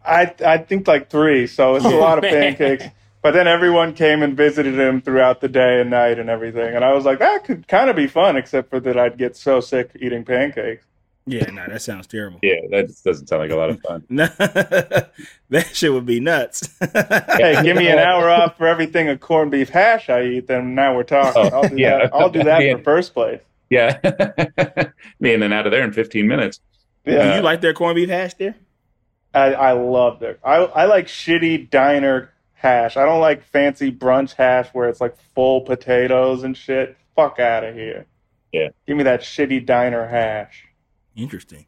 I 0.06 0.34
I 0.46 0.58
think 0.58 0.88
like 0.88 1.10
three, 1.10 1.46
so 1.48 1.76
it's 1.76 1.86
a 1.86 1.90
Oh, 1.90 2.00
lot 2.00 2.18
of 2.18 2.24
pancakes. 2.24 2.86
But 3.22 3.32
then 3.34 3.48
everyone 3.48 3.94
came 3.94 4.22
and 4.22 4.36
visited 4.36 4.78
him 4.78 5.00
throughout 5.02 5.40
the 5.42 5.48
day 5.48 5.80
and 5.80 5.90
night 5.90 6.20
and 6.20 6.30
everything, 6.30 6.76
and 6.76 6.84
I 6.84 6.92
was 6.94 7.06
like, 7.06 7.20
that 7.20 7.46
could 7.46 7.68
kind 7.70 7.90
of 7.90 7.96
be 7.96 8.06
fun, 8.08 8.36
except 8.36 8.70
for 8.70 8.80
that 8.82 8.98
I'd 9.00 9.18
get 9.18 9.38
so 9.38 9.60
sick 9.62 9.92
eating 10.00 10.26
pancakes. 10.26 10.86
Yeah, 11.26 11.50
no, 11.52 11.66
that 11.68 11.82
sounds 11.82 12.08
terrible. 12.08 12.40
Yeah, 12.44 12.60
that 12.72 12.88
just 12.88 13.04
doesn't 13.04 13.28
sound 13.28 13.44
like 13.44 13.52
a 13.52 13.56
lot 13.56 13.70
of 13.70 13.80
fun. 13.82 14.04
that 14.10 15.70
shit 15.72 15.94
would 15.94 16.06
be 16.06 16.20
nuts. 16.20 16.70
hey, 16.80 17.62
give 17.64 17.78
me 17.78 17.88
an 17.88 18.00
hour 18.00 18.30
off 18.30 18.58
for 18.58 18.68
everything 18.68 19.08
a 19.08 19.18
corned 19.18 19.52
beef 19.52 19.70
hash 19.70 20.10
I 20.10 20.24
eat, 20.24 20.48
then 20.48 20.76
now 20.76 20.96
we're 20.96 21.04
talking. 21.04 21.50
Oh, 21.54 21.62
I'll 21.62 21.70
do 21.70 21.78
yeah. 21.78 21.98
that. 22.00 22.14
I'll 22.14 22.30
do 22.30 22.44
that 22.44 22.62
Yeah. 22.62 22.76
for 22.78 22.84
first 22.84 23.14
place. 23.14 23.42
Yeah, 23.70 23.98
me 25.20 25.34
in 25.34 25.42
and 25.42 25.54
out 25.54 25.66
of 25.66 25.72
there 25.72 25.84
in 25.84 25.94
15 25.94 26.28
minutes. 26.28 26.60
Do 27.06 27.12
you 27.14 27.42
like 27.42 27.62
their 27.62 27.74
corned 27.74 27.96
beef 27.96 28.10
hash 28.10 28.34
there? 28.36 28.56
I, 29.34 29.54
I 29.54 29.72
love 29.72 30.20
their. 30.20 30.38
I 30.44 30.58
I 30.58 30.86
like 30.86 31.08
shitty 31.08 31.70
diner 31.70 32.32
hash. 32.54 32.98
I 32.98 33.06
don't 33.06 33.20
like 33.20 33.44
fancy 33.44 33.92
brunch 33.92 34.34
hash 34.34 34.70
where 34.74 34.90
it's 34.90 35.02
like 35.02 35.18
full 35.34 35.62
potatoes 35.62 36.44
and 36.44 36.56
shit. 36.56 36.96
Fuck 37.16 37.40
out 37.40 37.64
of 37.64 37.74
here. 37.74 38.06
Yeah. 38.52 38.70
Give 38.86 38.96
me 38.96 39.04
that 39.04 39.22
shitty 39.22 39.66
diner 39.66 40.08
hash. 40.08 40.66
Interesting. 41.16 41.66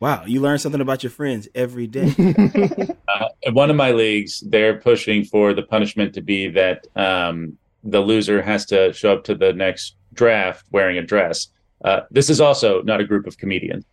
Wow, 0.00 0.24
you 0.24 0.40
learn 0.40 0.58
something 0.58 0.80
about 0.80 1.02
your 1.02 1.10
friends 1.10 1.48
every 1.54 1.86
day. 1.86 2.14
Uh, 3.10 3.28
in 3.42 3.54
one 3.54 3.70
of 3.70 3.74
my 3.74 3.90
leagues, 3.90 4.38
they're 4.46 4.78
pushing 4.78 5.24
for 5.24 5.52
the 5.52 5.64
punishment 5.64 6.14
to 6.14 6.20
be 6.20 6.46
that 6.46 6.86
um, 6.94 7.58
the 7.82 7.98
loser 7.98 8.40
has 8.40 8.64
to 8.64 8.92
show 8.92 9.12
up 9.12 9.24
to 9.24 9.34
the 9.34 9.52
next 9.52 9.96
draft 10.14 10.64
wearing 10.70 10.96
a 10.96 11.02
dress. 11.02 11.48
Uh, 11.84 12.02
this 12.12 12.30
is 12.30 12.40
also 12.40 12.82
not 12.82 13.00
a 13.00 13.04
group 13.04 13.26
of 13.26 13.36
comedians. 13.36 13.84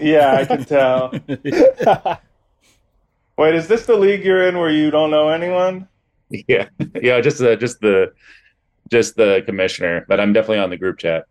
Yeah, 0.00 0.34
I 0.34 0.44
can 0.44 0.64
tell. 0.64 1.12
Wait, 3.38 3.54
is 3.54 3.68
this 3.68 3.86
the 3.86 3.96
league 3.96 4.24
you're 4.24 4.48
in 4.48 4.58
where 4.58 4.70
you 4.70 4.90
don't 4.90 5.12
know 5.12 5.28
anyone? 5.28 5.88
Yeah, 6.30 6.68
yeah, 7.00 7.20
just 7.20 7.38
the 7.38 7.56
just 7.56 7.80
the 7.80 8.12
just 8.90 9.16
the 9.16 9.42
commissioner, 9.46 10.04
but 10.08 10.18
I'm 10.18 10.32
definitely 10.32 10.58
on 10.58 10.70
the 10.70 10.76
group 10.76 10.98
chat. 10.98 11.26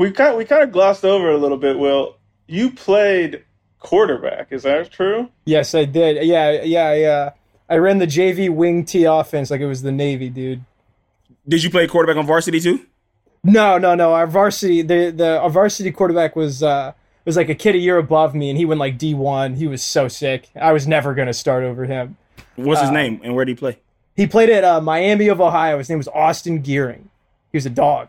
We 0.00 0.10
kind 0.12 0.34
we 0.38 0.46
kind 0.46 0.62
of 0.62 0.72
glossed 0.72 1.04
over 1.04 1.30
a 1.30 1.36
little 1.36 1.58
bit. 1.58 1.78
Will 1.78 2.16
you 2.46 2.70
played 2.70 3.44
quarterback? 3.80 4.50
Is 4.50 4.62
that 4.62 4.90
true? 4.90 5.28
Yes, 5.44 5.74
I 5.74 5.84
did. 5.84 6.24
Yeah, 6.24 6.62
yeah, 6.62 6.94
yeah. 6.94 7.30
I 7.68 7.76
ran 7.76 7.98
the 7.98 8.06
JV 8.06 8.48
wing 8.48 8.86
T 8.86 9.04
offense 9.04 9.50
like 9.50 9.60
it 9.60 9.66
was 9.66 9.82
the 9.82 9.92
Navy, 9.92 10.30
dude. 10.30 10.64
Did 11.46 11.62
you 11.62 11.68
play 11.68 11.86
quarterback 11.86 12.16
on 12.16 12.26
varsity 12.26 12.60
too? 12.60 12.86
No, 13.44 13.76
no, 13.76 13.94
no. 13.94 14.14
Our 14.14 14.26
varsity, 14.26 14.80
the 14.80 15.10
the 15.10 15.38
our 15.38 15.50
varsity 15.50 15.92
quarterback 15.92 16.34
was 16.34 16.62
uh 16.62 16.92
was 17.26 17.36
like 17.36 17.50
a 17.50 17.54
kid 17.54 17.74
a 17.74 17.78
year 17.78 17.98
above 17.98 18.34
me, 18.34 18.48
and 18.48 18.56
he 18.58 18.64
went 18.64 18.80
like 18.80 18.96
D 18.96 19.12
one. 19.12 19.56
He 19.56 19.66
was 19.66 19.82
so 19.82 20.08
sick. 20.08 20.48
I 20.58 20.72
was 20.72 20.86
never 20.86 21.12
gonna 21.12 21.34
start 21.34 21.62
over 21.62 21.84
him. 21.84 22.16
What's 22.56 22.80
his 22.80 22.88
Uh, 22.88 22.94
name 22.94 23.20
and 23.22 23.34
where 23.34 23.44
did 23.44 23.52
he 23.52 23.60
play? 23.60 23.78
He 24.16 24.26
played 24.26 24.48
at 24.48 24.64
uh, 24.64 24.80
Miami 24.80 25.28
of 25.28 25.42
Ohio. 25.42 25.76
His 25.76 25.90
name 25.90 25.98
was 25.98 26.08
Austin 26.08 26.62
Gearing. 26.62 27.10
He 27.52 27.58
was 27.58 27.66
a 27.66 27.70
dog. 27.70 28.08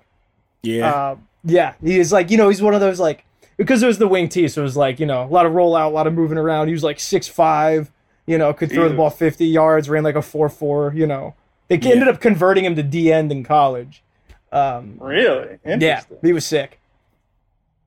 Yeah. 0.63 0.89
Uh, 0.89 1.15
yeah. 1.43 1.73
He 1.83 1.99
is 1.99 2.11
like 2.11 2.29
you 2.31 2.37
know 2.37 2.49
he's 2.49 2.61
one 2.61 2.73
of 2.73 2.81
those 2.81 2.99
like 2.99 3.25
because 3.57 3.83
it 3.83 3.87
was 3.87 3.97
the 3.97 4.07
wing 4.07 4.29
T, 4.29 4.47
so 4.47 4.61
it 4.61 4.63
was 4.63 4.77
like 4.77 4.99
you 4.99 5.05
know 5.05 5.23
a 5.23 5.27
lot 5.27 5.45
of 5.45 5.53
rollout, 5.53 5.87
a 5.87 5.93
lot 5.93 6.07
of 6.07 6.13
moving 6.13 6.37
around. 6.37 6.67
He 6.67 6.73
was 6.73 6.83
like 6.83 6.99
six 6.99 7.27
five, 7.27 7.91
you 8.25 8.37
know, 8.37 8.53
could 8.53 8.71
throw 8.71 8.87
the 8.89 8.95
ball 8.95 9.09
fifty 9.09 9.45
yards, 9.45 9.89
ran 9.89 10.03
like 10.03 10.15
a 10.15 10.21
four 10.21 10.49
four. 10.49 10.93
You 10.95 11.07
know, 11.07 11.35
they 11.67 11.75
ended 11.75 12.07
up 12.07 12.19
converting 12.21 12.65
him 12.65 12.75
to 12.75 12.83
D 12.83 13.11
end 13.11 13.31
in 13.31 13.43
college. 13.43 14.03
Um, 14.51 14.97
Really? 14.99 15.59
yeah, 15.65 16.01
he 16.21 16.33
was 16.33 16.45
sick. 16.45 16.79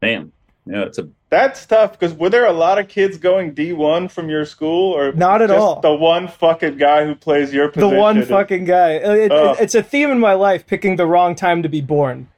Damn. 0.00 0.32
Yeah, 0.66 0.84
it's 0.84 0.98
a 0.98 1.08
That's 1.28 1.66
tough 1.66 1.92
because 1.98 2.14
were 2.14 2.30
there 2.30 2.46
a 2.46 2.52
lot 2.52 2.78
of 2.78 2.88
kids 2.88 3.18
going 3.18 3.54
D1 3.54 4.10
from 4.10 4.30
your 4.30 4.46
school 4.46 4.92
or 4.96 5.12
Not 5.12 5.42
at 5.42 5.50
just 5.50 5.60
all. 5.60 5.80
The 5.82 5.94
one 5.94 6.26
fucking 6.26 6.78
guy 6.78 7.04
who 7.04 7.14
plays 7.14 7.52
your 7.52 7.70
The 7.70 7.86
one 7.88 8.24
fucking 8.24 8.64
guy. 8.64 8.92
It- 8.92 9.30
it- 9.32 9.56
it's 9.60 9.74
a 9.74 9.82
theme 9.82 10.10
in 10.10 10.18
my 10.20 10.32
life, 10.32 10.66
picking 10.66 10.96
the 10.96 11.06
wrong 11.06 11.34
time 11.34 11.62
to 11.62 11.68
be 11.68 11.82
born. 11.82 12.28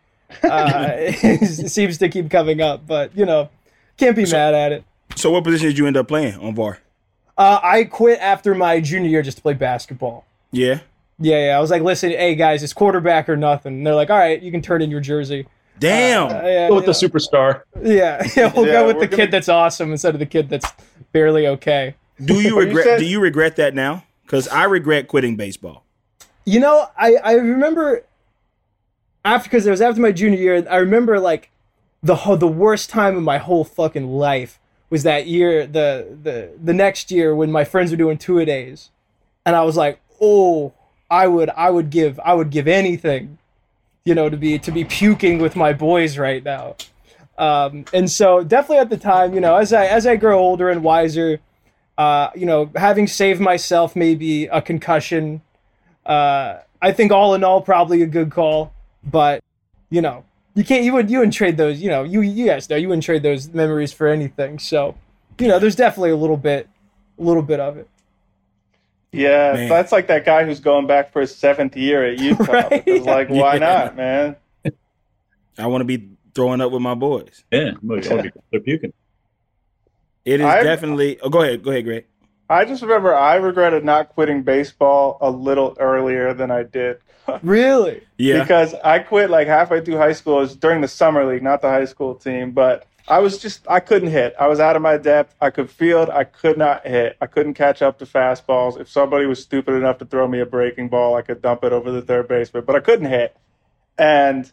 Uh, 0.42 0.90
it 0.96 1.70
seems 1.70 1.98
to 1.98 2.08
keep 2.08 2.30
coming 2.30 2.60
up, 2.60 2.86
but 2.86 3.16
you 3.16 3.24
know, 3.26 3.48
can't 3.96 4.16
be 4.16 4.24
mad 4.30 4.54
at 4.54 4.72
it. 4.72 4.84
So 5.14 5.30
what 5.30 5.44
position 5.44 5.68
did 5.68 5.78
you 5.78 5.86
end 5.86 5.96
up 5.96 6.08
playing 6.08 6.34
on 6.40 6.54
VAR? 6.54 6.78
Uh, 7.38 7.60
I 7.62 7.84
quit 7.84 8.18
after 8.20 8.54
my 8.54 8.80
junior 8.80 9.08
year 9.08 9.22
just 9.22 9.36
to 9.38 9.42
play 9.42 9.54
basketball. 9.54 10.24
Yeah. 10.50 10.80
Yeah, 11.18 11.46
yeah. 11.46 11.56
I 11.56 11.60
was 11.60 11.70
like, 11.70 11.82
listen, 11.82 12.10
hey 12.10 12.34
guys, 12.34 12.62
it's 12.62 12.72
quarterback 12.72 13.28
or 13.28 13.36
nothing. 13.36 13.74
And 13.74 13.86
they're 13.86 13.94
like, 13.94 14.10
all 14.10 14.18
right, 14.18 14.40
you 14.42 14.50
can 14.50 14.62
turn 14.62 14.82
in 14.82 14.90
your 14.90 15.00
jersey. 15.00 15.46
Damn. 15.78 16.28
Uh, 16.28 16.42
yeah, 16.42 16.68
go 16.68 16.76
with 16.76 16.84
yeah. 16.84 16.86
the 16.86 16.92
superstar. 16.92 17.62
Yeah, 17.82 18.26
yeah. 18.36 18.52
We'll 18.54 18.66
Yeah, 18.66 18.72
go 18.72 18.86
with 18.88 19.00
the 19.00 19.06
gonna- 19.06 19.22
kid 19.24 19.30
that's 19.30 19.48
awesome 19.48 19.92
instead 19.92 20.14
of 20.14 20.18
the 20.18 20.26
kid 20.26 20.48
that's 20.48 20.70
barely 21.12 21.46
okay. 21.46 21.94
do 22.24 22.40
you 22.40 22.56
Well, 22.56 22.64
you 22.64 22.68
regret 22.68 22.84
said- 22.84 22.98
do 23.00 23.06
you 23.06 23.20
regret 23.20 23.56
that 23.56 23.74
now? 23.74 24.04
Because 24.22 24.48
I 24.48 24.64
regret 24.64 25.06
quitting 25.08 25.36
baseball. 25.36 25.84
You 26.44 26.60
know, 26.60 26.86
I 26.98 27.14
I 27.16 27.32
remember 27.34 28.02
after 29.26 29.50
because 29.50 29.66
it 29.66 29.70
was 29.70 29.80
after 29.80 30.00
my 30.00 30.12
junior 30.12 30.38
year. 30.38 30.66
I 30.70 30.76
remember 30.76 31.18
like 31.18 31.50
the 32.02 32.14
the 32.36 32.48
worst 32.48 32.88
time 32.88 33.16
of 33.16 33.22
my 33.22 33.38
whole 33.38 33.64
fucking 33.64 34.08
life 34.08 34.58
was 34.88 35.02
that 35.02 35.26
year. 35.26 35.66
The 35.66 36.16
the 36.22 36.50
the 36.62 36.72
next 36.72 37.10
year 37.10 37.34
when 37.34 37.50
my 37.50 37.64
friends 37.64 37.90
were 37.90 37.96
doing 37.96 38.18
two 38.18 38.38
a 38.38 38.46
days, 38.46 38.90
and 39.44 39.56
I 39.56 39.62
was 39.62 39.76
like, 39.76 39.98
oh, 40.20 40.72
I 41.10 41.26
would 41.26 41.50
I 41.50 41.70
would 41.70 41.90
give 41.90 42.20
I 42.20 42.34
would 42.34 42.50
give 42.50 42.68
anything, 42.68 43.38
you 44.04 44.14
know, 44.14 44.30
to 44.30 44.36
be 44.36 44.58
to 44.60 44.70
be 44.70 44.84
puking 44.84 45.38
with 45.38 45.56
my 45.56 45.72
boys 45.72 46.16
right 46.16 46.44
now. 46.44 46.76
Um, 47.36 47.84
and 47.92 48.10
so 48.10 48.42
definitely 48.42 48.78
at 48.78 48.90
the 48.90 48.96
time, 48.96 49.34
you 49.34 49.40
know, 49.40 49.56
as 49.56 49.72
I 49.72 49.86
as 49.86 50.06
I 50.06 50.14
grow 50.16 50.38
older 50.38 50.70
and 50.70 50.84
wiser, 50.84 51.40
uh, 51.98 52.30
you 52.36 52.46
know, 52.46 52.70
having 52.76 53.08
saved 53.08 53.40
myself 53.40 53.96
maybe 53.96 54.46
a 54.46 54.62
concussion, 54.62 55.42
uh, 56.06 56.58
I 56.80 56.92
think 56.92 57.10
all 57.10 57.34
in 57.34 57.42
all 57.42 57.60
probably 57.60 58.02
a 58.02 58.06
good 58.06 58.30
call. 58.30 58.72
But 59.10 59.42
you 59.90 60.00
know, 60.02 60.24
you 60.54 60.64
can't 60.64 60.84
you 60.84 60.92
would 60.94 61.10
you 61.10 61.18
wouldn't 61.18 61.34
trade 61.34 61.56
those. 61.56 61.80
You 61.80 61.90
know, 61.90 62.02
you 62.02 62.20
you 62.22 62.46
guys 62.46 62.68
know 62.68 62.76
you 62.76 62.88
wouldn't 62.88 63.04
trade 63.04 63.22
those 63.22 63.48
memories 63.48 63.92
for 63.92 64.08
anything. 64.08 64.58
So, 64.58 64.96
you 65.38 65.48
know, 65.48 65.58
there's 65.58 65.76
definitely 65.76 66.10
a 66.10 66.16
little 66.16 66.36
bit, 66.36 66.68
a 67.18 67.22
little 67.22 67.42
bit 67.42 67.60
of 67.60 67.76
it. 67.76 67.88
Yeah, 69.12 69.52
Man. 69.54 69.68
that's 69.68 69.92
like 69.92 70.08
that 70.08 70.24
guy 70.26 70.44
who's 70.44 70.60
going 70.60 70.86
back 70.86 71.12
for 71.12 71.20
his 71.20 71.34
seventh 71.34 71.76
year 71.76 72.04
at 72.04 72.18
Utah. 72.20 72.52
Right? 72.52 72.82
It's 72.86 73.06
like, 73.06 73.28
why 73.30 73.54
Yeah. 73.54 73.58
not, 73.60 73.96
man? 73.96 74.36
I 75.58 75.66
want 75.68 75.80
to 75.80 75.86
be 75.86 76.10
throwing 76.34 76.60
up 76.60 76.70
with 76.72 76.82
my 76.82 76.94
boys. 76.94 77.44
Yeah, 77.50 77.70
they're 77.82 78.60
puking. 78.60 78.92
It 80.24 80.40
is 80.40 80.46
I'm- 80.46 80.64
definitely. 80.64 81.18
Oh, 81.20 81.30
go 81.30 81.42
ahead. 81.42 81.62
Go 81.62 81.70
ahead, 81.70 81.84
Greg. 81.84 82.04
I 82.50 82.64
just 82.64 82.82
remember 82.82 83.14
I 83.14 83.36
regretted 83.36 83.84
not 83.84 84.10
quitting 84.10 84.42
baseball 84.42 85.18
a 85.20 85.30
little 85.30 85.76
earlier 85.80 86.32
than 86.34 86.50
I 86.50 86.62
did. 86.62 86.98
Really? 87.42 88.02
Yeah. 88.18 88.40
because 88.40 88.74
I 88.74 88.98
quit 89.00 89.30
like 89.30 89.46
halfway 89.46 89.84
through 89.84 89.96
high 89.96 90.12
school. 90.12 90.38
It 90.38 90.42
was 90.42 90.56
during 90.56 90.80
the 90.80 90.88
summer 90.88 91.24
league, 91.24 91.42
not 91.42 91.60
the 91.60 91.68
high 91.68 91.84
school 91.84 92.14
team. 92.14 92.52
But 92.52 92.86
I 93.08 93.18
was 93.20 93.38
just 93.38 93.66
I 93.68 93.80
couldn't 93.80 94.10
hit. 94.10 94.34
I 94.38 94.48
was 94.48 94.60
out 94.60 94.76
of 94.76 94.82
my 94.82 94.96
depth. 94.96 95.34
I 95.40 95.50
could 95.50 95.70
field. 95.70 96.10
I 96.10 96.24
could 96.24 96.58
not 96.58 96.86
hit. 96.86 97.16
I 97.20 97.26
couldn't 97.26 97.54
catch 97.54 97.82
up 97.82 97.98
to 97.98 98.06
fastballs. 98.06 98.80
If 98.80 98.88
somebody 98.88 99.26
was 99.26 99.42
stupid 99.42 99.74
enough 99.74 99.98
to 99.98 100.04
throw 100.04 100.26
me 100.26 100.40
a 100.40 100.46
breaking 100.46 100.88
ball, 100.88 101.14
I 101.16 101.22
could 101.22 101.42
dump 101.42 101.64
it 101.64 101.72
over 101.72 101.90
the 101.90 102.02
third 102.02 102.28
baseman. 102.28 102.64
But 102.64 102.76
I 102.76 102.80
couldn't 102.80 103.10
hit. 103.10 103.36
And 103.98 104.50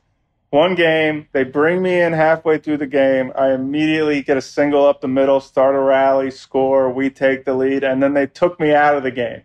one 0.50 0.76
game, 0.76 1.28
they 1.32 1.44
bring 1.44 1.82
me 1.82 2.00
in 2.00 2.14
halfway 2.14 2.60
through 2.60 2.78
the 2.78 2.88
game. 2.88 3.32
I 3.36 3.54
immediately 3.54 4.22
get 4.22 4.38
a 4.38 4.42
single 4.42 4.86
up 4.86 5.02
the 5.02 5.08
middle, 5.08 5.40
start 5.40 5.76
a 5.76 5.80
rally, 5.80 6.30
score. 6.30 6.92
We 6.92 7.10
take 7.10 7.44
the 7.44 7.56
lead, 7.56 7.84
and 7.84 8.04
then 8.04 8.14
they 8.14 8.28
took 8.28 8.60
me 8.60 8.72
out 8.72 8.96
of 8.96 9.02
the 9.04 9.12
game 9.12 9.42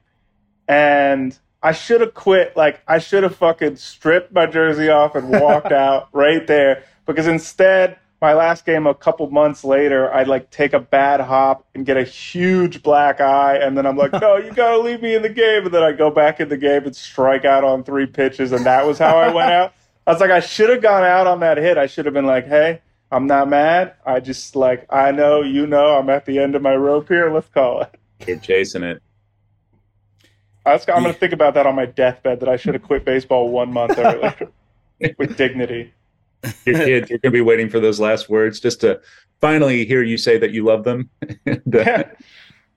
and 0.68 1.38
I 1.62 1.72
should 1.72 2.00
have 2.00 2.14
quit. 2.14 2.56
Like 2.56 2.82
I 2.86 2.98
should 2.98 3.22
have 3.22 3.36
fucking 3.36 3.76
stripped 3.76 4.32
my 4.32 4.46
jersey 4.46 4.88
off 4.88 5.14
and 5.14 5.28
walked 5.28 5.72
out 5.72 6.08
right 6.12 6.46
there. 6.46 6.84
Because 7.06 7.26
instead, 7.26 7.98
my 8.20 8.34
last 8.34 8.66
game 8.66 8.86
a 8.86 8.94
couple 8.94 9.30
months 9.30 9.64
later, 9.64 10.12
I'd 10.12 10.28
like 10.28 10.50
take 10.50 10.72
a 10.72 10.80
bad 10.80 11.20
hop 11.20 11.66
and 11.74 11.86
get 11.86 11.96
a 11.96 12.02
huge 12.02 12.82
black 12.82 13.20
eye, 13.20 13.56
and 13.56 13.78
then 13.78 13.86
I'm 13.86 13.96
like, 13.96 14.12
no, 14.12 14.36
you 14.36 14.52
gotta 14.52 14.78
leave 14.82 15.02
me 15.02 15.14
in 15.14 15.22
the 15.22 15.28
game. 15.28 15.64
And 15.64 15.74
then 15.74 15.82
I 15.82 15.92
go 15.92 16.10
back 16.10 16.40
in 16.40 16.48
the 16.48 16.56
game 16.56 16.84
and 16.84 16.94
strike 16.94 17.44
out 17.44 17.64
on 17.64 17.84
three 17.84 18.06
pitches, 18.06 18.52
and 18.52 18.66
that 18.66 18.86
was 18.86 18.98
how 18.98 19.16
I 19.16 19.32
went 19.32 19.50
out. 19.50 19.72
I 20.06 20.12
was 20.12 20.20
like, 20.20 20.30
I 20.30 20.40
should 20.40 20.70
have 20.70 20.82
gone 20.82 21.04
out 21.04 21.26
on 21.26 21.40
that 21.40 21.58
hit. 21.58 21.76
I 21.78 21.86
should 21.86 22.06
have 22.06 22.14
been 22.14 22.26
like, 22.26 22.46
hey. 22.46 22.82
I'm 23.10 23.26
not 23.26 23.48
mad. 23.48 23.94
I 24.04 24.20
just 24.20 24.54
like 24.54 24.86
I 24.90 25.12
know 25.12 25.40
you 25.40 25.66
know 25.66 25.96
I'm 25.96 26.10
at 26.10 26.26
the 26.26 26.38
end 26.38 26.54
of 26.54 26.60
my 26.60 26.74
rope 26.74 27.08
here. 27.08 27.32
Let's 27.32 27.48
call 27.48 27.80
it. 27.80 27.98
They're 28.18 28.36
chasing 28.36 28.82
it. 28.82 29.02
I 30.68 30.72
was, 30.74 30.88
I'm 30.88 31.02
going 31.02 31.14
to 31.14 31.18
think 31.18 31.32
about 31.32 31.54
that 31.54 31.66
on 31.66 31.74
my 31.74 31.86
deathbed 31.86 32.40
that 32.40 32.48
I 32.48 32.56
should 32.56 32.74
have 32.74 32.82
quit 32.82 33.04
baseball 33.04 33.48
one 33.48 33.72
month 33.72 33.94
earlier 33.98 34.34
with 35.18 35.36
dignity. 35.36 35.92
Your 36.64 36.76
kids, 36.76 37.10
you're 37.10 37.18
going 37.18 37.30
to 37.32 37.38
be 37.38 37.40
waiting 37.40 37.68
for 37.68 37.80
those 37.80 37.98
last 37.98 38.28
words 38.28 38.60
just 38.60 38.80
to 38.82 39.00
finally 39.40 39.84
hear 39.86 40.02
you 40.02 40.18
say 40.18 40.38
that 40.38 40.50
you 40.52 40.64
love 40.64 40.84
them. 40.84 41.10
And, 41.46 41.62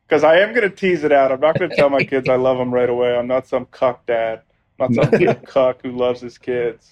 Because 0.07 0.23
I 0.23 0.39
am 0.39 0.53
going 0.53 0.69
to 0.69 0.75
tease 0.75 1.03
it 1.03 1.11
out. 1.11 1.31
I'm 1.31 1.39
not 1.39 1.57
going 1.57 1.69
to 1.69 1.75
tell 1.75 1.89
my 1.89 2.03
kids 2.03 2.27
I 2.27 2.35
love 2.35 2.57
them 2.57 2.73
right 2.73 2.89
away. 2.89 3.15
I'm 3.15 3.27
not 3.27 3.47
some 3.47 3.65
cuck 3.67 4.05
dad. 4.05 4.41
I'm 4.79 4.93
not 4.93 5.11
some 5.11 5.11
little 5.19 5.35
cuck 5.35 5.81
who 5.83 5.91
loves 5.91 6.21
his 6.21 6.37
kids. 6.37 6.91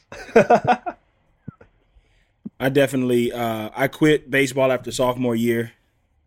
I 2.60 2.70
definitely. 2.70 3.32
Uh, 3.32 3.70
I 3.76 3.88
quit 3.88 4.30
baseball 4.30 4.72
after 4.72 4.92
sophomore 4.92 5.36
year, 5.36 5.72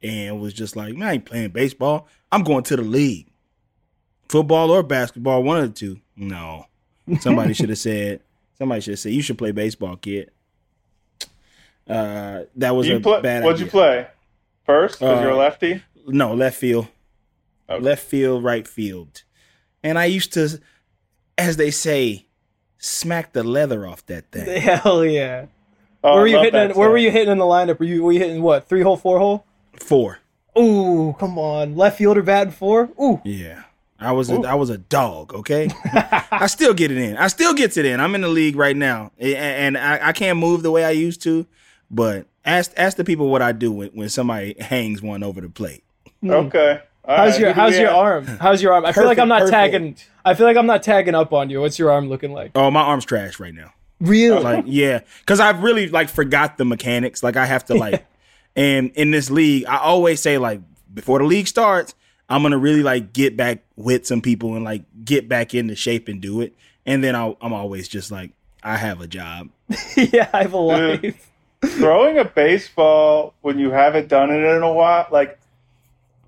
and 0.02 0.40
was 0.40 0.52
just 0.52 0.76
like, 0.76 0.94
man, 0.94 1.08
I 1.08 1.12
ain't 1.14 1.24
playing 1.24 1.50
baseball. 1.50 2.08
I'm 2.30 2.42
going 2.42 2.64
to 2.64 2.76
the 2.76 2.82
league, 2.82 3.31
football 4.32 4.70
or 4.70 4.82
basketball, 4.82 5.42
one 5.44 5.58
of 5.58 5.68
the 5.72 5.78
two. 5.78 6.00
No, 6.16 6.66
somebody 7.20 7.52
should 7.54 7.68
have 7.68 7.78
said. 7.90 8.20
Somebody 8.58 8.80
should 8.80 8.92
have 8.92 8.98
said 9.00 9.12
you 9.12 9.22
should 9.22 9.38
play 9.38 9.52
baseball, 9.52 9.96
kid. 9.96 10.30
Uh, 11.88 12.42
that 12.56 12.74
was 12.74 12.86
You 12.86 12.96
a 12.96 13.00
play, 13.00 13.20
bad. 13.20 13.42
what'd 13.44 13.56
idea. 13.56 13.64
you 13.66 13.70
play? 13.70 14.06
First? 14.64 14.98
Because 15.00 15.20
you're 15.20 15.30
a 15.30 15.34
Uh, 15.34 15.38
lefty? 15.38 15.82
No, 16.06 16.34
left 16.34 16.56
field. 16.58 16.86
Okay. 17.68 17.82
Left 17.82 18.02
field, 18.04 18.44
right 18.44 18.66
field. 18.66 19.22
And 19.82 19.98
I 19.98 20.04
used 20.06 20.32
to, 20.34 20.60
as 21.36 21.56
they 21.56 21.70
say, 21.70 22.26
smack 22.78 23.32
the 23.32 23.42
leather 23.42 23.86
off 23.86 24.06
that 24.06 24.30
thing. 24.30 24.60
Hell 24.60 25.04
yeah. 25.04 25.46
Oh, 26.04 26.14
where 26.14 26.22
were 26.22 26.26
you 26.28 26.38
hitting? 26.38 26.52
that 26.52 26.70
In, 26.72 26.76
where 26.76 26.90
were 26.90 26.98
you 26.98 27.10
hitting 27.10 27.32
in 27.32 27.38
the 27.38 27.44
lineup? 27.44 27.78
Were 27.78 27.84
you 27.84 28.02
were 28.02 28.12
you 28.12 28.18
hitting 28.20 28.42
what? 28.42 28.68
Three 28.68 28.82
hole, 28.82 28.96
four 28.96 29.18
hole? 29.18 29.44
Four. 29.78 30.18
Ooh, 30.58 31.14
come 31.18 31.38
on, 31.38 31.76
left 31.76 31.98
fielder 31.98 32.22
batting 32.22 32.52
four. 32.52 32.90
Ooh, 33.00 33.20
Yeah. 33.24 33.62
I 34.04 34.12
was 34.12 34.30
a, 34.30 34.40
I 34.40 34.54
was 34.54 34.70
a 34.70 34.78
dog, 34.78 35.34
okay? 35.34 35.68
I 36.30 36.46
still 36.46 36.74
get 36.74 36.90
it 36.90 36.98
in. 36.98 37.16
I 37.16 37.28
still 37.28 37.54
get 37.54 37.76
it 37.76 37.84
in. 37.84 38.00
I'm 38.00 38.14
in 38.14 38.20
the 38.20 38.28
league 38.28 38.56
right 38.56 38.76
now. 38.76 39.12
And 39.18 39.76
I, 39.76 40.08
I 40.08 40.12
can't 40.12 40.38
move 40.38 40.62
the 40.62 40.70
way 40.70 40.84
I 40.84 40.90
used 40.90 41.22
to, 41.22 41.46
but 41.90 42.26
ask 42.44 42.72
ask 42.76 42.96
the 42.96 43.04
people 43.04 43.28
what 43.28 43.42
I 43.42 43.52
do 43.52 43.72
when, 43.72 43.88
when 43.90 44.08
somebody 44.08 44.54
hangs 44.58 45.02
one 45.02 45.22
over 45.22 45.40
the 45.40 45.48
plate. 45.48 45.84
Hmm. 46.20 46.30
Okay. 46.30 46.80
All 47.04 47.16
how's 47.16 47.32
right, 47.32 47.40
your 47.40 47.52
how's 47.52 47.72
we 47.72 47.80
your 47.80 47.90
arm? 47.90 48.26
How's 48.26 48.62
your 48.62 48.72
arm? 48.72 48.86
I 48.86 48.92
feel 48.92 49.06
like 49.06 49.18
I'm 49.18 49.28
not 49.28 49.40
Perfect, 49.40 49.52
tagging. 49.52 49.96
I 50.24 50.34
feel 50.34 50.46
like 50.46 50.56
I'm 50.56 50.66
not 50.66 50.82
tagging 50.82 51.14
up 51.16 51.32
on 51.32 51.50
you. 51.50 51.60
What's 51.60 51.78
your 51.78 51.90
arm 51.90 52.08
looking 52.08 52.32
like? 52.32 52.52
Oh, 52.54 52.70
my 52.70 52.82
arm's 52.82 53.04
trash 53.04 53.40
right 53.40 53.54
now. 53.54 53.72
Really? 54.00 54.42
Like, 54.42 54.64
yeah, 54.68 55.00
because 55.20 55.40
I've 55.40 55.62
really 55.62 55.88
like 55.88 56.08
forgot 56.08 56.58
the 56.58 56.64
mechanics. 56.64 57.22
Like, 57.22 57.36
I 57.36 57.46
have 57.46 57.64
to 57.66 57.74
like, 57.74 58.06
and 58.56 58.92
in 58.92 59.10
this 59.10 59.30
league, 59.30 59.64
I 59.66 59.78
always 59.78 60.20
say 60.20 60.38
like 60.38 60.60
before 60.92 61.18
the 61.18 61.24
league 61.24 61.48
starts, 61.48 61.94
I'm 62.28 62.42
gonna 62.42 62.58
really 62.58 62.82
like 62.82 63.12
get 63.12 63.36
back 63.36 63.62
with 63.76 64.06
some 64.06 64.20
people 64.22 64.54
and 64.54 64.64
like 64.64 64.82
get 65.04 65.28
back 65.28 65.54
into 65.54 65.74
shape 65.76 66.08
and 66.08 66.20
do 66.20 66.40
it. 66.40 66.54
And 66.86 67.02
then 67.04 67.14
I'll, 67.14 67.36
I'm 67.40 67.52
always 67.52 67.86
just 67.88 68.10
like, 68.10 68.30
I 68.62 68.76
have 68.76 69.00
a 69.00 69.06
job. 69.06 69.50
yeah, 69.96 70.28
I 70.32 70.42
have 70.42 70.52
a 70.52 70.56
life. 70.58 71.28
throwing 71.64 72.18
a 72.18 72.24
baseball 72.24 73.34
when 73.42 73.58
you 73.58 73.70
haven't 73.70 74.08
done 74.08 74.30
it 74.30 74.42
in 74.42 74.62
a 74.64 74.72
while 74.72 75.06
like 75.12 75.38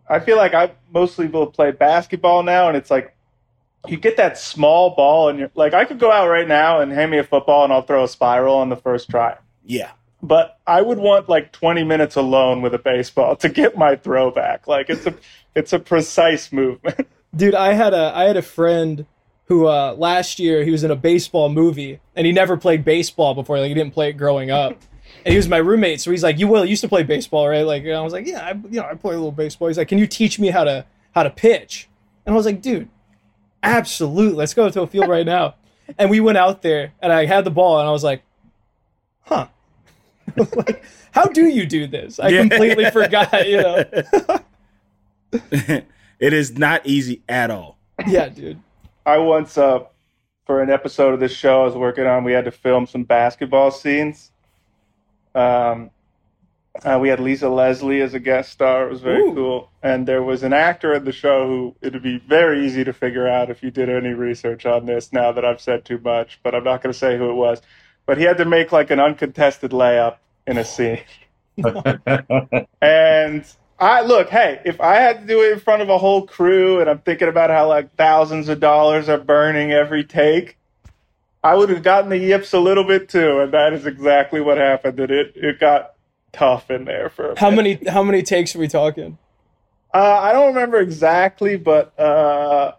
i 0.09 0.21
feel 0.21 0.37
like 0.37 0.55
i 0.55 0.71
mostly 0.93 1.27
will 1.27 1.49
play 1.49 1.73
basketball 1.73 2.45
now 2.45 2.69
and 2.69 2.77
it's 2.77 2.89
like 2.89 3.17
you 3.89 3.97
get 3.97 4.17
that 4.17 4.39
small 4.39 4.91
ball 4.95 5.29
and 5.29 5.41
you're 5.41 5.51
like 5.57 5.75
i 5.75 5.85
could 5.85 5.99
go 5.99 6.13
out 6.13 6.29
right 6.29 6.47
now 6.47 6.81
and 6.81 6.93
hand 6.93 7.11
me 7.11 7.19
a 7.19 7.25
football 7.25 7.65
and 7.65 7.73
i'll 7.73 7.83
throw 7.83 8.05
a 8.05 8.09
spiral 8.09 8.55
on 8.55 8.69
the 8.69 8.77
first 8.77 9.11
try 9.11 9.37
Yeah. 9.67 9.91
but 10.23 10.61
i 10.69 10.81
would 10.81 10.99
want 10.99 11.29
like 11.29 11.51
20 11.51 11.83
minutes 11.83 12.15
alone 12.15 12.63
with 12.63 12.73
a 12.73 12.79
baseball 12.79 13.35
to 13.37 13.49
get 13.49 13.77
my 13.77 13.97
throw 13.97 14.31
back 14.31 14.69
like 14.69 14.89
it's 14.89 15.05
a 15.05 15.15
it's 15.55 15.73
a 15.73 15.79
precise 15.79 16.53
movement 16.53 17.07
Dude, 17.37 17.55
I 17.57 17.73
had 17.73 17.93
a 17.95 18.13
I 18.15 18.25
had 18.25 18.37
a 18.37 18.43
friend 18.43 19.07
who 19.47 19.67
uh 19.67 19.95
last 19.99 20.39
year 20.39 20.63
he 20.65 20.71
was 20.71 20.85
in 20.85 20.91
a 20.93 20.97
baseball 20.97 21.49
movie 21.49 21.99
and 22.15 22.27
he 22.27 22.33
never 22.33 22.57
played 22.57 22.85
baseball 22.85 23.35
before. 23.35 23.59
Like 23.59 23.69
he 23.69 23.75
didn't 23.75 23.93
play 23.93 24.11
it 24.11 24.13
growing 24.13 24.53
up. 24.53 24.71
and 25.25 25.33
he 25.33 25.37
was 25.37 25.49
my 25.49 25.57
roommate. 25.57 26.01
So 26.01 26.13
he's 26.13 26.23
like, 26.23 26.39
"You 26.39 26.47
will 26.47 26.65
used 26.65 26.83
to 26.83 26.89
play 26.89 27.03
baseball, 27.03 27.49
right?" 27.49 27.67
Like, 27.67 27.83
and 27.83 27.93
I 27.95 28.01
was 28.03 28.13
like, 28.13 28.27
"Yeah, 28.29 28.41
I, 28.45 28.51
you 28.53 28.81
know, 28.81 28.85
I 28.85 28.95
play 28.95 29.15
a 29.15 29.17
little 29.17 29.33
baseball." 29.33 29.67
He's 29.67 29.77
like, 29.79 29.89
"Can 29.89 29.99
you 29.99 30.07
teach 30.07 30.39
me 30.39 30.49
how 30.49 30.63
to 30.63 30.87
how 31.13 31.25
to 31.25 31.31
pitch?" 31.31 31.89
And 32.25 32.33
I 32.35 32.37
was 32.37 32.47
like, 32.47 32.63
"Dude, 32.63 32.89
absolutely. 33.65 34.37
Let's 34.37 34.55
go 34.55 34.71
to 34.71 34.83
a 34.83 34.87
field 34.87 35.09
right 35.09 35.27
now." 35.27 35.57
And 35.99 36.09
we 36.09 36.19
went 36.21 36.39
out 36.39 36.63
there, 36.63 36.93
and 37.03 37.13
I 37.13 37.27
had 37.27 37.45
the 37.45 37.51
ball, 37.51 37.79
and 37.81 37.87
I 37.87 37.93
was 37.93 38.03
like, 38.05 38.23
"Huh." 39.23 39.49
like, 40.37 40.83
how 41.13 41.25
do 41.27 41.47
you 41.47 41.67
do 41.67 41.87
this? 41.87 42.19
I 42.19 42.29
Yeah. 42.29 42.41
completely 42.41 42.91
forgot. 42.91 43.47
You 43.47 43.57
know? 43.61 43.85
it 46.19 46.33
is 46.33 46.57
not 46.57 46.87
easy 46.87 47.23
at 47.29 47.51
all. 47.51 47.79
yeah, 48.07 48.29
dude. 48.29 48.61
I 49.07 49.19
once, 49.19 49.59
uh, 49.59 49.81
for 50.47 50.63
an 50.63 50.71
episode 50.71 51.15
of 51.15 51.21
this 51.21 51.33
show 51.33 51.63
I 51.63 51.65
was 51.65 51.75
working 51.75 52.07
on, 52.07 52.25
we 52.25 52.33
had 52.33 52.45
to 52.45 52.51
film 52.51 52.87
some 52.87 53.05
basketball 53.05 53.71
scenes. 53.71 54.31
Um, 55.35 55.91
uh, 56.83 56.99
we 57.01 57.09
had 57.09 57.21
Lisa 57.21 57.49
Leslie 57.49 58.01
as 58.01 58.15
a 58.15 58.21
guest 58.21 58.51
star. 58.51 58.87
It 58.87 58.91
was 58.91 59.01
very 59.01 59.23
Ooh. 59.23 59.35
cool. 59.35 59.71
And 59.83 60.09
there 60.09 60.23
was 60.23 60.43
an 60.43 60.53
actor 60.53 60.93
in 60.95 61.05
the 61.05 61.13
show 61.13 61.47
who 61.47 61.77
it'd 61.81 62.03
be 62.03 62.19
very 62.19 62.67
easy 62.67 62.83
to 62.85 62.93
figure 62.93 63.29
out 63.29 63.51
if 63.51 63.63
you 63.63 63.71
did 63.71 63.89
any 63.89 64.11
research 64.11 64.67
on 64.67 64.87
this 64.87 65.13
now 65.13 65.31
that 65.33 65.45
I've 65.45 65.61
said 65.61 65.85
too 65.85 65.99
much, 65.99 66.41
but 66.43 66.55
I'm 66.55 66.65
not 66.65 66.83
going 66.83 66.93
to 66.93 66.99
say 66.99 67.17
who 67.17 67.31
it 67.31 67.35
was. 67.35 67.63
But 68.07 68.19
he 68.19 68.25
had 68.25 68.39
to 68.39 68.45
make 68.45 68.73
like 68.73 68.91
an 68.91 68.99
uncontested 68.99 69.71
layup 69.71 70.17
in 70.47 70.59
a 70.59 70.65
scene. 70.65 71.01
And 72.81 73.45
I 73.85 74.01
look, 74.01 74.31
hey, 74.31 74.63
if 74.65 74.81
I 74.81 74.95
had 74.95 75.21
to 75.21 75.27
do 75.27 75.43
it 75.43 75.53
in 75.53 75.61
front 75.61 75.83
of 75.83 75.91
a 75.91 75.99
whole 75.99 76.27
crew 76.27 76.81
and 76.81 76.89
I'm 76.89 77.01
thinking 77.01 77.29
about 77.29 77.51
how 77.51 77.69
like 77.69 77.95
thousands 77.97 78.49
of 78.49 78.59
dollars 78.59 79.11
are 79.11 79.19
burning 79.19 79.73
every 79.73 80.05
take, 80.05 80.57
I 81.43 81.55
would 81.55 81.69
have 81.69 81.83
gotten 81.83 82.09
the 82.09 82.17
yips 82.17 82.55
a 82.55 82.59
little 82.61 82.85
bit 82.85 83.11
too, 83.11 83.41
and 83.41 83.53
that 83.53 83.75
is 83.75 83.85
exactly 83.85 84.41
what 84.41 84.57
happened. 84.57 84.99
And 85.01 85.11
it 85.11 85.33
it 85.37 85.61
got 85.61 85.93
tough 86.33 86.71
in 86.71 86.87
there 86.87 87.11
for 87.11 87.33
a 87.33 87.39
How 87.39 87.51
bit. 87.51 87.57
many 87.57 87.91
how 87.91 88.03
many 88.03 88.23
takes 88.23 88.57
are 88.57 88.59
we 88.59 88.69
talking? 88.69 89.19
Uh, 89.93 89.99
I 89.99 90.33
don't 90.33 90.55
remember 90.55 90.79
exactly, 90.79 91.59
but 91.59 91.97
uh, 92.01 92.73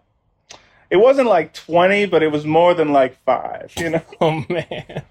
it 0.90 0.96
wasn't 0.96 1.28
like 1.28 1.54
twenty, 1.54 2.06
but 2.06 2.24
it 2.24 2.32
was 2.32 2.44
more 2.44 2.74
than 2.74 2.92
like 2.92 3.16
five. 3.24 3.72
You 3.76 3.90
know. 3.90 4.02
Oh 4.20 4.44
man. 4.48 5.04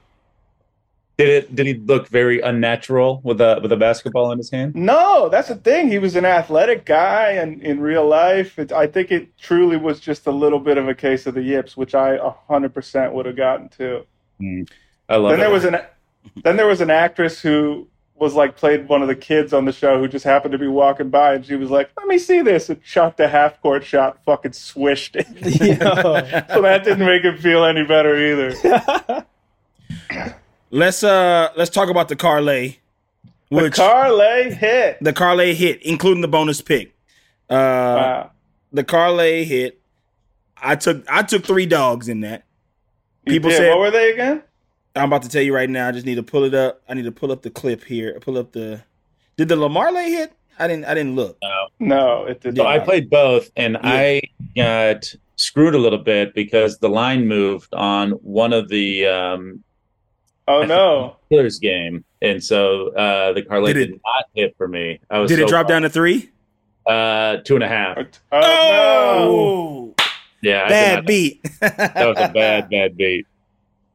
Did 1.18 1.30
it? 1.30 1.55
Did 1.55 1.66
he 1.66 1.74
look 1.76 2.09
very 2.09 2.41
unnatural 2.41 3.22
with 3.24 3.39
a 3.39 3.59
with 3.61 3.72
a 3.72 3.78
basketball 3.78 4.32
in 4.34 4.38
his 4.38 4.51
hand? 4.51 4.76
No, 4.76 5.30
that's 5.30 5.47
the 5.47 5.55
thing. 5.55 5.88
He 5.89 5.97
was 5.97 6.18
an 6.18 6.26
athletic 6.26 6.84
guy, 6.86 7.32
and 7.32 7.61
in 7.63 7.80
real 7.80 8.05
life, 8.05 8.59
it, 8.59 8.74
I 8.74 8.88
think 8.88 9.11
it 9.11 9.38
truly 9.38 9.78
was 9.78 10.01
just 10.01 10.28
a 10.28 10.32
little 10.32 10.59
bit 10.59 10.78
of 10.78 10.89
a 10.89 10.93
case 10.95 11.26
of 11.26 11.34
the 11.34 11.41
yips, 11.41 11.78
which 11.78 11.95
I 11.95 12.18
hundred 12.49 12.74
percent 12.74 13.13
would 13.13 13.26
have 13.26 13.38
gotten 13.38 13.70
to. 13.70 14.05
Hmm. 14.39 14.63
I 15.07 15.16
love 15.16 15.32
Then 15.32 15.39
it. 15.39 15.43
there 15.43 15.51
was 15.51 15.63
an, 15.66 15.78
then 16.43 16.57
there 16.57 16.68
was 16.68 16.82
an 16.82 16.89
actress 16.89 17.39
who 17.41 17.88
was 18.16 18.34
like 18.34 18.57
played 18.57 18.88
one 18.89 19.01
of 19.01 19.07
the 19.07 19.16
kids 19.16 19.53
on 19.53 19.66
the 19.66 19.72
show 19.72 19.99
who 19.99 20.07
just 20.09 20.26
happened 20.26 20.51
to 20.51 20.57
be 20.57 20.68
walking 20.68 21.09
by, 21.09 21.36
and 21.36 21.45
she 21.45 21.55
was 21.55 21.70
like, 21.70 21.91
"Let 21.97 22.07
me 22.07 22.18
see 22.18 22.41
this," 22.41 22.70
and 22.70 22.82
shot 22.84 23.16
the 23.16 23.30
half 23.30 23.61
court 23.61 23.86
shot, 23.86 24.18
fucking 24.26 24.51
swished 24.53 25.16
it. 25.16 25.28
So 26.53 26.61
that 26.61 26.84
didn't 26.84 27.05
make 27.05 27.24
him 27.24 27.38
feel 27.38 27.63
any 27.63 27.86
better 27.86 28.18
either. 28.18 29.26
Let's 30.72 31.03
uh 31.03 31.49
let's 31.55 31.70
talk 31.70 31.89
about 31.89 32.09
the 32.09 32.16
Carlay. 32.16 32.78
The 33.49 33.55
Which 33.57 33.76
Carlay 33.76 34.51
hit. 34.53 34.97
the 35.01 35.13
Carlay 35.13 35.53
hit, 35.53 35.82
including 35.84 36.22
the 36.22 36.28
bonus 36.28 36.61
pick. 36.61 36.93
Uh 37.49 37.53
Wow. 37.53 38.32
the 38.74 38.84
Carlay 38.84 39.43
hit. 39.45 39.80
I 40.57 40.76
took 40.76 41.03
I 41.09 41.22
took 41.24 41.45
three 41.45 41.66
dogs 41.66 42.09
in 42.09 42.22
that. 42.22 42.43
People 43.26 43.49
did. 43.49 43.57
said 43.57 43.70
what 43.70 43.80
were 43.80 43.91
they 43.91 44.11
again? 44.13 44.41
I'm 44.95 45.05
about 45.05 45.24
to 45.24 45.30
tell 45.30 45.41
you 45.41 45.53
right 45.53 45.70
now. 45.70 45.88
I 45.89 45.91
just 45.91 46.05
need 46.05 46.16
to 46.16 46.24
pull 46.24 46.43
it 46.45 46.53
up. 46.53 46.82
I 46.88 46.93
need 46.93 47.03
to 47.05 47.11
pull 47.11 47.32
up 47.32 47.41
the 47.41 47.49
clip 47.49 47.84
here. 47.84 48.18
Pull 48.22 48.38
up 48.38 48.53
the. 48.53 48.82
Did 49.36 49.49
the 49.49 49.57
Lamar 49.57 49.91
lay 49.91 50.09
hit? 50.09 50.32
I 50.57 50.68
didn't. 50.68 50.86
I 50.86 50.93
didn't 50.93 51.16
look. 51.16 51.38
No, 51.43 51.68
no, 51.80 52.26
it 52.26 52.39
did 52.39 52.55
So 52.55 52.63
not. 52.63 52.72
I 52.72 52.80
played 52.80 53.09
both, 53.09 53.51
and 53.57 53.78
I 53.84 54.22
got 54.55 55.13
screwed 55.36 55.76
a 55.76 55.78
little 55.78 55.99
bit 55.99 56.34
because 56.34 56.78
the 56.78 56.88
line 56.88 57.28
moved 57.28 57.74
on 57.74 58.11
one 58.11 58.53
of 58.53 58.70
the 58.70 59.05
um, 59.05 59.61
Oh 60.48 60.64
no. 60.64 61.18
Steelers 61.32 61.60
game, 61.60 62.04
and 62.22 62.43
so 62.43 62.89
uh, 62.89 63.34
the 63.34 63.41
parlay 63.43 63.74
Did 63.74 63.80
did, 63.88 63.89
it- 63.96 64.02
not 64.06 64.26
hit 64.36 64.56
for 64.58 64.68
me. 64.68 65.00
I 65.10 65.20
was 65.20 65.30
Did 65.30 65.39
it 65.39 65.43
so 65.43 65.48
drop 65.48 65.68
down 65.68 65.82
to 65.84 65.89
three? 65.89 66.30
Uh, 66.86 67.38
two 67.38 67.56
and 67.56 67.64
a 67.64 67.68
half. 67.68 67.98
Oh, 68.32 68.41
Oh, 68.41 69.96
Yeah, 70.41 70.68
bad 70.68 70.96
not- 70.98 71.06
beat. 71.08 71.43
That 71.62 71.96
was 72.08 72.18
a 72.20 72.30
bad, 72.32 72.70
bad 72.70 72.96
beat. 72.96 73.26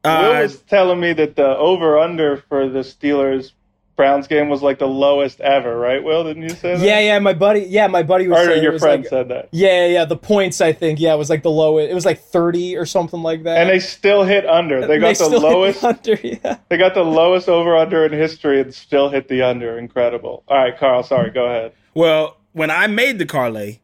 no. 0.03 0.09
Uh, 0.11 0.21
Will 0.33 0.41
was 0.41 0.59
telling 0.63 0.99
me 0.99 1.13
that 1.13 1.35
the 1.37 1.55
over 1.57 1.97
under 1.99 2.37
for 2.49 2.67
the 2.67 2.79
Steelers 2.79 3.53
Browns 3.95 4.25
game 4.27 4.49
was 4.49 4.63
like 4.63 4.79
the 4.79 4.87
lowest 4.87 5.39
ever, 5.41 5.77
right? 5.77 6.03
Will, 6.03 6.23
didn't 6.23 6.43
you 6.43 6.49
say 6.49 6.75
that? 6.75 6.79
Yeah, 6.85 6.99
yeah, 6.99 7.19
my 7.19 7.33
buddy. 7.33 7.61
Yeah, 7.61 7.87
my 7.87 8.01
buddy 8.03 8.27
was 8.27 8.39
Or 8.39 8.45
saying 8.45 8.59
it 8.59 8.63
your 8.63 8.71
was 8.73 8.81
friend 8.81 9.03
like, 9.03 9.09
said 9.09 9.29
that. 9.29 9.49
Yeah, 9.51 9.85
yeah, 9.85 9.93
yeah. 9.93 10.05
The 10.05 10.17
points, 10.17 10.59
I 10.61 10.73
think, 10.73 10.99
yeah, 10.99 11.13
it 11.13 11.17
was 11.17 11.29
like 11.29 11.43
the 11.43 11.51
lowest. 11.51 11.91
It 11.91 11.93
was 11.93 12.05
like 12.05 12.19
thirty 12.19 12.75
or 12.77 12.85
something 12.85 13.21
like 13.21 13.43
that. 13.43 13.57
And 13.57 13.69
they 13.69 13.79
still 13.79 14.23
hit 14.23 14.45
under. 14.47 14.87
They 14.87 14.97
got 14.97 15.09
the 15.09 15.15
still 15.15 15.29
hit 15.31 15.41
lowest. 15.41 15.83
under. 15.83 16.13
Yeah. 16.23 16.57
They 16.69 16.77
got 16.77 16.93
the 16.95 17.03
lowest 17.03 17.47
over 17.49 17.75
under 17.75 18.05
in 18.05 18.11
history 18.13 18.59
and 18.61 18.73
still 18.73 19.09
hit 19.09 19.27
the 19.27 19.41
under. 19.43 19.77
Incredible. 19.77 20.43
All 20.47 20.57
right, 20.57 20.77
Carl. 20.77 21.03
Sorry. 21.03 21.29
Go 21.29 21.45
ahead. 21.45 21.73
well, 21.93 22.37
when 22.53 22.71
I 22.71 22.87
made 22.87 23.19
the 23.19 23.25
Carlay, 23.25 23.79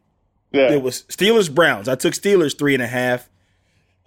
Yeah. 0.52 0.72
it 0.72 0.82
was 0.82 1.02
Steelers 1.04 1.54
Browns. 1.54 1.88
I 1.88 1.94
took 1.94 2.14
Steelers 2.14 2.58
three 2.58 2.74
and 2.74 2.82
a 2.82 2.86
half. 2.88 3.28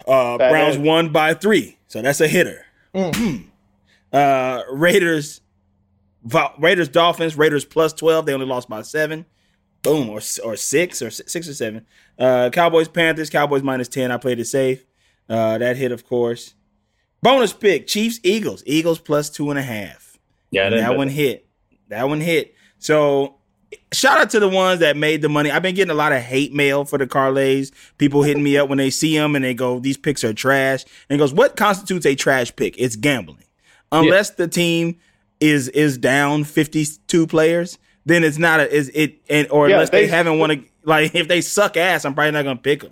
Uh, 0.07 0.37
Browns 0.37 0.75
is- 0.75 0.81
won 0.81 1.09
by 1.09 1.33
three, 1.35 1.77
so 1.87 2.01
that's 2.01 2.19
a 2.21 2.27
hitter. 2.27 2.65
uh, 4.13 4.61
Raiders, 4.71 5.37
Vo- 5.39 5.40
Raiders 6.59 6.89
Dolphins. 6.89 7.35
Raiders 7.35 7.65
plus 7.65 7.93
twelve. 7.93 8.25
They 8.25 8.33
only 8.33 8.45
lost 8.45 8.69
by 8.69 8.81
seven. 8.81 9.25
Boom, 9.83 10.09
or 10.09 10.21
or 10.43 10.55
six 10.55 11.01
or 11.01 11.09
six 11.09 11.47
or 11.47 11.53
seven. 11.53 11.85
Uh, 12.19 12.49
Cowboys 12.51 12.87
Panthers. 12.87 13.29
Cowboys 13.29 13.63
minus 13.63 13.87
ten. 13.87 14.11
I 14.11 14.17
played 14.17 14.39
it 14.39 14.45
safe. 14.45 14.85
Uh, 15.27 15.57
that 15.57 15.77
hit, 15.77 15.91
of 15.91 16.05
course. 16.05 16.53
Bonus 17.23 17.53
pick: 17.53 17.87
Chiefs 17.87 18.19
Eagles. 18.23 18.63
Eagles 18.65 18.99
plus 18.99 19.29
two 19.29 19.49
and 19.49 19.57
a 19.57 19.63
half. 19.63 20.17
Yeah, 20.51 20.69
didn't 20.69 20.85
that 20.85 20.97
one 20.97 21.07
hit. 21.07 21.47
That 21.87 22.07
one 22.07 22.21
hit. 22.21 22.53
So 22.77 23.35
shout 23.91 24.19
out 24.19 24.29
to 24.31 24.39
the 24.39 24.49
ones 24.49 24.79
that 24.81 24.97
made 24.97 25.21
the 25.21 25.29
money. 25.29 25.49
I've 25.49 25.61
been 25.61 25.75
getting 25.75 25.91
a 25.91 25.95
lot 25.95 26.11
of 26.11 26.21
hate 26.21 26.53
mail 26.53 26.85
for 26.85 26.97
the 26.97 27.07
parlays. 27.07 27.71
People 27.97 28.21
hitting 28.23 28.43
me 28.43 28.57
up 28.57 28.69
when 28.69 28.77
they 28.77 28.89
see 28.89 29.17
them 29.17 29.35
and 29.35 29.43
they 29.43 29.53
go, 29.53 29.79
"These 29.79 29.97
picks 29.97 30.23
are 30.23 30.33
trash." 30.33 30.85
And 31.09 31.17
goes, 31.17 31.33
"What 31.33 31.55
constitutes 31.55 32.05
a 32.05 32.15
trash 32.15 32.55
pick? 32.55 32.75
It's 32.77 32.95
gambling. 32.95 33.45
Unless 33.91 34.31
the 34.31 34.47
team 34.47 34.97
is 35.41 35.67
is 35.69 35.97
down 35.97 36.45
fifty 36.45 36.85
two 37.07 37.27
players, 37.27 37.77
then 38.05 38.23
it's 38.23 38.37
not 38.37 38.59
a 38.61 38.71
is 38.73 38.89
it 38.93 39.19
and 39.29 39.49
or 39.51 39.67
Yeah, 39.67 39.75
unless 39.75 39.89
they, 39.89 40.05
they- 40.05 40.07
haven't 40.07 40.39
won 40.39 40.51
a 40.51 40.63
like 40.83 41.13
if 41.13 41.27
they 41.27 41.41
suck 41.41 41.75
ass, 41.75 42.05
I'm 42.05 42.13
probably 42.13 42.31
not 42.31 42.43
gonna 42.43 42.55
pick 42.57 42.81
them. 42.81 42.91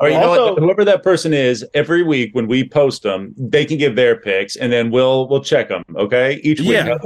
Or 0.00 0.08
you 0.08 0.18
know 0.18 0.28
what? 0.28 0.58
Whoever 0.58 0.84
that 0.84 1.04
person 1.04 1.32
is, 1.32 1.64
every 1.72 2.02
week 2.02 2.34
when 2.34 2.48
we 2.48 2.68
post 2.68 3.04
them, 3.04 3.32
they 3.38 3.64
can 3.64 3.78
give 3.78 3.94
their 3.94 4.16
picks, 4.16 4.56
and 4.56 4.72
then 4.72 4.90
we'll 4.90 5.28
we'll 5.28 5.42
check 5.42 5.68
them. 5.68 5.84
Okay, 5.94 6.40
each 6.42 6.60
week. 6.60 6.70
Yeah. 6.70 6.98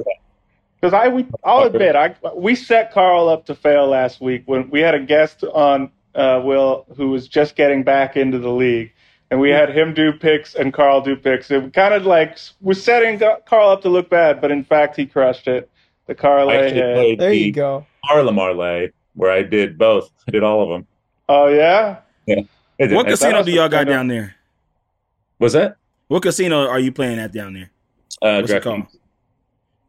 Because 0.80 0.94
I, 0.94 1.08
we, 1.08 1.26
I'll 1.42 1.64
admit, 1.64 1.96
I 1.96 2.14
we 2.34 2.54
set 2.54 2.92
Carl 2.92 3.28
up 3.28 3.46
to 3.46 3.54
fail 3.54 3.88
last 3.88 4.20
week 4.20 4.44
when 4.46 4.70
we 4.70 4.80
had 4.80 4.94
a 4.94 5.00
guest 5.00 5.42
on 5.42 5.90
uh, 6.14 6.40
Will 6.42 6.86
who 6.96 7.10
was 7.10 7.28
just 7.28 7.56
getting 7.56 7.82
back 7.82 8.16
into 8.16 8.38
the 8.38 8.50
league, 8.50 8.92
and 9.30 9.40
we 9.40 9.50
had 9.50 9.70
him 9.70 9.94
do 9.94 10.12
picks 10.12 10.54
and 10.54 10.72
Carl 10.72 11.00
do 11.00 11.14
picks. 11.16 11.50
It 11.50 11.72
kind 11.74 11.94
of 11.94 12.06
like 12.06 12.38
we're 12.60 12.74
setting 12.74 13.20
Carl 13.46 13.68
up 13.70 13.82
to 13.82 13.88
look 13.88 14.08
bad, 14.10 14.40
but 14.40 14.50
in 14.50 14.64
fact 14.64 14.96
he 14.96 15.06
crushed 15.06 15.46
it. 15.48 15.70
The 16.06 16.14
Carl 16.14 16.48
I 16.50 16.56
actually 16.56 16.80
hit. 16.80 17.18
There 17.18 17.30
the 17.30 17.36
you 17.36 17.52
go. 17.52 17.86
Harlem 18.04 18.36
Marley, 18.36 18.92
where 19.14 19.30
I 19.30 19.42
did 19.42 19.76
both. 19.76 20.10
Did 20.30 20.42
all 20.42 20.62
of 20.62 20.68
them. 20.70 20.86
Oh 21.28 21.48
yeah, 21.48 21.98
I 22.28 22.46
did- 22.78 22.92
What 22.92 23.06
casino 23.06 23.42
do 23.42 23.52
y'all 23.52 23.68
got 23.68 23.84
down 23.86 24.08
there? 24.08 24.34
was 25.38 25.52
that? 25.52 25.76
What 26.08 26.22
casino 26.22 26.66
are 26.66 26.78
you 26.80 26.90
playing 26.90 27.18
at 27.18 27.32
down 27.32 27.52
there? 27.52 27.70
Uh, 28.22 28.40
What's 28.40 28.50
it 28.50 28.62
DraftKings. 28.62 28.64
called? 28.64 28.86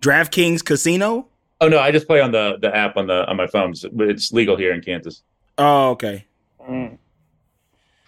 DraftKings 0.02 0.64
Casino. 0.66 1.28
Oh 1.62 1.68
no, 1.68 1.80
I 1.80 1.92
just 1.92 2.08
play 2.08 2.20
on 2.22 2.32
the 2.32 2.58
the 2.62 2.74
app 2.76 2.98
on 2.98 3.08
the 3.08 3.26
on 3.28 3.36
my 3.38 3.48
phone. 3.48 3.74
It's 3.82 4.32
legal 4.34 4.56
here 4.58 4.74
in 4.74 4.82
Kansas. 4.82 5.24
Oh, 5.58 5.90
okay. 5.92 6.26
Mm. 6.70 6.98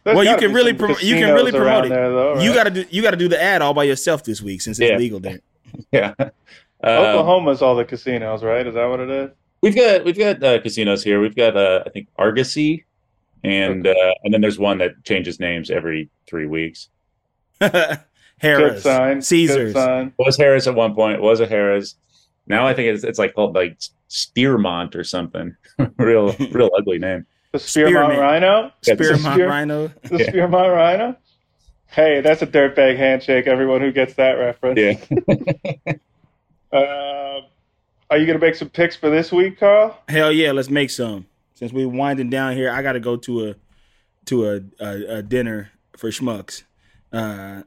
There's 0.04 0.16
well, 0.16 0.26
you 0.26 0.36
can 0.38 0.52
really 0.54 0.72
some 0.72 0.78
promote. 0.80 1.04
You 1.04 1.16
can 1.16 1.34
really 1.34 1.52
promote 1.52 1.86
it. 1.86 1.90
There, 1.90 2.10
though, 2.10 2.40
You 2.40 2.54
got 2.54 2.64
to 2.64 2.72
do. 2.72 2.86
You 2.90 3.02
got 3.02 3.12
to 3.12 3.18
do 3.18 3.28
the 3.28 3.42
ad 3.42 3.62
all 3.62 3.74
by 3.74 3.84
yourself 3.84 4.24
this 4.24 4.42
week 4.42 4.62
since 4.62 4.80
it's 4.80 4.90
Yeah. 4.92 4.98
legal 4.98 5.20
there. 5.20 5.40
Yeah. 5.92 6.14
Um, 6.84 6.94
Oklahoma's 6.94 7.62
all 7.62 7.76
the 7.76 7.86
casinos, 7.86 8.44
right? 8.44 8.66
Is 8.66 8.74
that 8.74 8.86
what 8.88 9.00
it 9.00 9.10
is? 9.12 9.30
We've 9.62 9.76
got 9.76 10.04
we've 10.04 10.18
got 10.18 10.42
uh, 10.44 10.60
casinos 10.62 11.04
here. 11.04 11.22
We've 11.22 11.36
got 11.36 11.56
uh, 11.56 11.84
I 11.86 11.90
think 11.92 12.08
Argosy, 12.18 12.86
and 13.44 13.86
uh, 13.86 13.94
and 14.24 14.34
then 14.34 14.42
there's 14.42 14.58
one 14.58 14.80
that 14.80 15.04
changes 15.04 15.40
names 15.40 15.70
every 15.70 16.10
three 16.26 16.48
weeks. 16.48 16.90
Good 17.60 17.72
sign. 17.72 18.00
Harrah's, 18.42 18.82
Good 18.82 19.24
Caesars. 19.26 19.74
sign. 19.74 20.12
was 20.18 20.38
Harrah's 20.40 20.68
at 20.68 20.74
one 20.74 20.96
point. 20.96 21.22
Was 21.22 21.40
a 21.40 21.46
Harrah's. 21.46 21.98
Now 22.48 22.66
I 22.66 22.74
think 22.74 22.88
it's 22.96 23.04
it's 23.04 23.20
like 23.20 23.36
called 23.36 23.54
like 23.54 23.78
Steermont 24.08 24.96
or 24.96 25.04
something. 25.04 25.56
real 25.98 26.34
real 26.52 26.72
ugly 26.76 26.98
name. 26.98 27.28
The 27.52 27.58
Spearmont 27.58 27.90
Spearmint. 27.90 28.20
Rhino. 28.20 28.72
Yeah, 28.88 28.96
this 28.96 29.12
Spearmont 29.12 29.34
Spear- 29.34 29.48
Rhino. 29.50 29.88
The 30.04 30.18
Yeah. 30.18 30.32
Spearmont 30.32 30.74
Rhino. 30.76 31.16
Hey, 31.88 32.22
that's 32.22 32.42
a 32.42 32.48
dirtbag 32.48 32.96
handshake. 32.98 33.48
Everyone 33.48 33.82
who 33.82 33.92
gets 33.92 34.14
that 34.16 34.34
reference. 34.34 34.80
Yeah. 34.80 35.94
Uh, 36.74 37.42
are 38.10 38.18
you 38.18 38.26
going 38.26 38.40
to 38.40 38.46
make 38.46 38.56
some 38.56 38.70
picks 38.70 38.96
for 38.96 39.10
this 39.10 39.30
week, 39.30 39.60
Carl? 39.60 39.98
Hell 40.08 40.32
yeah, 40.32 40.54
let's 40.54 40.70
make 40.70 40.90
some. 40.90 41.26
Since 41.54 41.74
we're 41.74 41.90
winding 41.90 42.30
down 42.30 42.56
here, 42.56 42.72
I 42.72 42.82
got 42.82 42.94
to 42.94 43.02
go 43.02 43.18
to 43.18 43.50
a 43.50 43.56
to 44.28 44.50
a, 44.50 44.62
a, 44.80 45.18
a 45.18 45.22
dinner 45.22 45.72
for 45.98 46.10
schmucks. 46.12 46.64
Uh, 47.12 47.64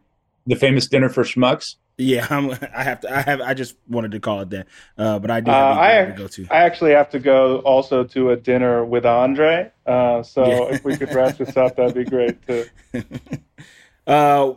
The 0.46 0.56
famous 0.56 0.86
dinner 0.86 1.10
for 1.10 1.22
schmucks. 1.22 1.74
Yeah, 1.98 2.26
I'm, 2.30 2.50
I 2.50 2.82
have 2.82 3.00
to. 3.00 3.16
I 3.16 3.20
have. 3.22 3.40
I 3.40 3.54
just 3.54 3.76
wanted 3.88 4.12
to 4.12 4.20
call 4.20 4.40
it 4.40 4.50
that, 4.50 4.66
uh, 4.98 5.18
but 5.18 5.30
I 5.30 5.40
do 5.40 5.50
Uh, 5.50 5.54
have 5.54 5.78
I, 5.78 5.90
a 5.92 6.02
dinner 6.04 6.16
to 6.16 6.22
go 6.22 6.28
to. 6.28 6.46
I 6.50 6.56
actually 6.64 6.92
have 6.92 7.10
to 7.10 7.18
go 7.18 7.58
also 7.60 8.04
to 8.04 8.30
a 8.30 8.36
dinner 8.36 8.84
with 8.84 9.06
Andre. 9.06 9.70
Uh, 9.86 10.22
so 10.22 10.44
Yeah. 10.46 10.74
if 10.74 10.84
we 10.84 10.96
could 10.96 11.14
wrap 11.14 11.36
this 11.36 11.56
up, 11.56 11.76
that'd 11.76 11.94
be 11.94 12.04
great 12.04 12.44
too. 12.46 12.64
Uh, 14.06 14.54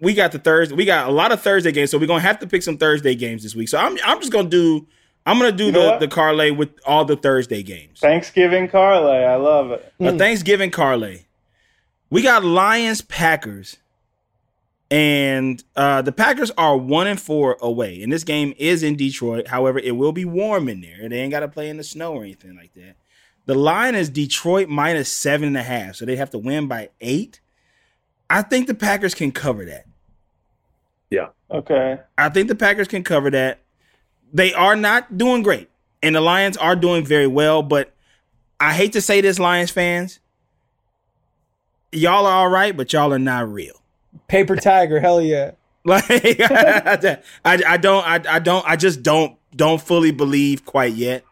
we 0.00 0.14
got 0.14 0.30
the 0.32 0.38
Thursday. 0.38 0.74
We 0.74 0.84
got 0.84 1.08
a 1.08 1.12
lot 1.12 1.32
of 1.32 1.40
Thursday 1.40 1.72
games, 1.72 1.90
so 1.90 1.98
we're 1.98 2.06
gonna 2.06 2.20
have 2.20 2.38
to 2.40 2.46
pick 2.46 2.62
some 2.62 2.76
Thursday 2.78 3.14
games 3.16 3.42
this 3.42 3.54
week. 3.56 3.68
So 3.68 3.78
I'm 3.78 3.98
I'm 4.04 4.20
just 4.20 4.32
gonna 4.32 4.48
do. 4.48 4.86
I'm 5.26 5.38
gonna 5.38 5.50
do 5.50 5.66
You 5.66 5.72
the 5.72 5.96
the 5.98 6.08
parlay 6.08 6.50
with 6.52 6.68
all 6.86 7.04
the 7.04 7.16
Thursday 7.16 7.62
games. 7.64 7.98
Thanksgiving 8.00 8.68
parlay, 8.68 9.24
I 9.24 9.34
love 9.36 9.72
it. 9.72 9.92
A 9.98 10.16
Thanksgiving 10.16 10.70
parlay. 10.70 11.22
We 12.10 12.22
got 12.22 12.44
Lions 12.44 13.00
Packers, 13.00 13.78
and 14.94 15.64
uh, 15.74 16.02
the 16.02 16.12
Packers 16.12 16.52
are 16.56 16.76
one 16.76 17.08
and 17.08 17.20
four 17.20 17.58
away, 17.60 18.00
and 18.00 18.12
this 18.12 18.22
game 18.22 18.54
is 18.58 18.84
in 18.84 18.94
Detroit. 18.94 19.48
However, 19.48 19.80
it 19.80 19.96
will 19.96 20.12
be 20.12 20.24
warm 20.24 20.68
in 20.68 20.82
there. 20.82 21.08
They 21.08 21.18
ain't 21.18 21.32
got 21.32 21.40
to 21.40 21.48
play 21.48 21.68
in 21.68 21.78
the 21.78 21.82
snow 21.82 22.12
or 22.12 22.22
anything 22.22 22.54
like 22.54 22.74
that. 22.74 22.94
The 23.46 23.56
line 23.56 23.96
is 23.96 24.08
Detroit 24.08 24.68
minus 24.68 25.10
seven 25.10 25.48
and 25.48 25.56
a 25.56 25.64
half, 25.64 25.96
so 25.96 26.04
they 26.04 26.14
have 26.14 26.30
to 26.30 26.38
win 26.38 26.68
by 26.68 26.90
eight. 27.00 27.40
I 28.30 28.42
think 28.42 28.68
the 28.68 28.74
Packers 28.74 29.16
can 29.16 29.32
cover 29.32 29.64
that. 29.64 29.86
Yeah. 31.10 31.30
Okay. 31.50 31.98
I 32.16 32.28
think 32.28 32.46
the 32.46 32.54
Packers 32.54 32.86
can 32.86 33.02
cover 33.02 33.30
that. 33.30 33.58
They 34.32 34.54
are 34.54 34.76
not 34.76 35.18
doing 35.18 35.42
great, 35.42 35.70
and 36.04 36.14
the 36.14 36.20
Lions 36.20 36.56
are 36.56 36.76
doing 36.76 37.04
very 37.04 37.26
well. 37.26 37.64
But 37.64 37.92
I 38.60 38.74
hate 38.74 38.92
to 38.92 39.00
say 39.00 39.20
this, 39.20 39.40
Lions 39.40 39.72
fans, 39.72 40.20
y'all 41.90 42.26
are 42.26 42.44
all 42.44 42.48
right, 42.48 42.76
but 42.76 42.92
y'all 42.92 43.12
are 43.12 43.18
not 43.18 43.50
real. 43.50 43.80
Paper 44.28 44.56
tiger, 44.56 45.00
hell 45.00 45.20
yeah. 45.20 45.52
Like 45.86 46.04
I, 46.10 47.22
I 47.44 47.76
don't, 47.76 48.06
I, 48.06 48.20
I 48.28 48.38
don't, 48.38 48.64
I 48.66 48.74
just 48.76 49.02
don't, 49.02 49.36
don't 49.54 49.78
fully 49.80 50.12
believe 50.12 50.64
quite 50.64 50.94
yet. 50.94 51.24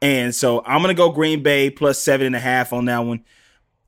And 0.00 0.32
so 0.32 0.62
I'm 0.64 0.80
gonna 0.80 0.94
go 0.94 1.10
Green 1.10 1.42
Bay 1.42 1.70
plus 1.70 1.98
seven 1.98 2.26
and 2.28 2.36
a 2.36 2.40
half 2.40 2.72
on 2.72 2.84
that 2.84 2.98
one. 2.98 3.24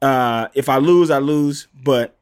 Uh, 0.02 0.48
if 0.54 0.68
I 0.68 0.78
lose, 0.78 1.08
I 1.10 1.18
lose, 1.18 1.68
but 1.84 2.16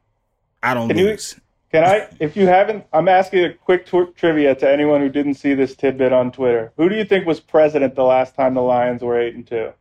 I 0.61 0.75
don't 0.75 0.89
Can 0.89 0.97
you- 0.99 1.05
lose. 1.07 1.39
Can 1.71 1.83
I, 1.83 2.07
if 2.19 2.37
you 2.37 2.45
haven't, 2.47 2.85
I'm 2.93 3.07
asking 3.09 3.43
a 3.45 3.53
quick 3.53 3.85
tw- 3.85 4.15
trivia 4.15 4.53
to 4.55 4.69
anyone 4.71 5.01
who 5.01 5.09
didn't 5.09 5.33
see 5.33 5.55
this 5.55 5.75
tidbit 5.75 6.13
on 6.13 6.31
Twitter. 6.31 6.71
Who 6.77 6.87
do 6.87 6.95
you 6.95 7.03
think 7.03 7.25
was 7.25 7.39
president 7.41 7.95
the 7.95 8.03
last 8.03 8.33
time 8.35 8.53
the 8.53 8.61
Lions 8.61 9.01
were 9.01 9.19
eight 9.19 9.33
and 9.35 9.45
two? 9.45 9.71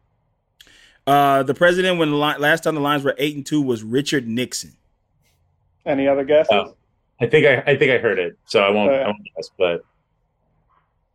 Uh, 1.06 1.42
the 1.42 1.54
president 1.54 1.98
when 1.98 2.10
the 2.10 2.16
last 2.16 2.64
time 2.64 2.74
the 2.74 2.80
Lions 2.80 3.04
were 3.04 3.14
eight 3.18 3.36
and 3.36 3.44
two 3.44 3.60
was 3.62 3.82
Richard 3.84 4.26
Nixon. 4.26 4.72
Any 5.86 6.08
other 6.08 6.24
guesses? 6.24 6.48
Oh. 6.52 6.74
I 7.20 7.26
think 7.26 7.46
I, 7.46 7.72
I 7.72 7.76
think 7.76 7.92
I 7.92 7.98
heard 7.98 8.18
it, 8.18 8.36
so 8.46 8.60
I 8.60 8.70
won't, 8.70 8.90
Uh, 8.90 8.94
I 8.94 9.06
won't 9.06 9.18
guess. 9.36 9.50
But 9.58 9.84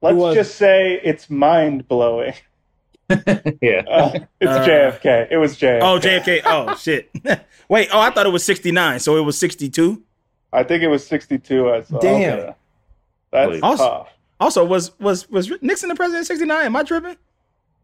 Let's 0.02 0.16
was- 0.16 0.36
just 0.36 0.56
say 0.56 1.00
it's 1.04 1.30
mind 1.30 1.88
blowing. 1.88 2.34
yeah, 3.10 3.82
Uh, 3.90 4.12
it's 4.40 4.52
Uh, 4.52 4.66
JFK. 4.66 5.28
It 5.32 5.38
was 5.38 5.58
JFK. 5.58 5.80
Oh, 5.82 6.00
JFK. 6.00 6.42
Oh, 6.46 6.76
shit. 6.76 7.10
Wait. 7.70 7.90
Oh, 7.92 8.00
I 8.00 8.12
thought 8.12 8.26
it 8.28 8.32
was 8.32 8.44
69. 8.46 9.00
So 9.00 9.18
it 9.18 9.22
was 9.22 9.38
62. 9.38 10.02
I 10.54 10.64
think 10.64 10.84
it 10.84 10.88
was 10.88 11.06
62. 11.08 11.70
I 11.72 11.82
saw. 11.84 12.00
Damn. 12.00 12.40
Okay. 12.40 12.54
That's 13.32 13.62
Also- 13.64 13.84
tough. 13.84 14.10
Also, 14.42 14.64
was 14.64 14.98
was 15.02 15.30
was 15.30 15.52
Nixon 15.62 15.90
the 15.90 15.96
president 15.96 16.20
in 16.22 16.26
69? 16.26 16.66
Am 16.68 16.76
I 16.76 16.84
tripping? 16.84 17.18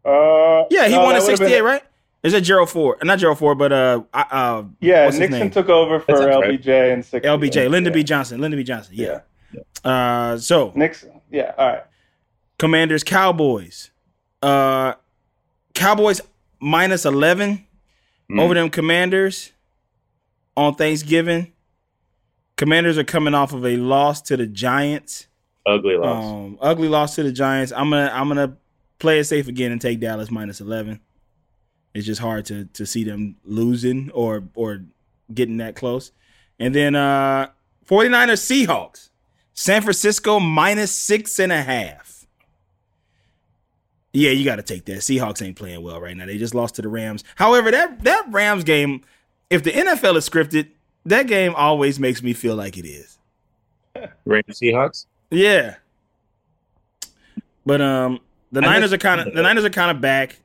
Uh, 0.06 0.64
Yeah, 0.70 0.86
he 0.86 0.94
no, 0.94 1.02
won 1.02 1.14
in 1.16 1.20
68, 1.20 1.60
right? 1.60 1.82
Is 2.22 2.32
it 2.34 2.40
Gerald 2.42 2.70
Ford? 2.70 2.98
Not 3.04 3.18
Gerald 3.18 3.38
Ford, 3.38 3.56
but 3.58 3.72
uh, 3.72 4.02
I- 4.12 4.20
uh, 4.30 4.64
Yeah, 4.80 5.04
what's 5.04 5.14
his 5.16 5.20
Nixon 5.20 5.38
name? 5.40 5.50
took 5.50 5.68
over 5.68 6.00
for 6.00 6.06
That 6.12 6.18
sounds 6.32 6.42
right. 6.46 6.60
LBJ 6.60 6.92
in 6.92 7.02
60. 7.02 7.28
LBJ, 7.28 7.70
Lyndon 7.70 7.92
B. 7.92 8.02
Johnson, 8.02 8.40
Lyndon 8.40 8.58
B. 8.58 8.64
Johnson. 8.64 8.94
Yeah. 8.96 9.20
Uh, 9.84 10.36
so 10.38 10.72
Nixon. 10.74 11.20
Yeah, 11.30 11.52
all 11.56 11.68
right. 11.68 11.82
Commanders, 12.58 13.04
Cowboys. 13.04 13.90
Uh, 14.42 14.94
Cowboys 15.74 16.20
minus 16.60 17.04
11 17.04 17.64
Mm. 18.30 18.40
over 18.40 18.54
them 18.54 18.70
Commanders 18.70 19.52
on 20.56 20.74
Thanksgiving. 20.74 21.52
Commanders 22.56 22.98
are 22.98 23.04
coming 23.04 23.34
off 23.34 23.52
of 23.52 23.64
a 23.64 23.76
loss 23.76 24.20
to 24.22 24.36
the 24.36 24.46
Giants. 24.48 25.28
ugly 25.64 25.96
loss. 25.96 26.24
Um, 26.24 26.58
ugly 26.60 26.88
loss 26.88 27.14
to 27.16 27.22
the 27.22 27.30
Giants. 27.30 27.72
I'm 27.72 27.90
gonna 27.90 28.10
I'm 28.12 28.26
gonna 28.28 28.56
play 28.98 29.20
it 29.20 29.24
safe 29.24 29.46
again 29.46 29.70
and 29.70 29.80
take 29.80 30.00
Dallas 30.00 30.28
minus 30.30 30.60
eleven. 30.60 30.98
It's 31.96 32.06
just 32.06 32.20
hard 32.20 32.44
to 32.46 32.66
to 32.66 32.84
see 32.84 33.04
them 33.04 33.36
losing 33.44 34.10
or 34.10 34.44
or 34.54 34.84
getting 35.32 35.56
that 35.56 35.76
close. 35.76 36.12
And 36.58 36.74
then 36.74 36.94
uh 36.94 37.48
49ers 37.88 38.66
Seahawks. 38.66 39.08
San 39.54 39.80
Francisco 39.80 40.38
minus 40.38 40.92
six 40.92 41.38
and 41.40 41.50
a 41.50 41.62
half. 41.62 42.26
Yeah, 44.12 44.30
you 44.30 44.44
got 44.44 44.56
to 44.56 44.62
take 44.62 44.84
that. 44.86 44.98
Seahawks 44.98 45.40
ain't 45.40 45.56
playing 45.56 45.82
well 45.82 45.98
right 45.98 46.14
now. 46.14 46.26
They 46.26 46.36
just 46.36 46.54
lost 46.54 46.74
to 46.74 46.82
the 46.82 46.88
Rams. 46.88 47.24
However, 47.36 47.70
that 47.70 48.04
that 48.04 48.26
Rams 48.28 48.64
game, 48.64 49.00
if 49.48 49.62
the 49.62 49.72
NFL 49.72 50.16
is 50.16 50.28
scripted, 50.28 50.68
that 51.06 51.26
game 51.26 51.54
always 51.54 51.98
makes 51.98 52.22
me 52.22 52.34
feel 52.34 52.56
like 52.56 52.76
it 52.76 52.86
is. 52.86 53.18
Rams 54.26 54.60
Seahawks. 54.60 55.06
Yeah. 55.30 55.76
But 57.64 57.80
um 57.80 58.20
the 58.52 58.60
I 58.60 58.66
Niners 58.66 58.92
are 58.92 58.98
kind 58.98 59.22
of 59.22 59.34
the 59.34 59.40
Niners 59.40 59.64
are 59.64 59.70
kind 59.70 59.90
of 59.90 60.02
back. 60.02 60.40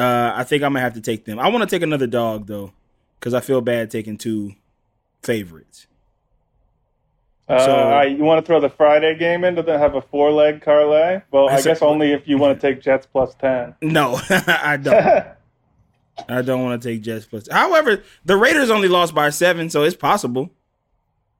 Uh 0.00 0.32
I 0.34 0.44
think 0.44 0.62
I'm 0.62 0.72
going 0.72 0.80
to 0.80 0.84
have 0.84 0.94
to 0.94 1.00
take 1.00 1.24
them. 1.24 1.38
I 1.38 1.48
want 1.48 1.68
to 1.68 1.74
take 1.76 1.82
another 1.82 2.06
dog 2.06 2.46
though 2.46 2.72
cuz 3.20 3.34
I 3.34 3.40
feel 3.40 3.60
bad 3.60 3.90
taking 3.90 4.16
two 4.16 4.54
favorites. 5.22 5.86
Uh, 7.48 7.58
So- 7.64 8.00
you 8.02 8.22
want 8.24 8.44
to 8.44 8.46
throw 8.48 8.60
the 8.60 8.68
Friday 8.70 9.16
game 9.18 9.44
in 9.44 9.56
to 9.56 9.78
have 9.78 9.94
a 9.94 10.00
four 10.02 10.30
leg 10.30 10.62
parlay? 10.64 11.20
Well, 11.32 11.48
I 11.48 11.58
a- 11.58 11.62
guess 11.62 11.82
only 11.82 12.12
if 12.12 12.26
you 12.28 12.38
want 12.38 12.60
to 12.60 12.66
take 12.66 12.80
Jets 12.80 13.06
plus 13.06 13.34
10. 13.34 13.74
No, 13.82 14.20
I 14.30 14.76
don't. 14.76 15.26
I 16.28 16.42
don't 16.42 16.62
want 16.62 16.80
to 16.82 16.88
take 16.88 17.02
Jets 17.02 17.26
plus. 17.26 17.48
However, 17.50 18.02
the 18.24 18.36
Raiders 18.36 18.70
only 18.70 18.88
lost 18.88 19.14
by 19.14 19.30
7, 19.30 19.68
so 19.70 19.82
it's 19.84 19.96
possible 19.96 20.50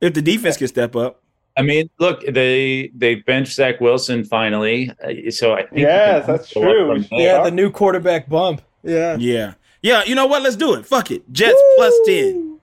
if 0.01 0.15
the 0.15 0.23
defense 0.23 0.57
can 0.57 0.69
step 0.69 0.97
up. 0.97 1.23
I 1.57 1.63
mean, 1.63 1.91
look, 1.99 2.25
they 2.27 2.91
they 2.95 3.17
benched 3.17 3.55
Zach 3.55 3.81
Wilson 3.81 4.25
finally, 4.25 4.91
uh, 5.05 5.31
so 5.31 5.53
I 5.53 5.63
think 5.65 5.79
you 5.79 5.87
Yes, 5.87 6.27
that's 6.27 6.49
true. 6.51 6.87
from 6.87 6.97
We 6.97 7.03
should- 7.03 7.11
there. 7.11 7.21
Yeah, 7.39 7.43
the 7.43 7.51
new 7.51 7.71
quarterback 7.71 8.29
bump. 8.29 8.63
Yeah. 8.83 9.17
Yeah. 9.19 9.55
Yeah, 9.83 10.05
you 10.05 10.15
know 10.15 10.27
what? 10.27 10.43
Let's 10.43 10.57
do 10.57 10.75
it. 10.75 10.87
Fuck 10.87 11.11
it. 11.11 11.31
Jets 11.33 11.61
plus 11.77 11.95
10. 12.07 12.59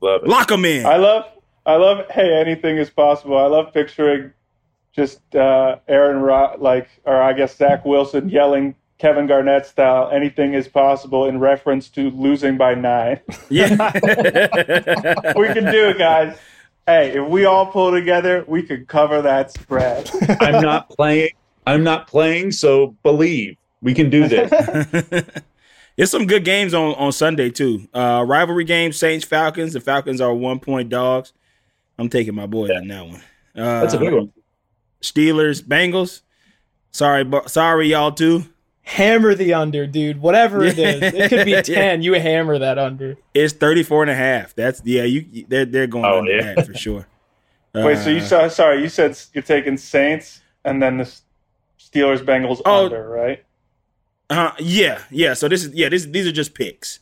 Love 0.00 0.22
it. 0.22 0.28
Lock 0.28 0.48
them 0.48 0.64
in. 0.64 0.84
I 0.86 0.96
love, 0.96 1.24
I 1.66 1.76
love, 1.76 2.06
hey, 2.10 2.34
anything 2.40 2.76
is 2.76 2.90
possible. 2.90 3.36
I 3.38 3.46
love 3.46 3.72
picturing 3.72 4.32
just 4.94 5.20
uh, 5.34 5.76
Aaron, 5.88 6.18
Rod- 6.22 6.60
like, 6.60 6.88
or 7.04 7.20
I 7.20 7.32
guess 7.32 7.56
Zach 7.56 7.84
Wilson 7.84 8.28
yelling 8.28 8.74
Kevin 8.98 9.26
Garnett 9.26 9.64
style, 9.64 10.10
anything 10.12 10.52
is 10.52 10.68
possible 10.68 11.24
in 11.26 11.38
reference 11.38 11.88
to 11.90 12.10
losing 12.10 12.58
by 12.58 12.74
nine. 12.74 13.20
yeah. 13.48 13.92
we 15.36 15.46
can 15.54 15.64
do 15.70 15.88
it, 15.88 15.98
guys. 15.98 16.36
Hey, 16.86 17.18
if 17.18 17.28
we 17.28 17.44
all 17.44 17.66
pull 17.66 17.92
together, 17.92 18.44
we 18.48 18.62
could 18.62 18.88
cover 18.88 19.22
that 19.22 19.52
spread. 19.52 20.10
I'm 20.40 20.62
not 20.62 20.88
playing. 20.90 21.30
I'm 21.66 21.84
not 21.84 22.06
playing. 22.06 22.52
So 22.52 22.96
believe 23.02 23.56
we 23.80 23.94
can 23.94 24.10
do 24.10 24.26
this. 24.26 24.50
There's 25.96 26.10
some 26.10 26.26
good 26.26 26.44
games 26.44 26.72
on, 26.72 26.94
on 26.94 27.12
Sunday 27.12 27.50
too. 27.50 27.86
Uh, 27.92 28.24
rivalry 28.26 28.64
game, 28.64 28.92
Saints 28.92 29.24
Falcons. 29.24 29.72
The 29.74 29.80
Falcons 29.80 30.20
are 30.20 30.34
one 30.34 30.58
point 30.58 30.88
dogs. 30.88 31.32
I'm 31.98 32.08
taking 32.08 32.34
my 32.34 32.46
boy 32.46 32.68
on 32.74 32.88
that 32.88 33.06
one. 33.06 33.22
Uh, 33.54 33.80
That's 33.82 33.94
a 33.94 33.98
big 33.98 34.14
one. 34.14 34.32
Steelers 35.02 35.62
Bengals. 35.62 36.22
Sorry, 36.92 37.24
bu- 37.24 37.46
sorry 37.46 37.88
y'all 37.88 38.12
too. 38.12 38.44
Hammer 38.90 39.36
the 39.36 39.54
under, 39.54 39.86
dude. 39.86 40.20
Whatever 40.20 40.64
it 40.64 40.76
is. 40.76 41.14
It 41.14 41.28
could 41.28 41.44
be 41.44 41.60
10. 41.74 42.02
You 42.02 42.14
hammer 42.14 42.58
that 42.58 42.76
under. 42.76 43.16
It's 43.34 43.52
34 43.52 44.02
and 44.02 44.10
a 44.10 44.14
half. 44.16 44.52
That's 44.56 44.82
yeah, 44.84 45.04
you 45.04 45.44
they're 45.48 45.64
they're 45.64 45.86
going 45.86 46.04
Oh, 46.04 46.18
under 46.18 46.32
yeah. 46.36 46.54
that 46.54 46.66
for 46.66 46.74
sure. 46.74 47.06
Wait, 47.74 47.98
so 47.98 48.10
you 48.10 48.16
Uh, 48.18 48.20
saw? 48.24 48.48
Sorry, 48.48 48.82
you 48.82 48.88
said 48.88 49.16
you're 49.32 49.42
taking 49.44 49.76
Saints 49.76 50.40
and 50.64 50.82
then 50.82 50.96
the 50.98 51.04
Steelers 51.78 52.18
Bengals 52.18 52.60
Oh. 52.64 52.86
under, 52.86 53.08
right? 53.08 53.44
uh, 54.28 54.50
yeah, 54.58 55.02
yeah. 55.10 55.34
So 55.34 55.46
this 55.48 55.64
is 55.64 55.72
yeah, 55.72 55.88
this 55.88 56.06
these 56.06 56.26
are 56.26 56.32
just 56.32 56.54
picks. 56.54 56.98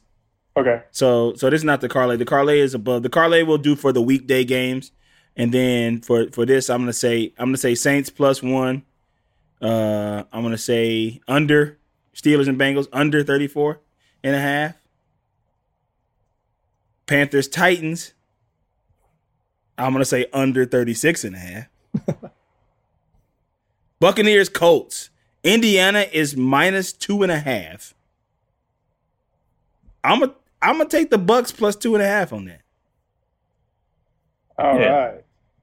Okay. 0.59 0.82
So 0.91 1.32
so 1.36 1.49
this 1.49 1.61
is 1.62 1.64
not 1.64 1.80
the 1.80 1.89
parlay. 1.89 2.16
The 2.16 2.26
parlay 2.26 2.61
is 2.61 2.74
above. 2.74 3.03
The 3.03 3.09
parlay 3.11 3.43
will 3.45 3.57
do 3.59 3.74
for 3.74 3.93
the 3.95 4.03
weekday 4.03 4.45
games, 4.45 4.93
and 5.36 5.53
then 5.55 6.03
for 6.03 6.26
for 6.32 6.45
this, 6.45 6.68
I'm 6.68 6.82
gonna 6.82 6.93
say 6.93 7.32
I'm 7.39 7.47
gonna 7.47 7.57
say 7.57 7.74
Saints 7.74 8.11
plus 8.11 8.43
one. 8.43 8.82
Uh, 9.62 10.24
I'm 10.34 10.43
gonna 10.43 10.59
say 10.59 11.20
under 11.26 11.77
Steelers 12.20 12.48
and 12.48 12.58
Bengals 12.58 12.88
under 12.92 13.22
34 13.22 13.80
and 14.24 14.34
a 14.34 14.40
half. 14.40 14.76
Panthers 17.06 17.46
Titans. 17.48 18.12
I'm 19.76 19.92
gonna 19.92 20.04
say 20.04 20.26
under 20.32 20.64
36 20.66 21.22
and 21.24 21.36
a 21.36 21.38
half. 21.38 21.66
Buccaneers 24.00 24.48
Colts. 24.48 25.10
Indiana 25.44 26.06
is 26.12 26.36
minus 26.36 26.92
two 26.92 27.22
and 27.22 27.30
a 27.30 27.38
half. 27.38 27.94
I'm 30.02 30.20
gonna 30.20 30.34
I'm 30.60 30.78
gonna 30.78 30.88
take 30.88 31.10
the 31.10 31.18
Bucks 31.18 31.52
plus 31.52 31.76
two 31.76 31.94
and 31.94 32.02
a 32.02 32.06
half 32.06 32.32
on 32.32 32.46
that. 32.46 32.62
All 34.58 34.72
right, 34.76 34.80
Yeah. 34.80 35.12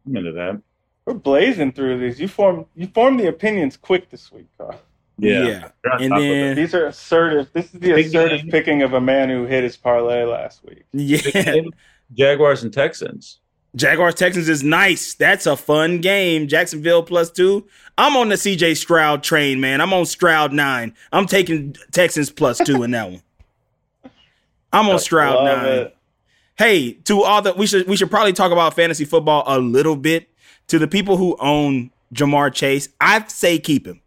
I'm 0.08 0.16
into 0.16 0.32
that. 0.32 0.62
We're 1.06 1.16
blazing 1.16 1.74
through 1.74 2.00
these. 2.00 2.20
You 2.20 2.30
form 2.30 2.66
you 2.76 2.88
formed 2.88 3.20
the 3.20 3.28
opinions 3.28 3.76
quick 3.76 4.10
this 4.10 4.32
week, 4.32 4.48
Carl. 4.58 4.80
Yeah. 5.18 5.70
They're 5.84 5.94
And 6.00 6.10
top 6.10 6.18
of 6.20 6.24
it. 6.26 6.28
then 6.30 6.56
These 6.56 6.74
are 6.76 6.86
assertive. 6.88 7.48
This 7.54 7.66
is 7.66 7.72
the 7.72 7.80
Big 7.94 8.08
assertive 8.08 8.42
game. 8.42 8.52
picking 8.52 8.82
of 8.82 8.94
a 8.94 9.02
man 9.02 9.30
who 9.30 9.46
hit 9.46 9.64
his 9.64 9.78
parlay 9.78 10.24
last 10.24 10.64
week. 10.66 10.84
yeah, 10.94 11.56
Jaguars 12.14 12.64
and 12.64 12.74
Texans. 12.74 13.40
Jaguars 13.76 14.16
Texans 14.16 14.48
is 14.48 14.64
nice. 14.64 15.14
That's 15.16 15.46
a 15.46 15.58
fun 15.58 16.00
game. 16.00 16.48
Jacksonville 16.48 17.04
plus 17.04 17.30
two. 17.30 17.68
I'm 17.98 18.16
on 18.16 18.30
the 18.30 18.36
CJ 18.36 18.78
Stroud 18.78 19.22
train, 19.24 19.60
man. 19.60 19.82
I'm 19.82 19.94
on 19.94 20.06
Stroud 20.06 20.54
nine. 20.54 20.94
I'm 21.12 21.26
taking 21.26 21.76
Texans 21.92 22.30
plus 22.30 22.58
two 22.60 22.84
in 22.84 22.92
that 22.92 23.10
one. 23.12 23.22
I'm 24.72 24.90
on 24.90 25.00
Stroud 25.00 25.36
Love 25.44 25.62
nine. 25.64 25.72
it. 25.74 25.98
Hey, 26.58 26.94
to 27.06 27.24
all 27.24 27.42
the 27.42 27.54
we 27.54 27.68
should 27.68 27.88
we 27.88 27.96
should 27.98 28.10
probably 28.10 28.34
talk 28.34 28.52
about 28.52 28.76
fantasy 28.76 29.06
football 29.06 29.44
a 29.46 29.60
little 29.60 29.96
bit. 29.96 30.30
To 30.70 30.80
the 30.80 30.88
people 30.88 31.18
who 31.18 31.36
own 31.40 31.92
Ja'Marr 32.14 32.52
Chase, 32.54 32.90
I 33.00 33.26
say 33.28 33.60
keep 33.60 33.86
him. 33.86 34.02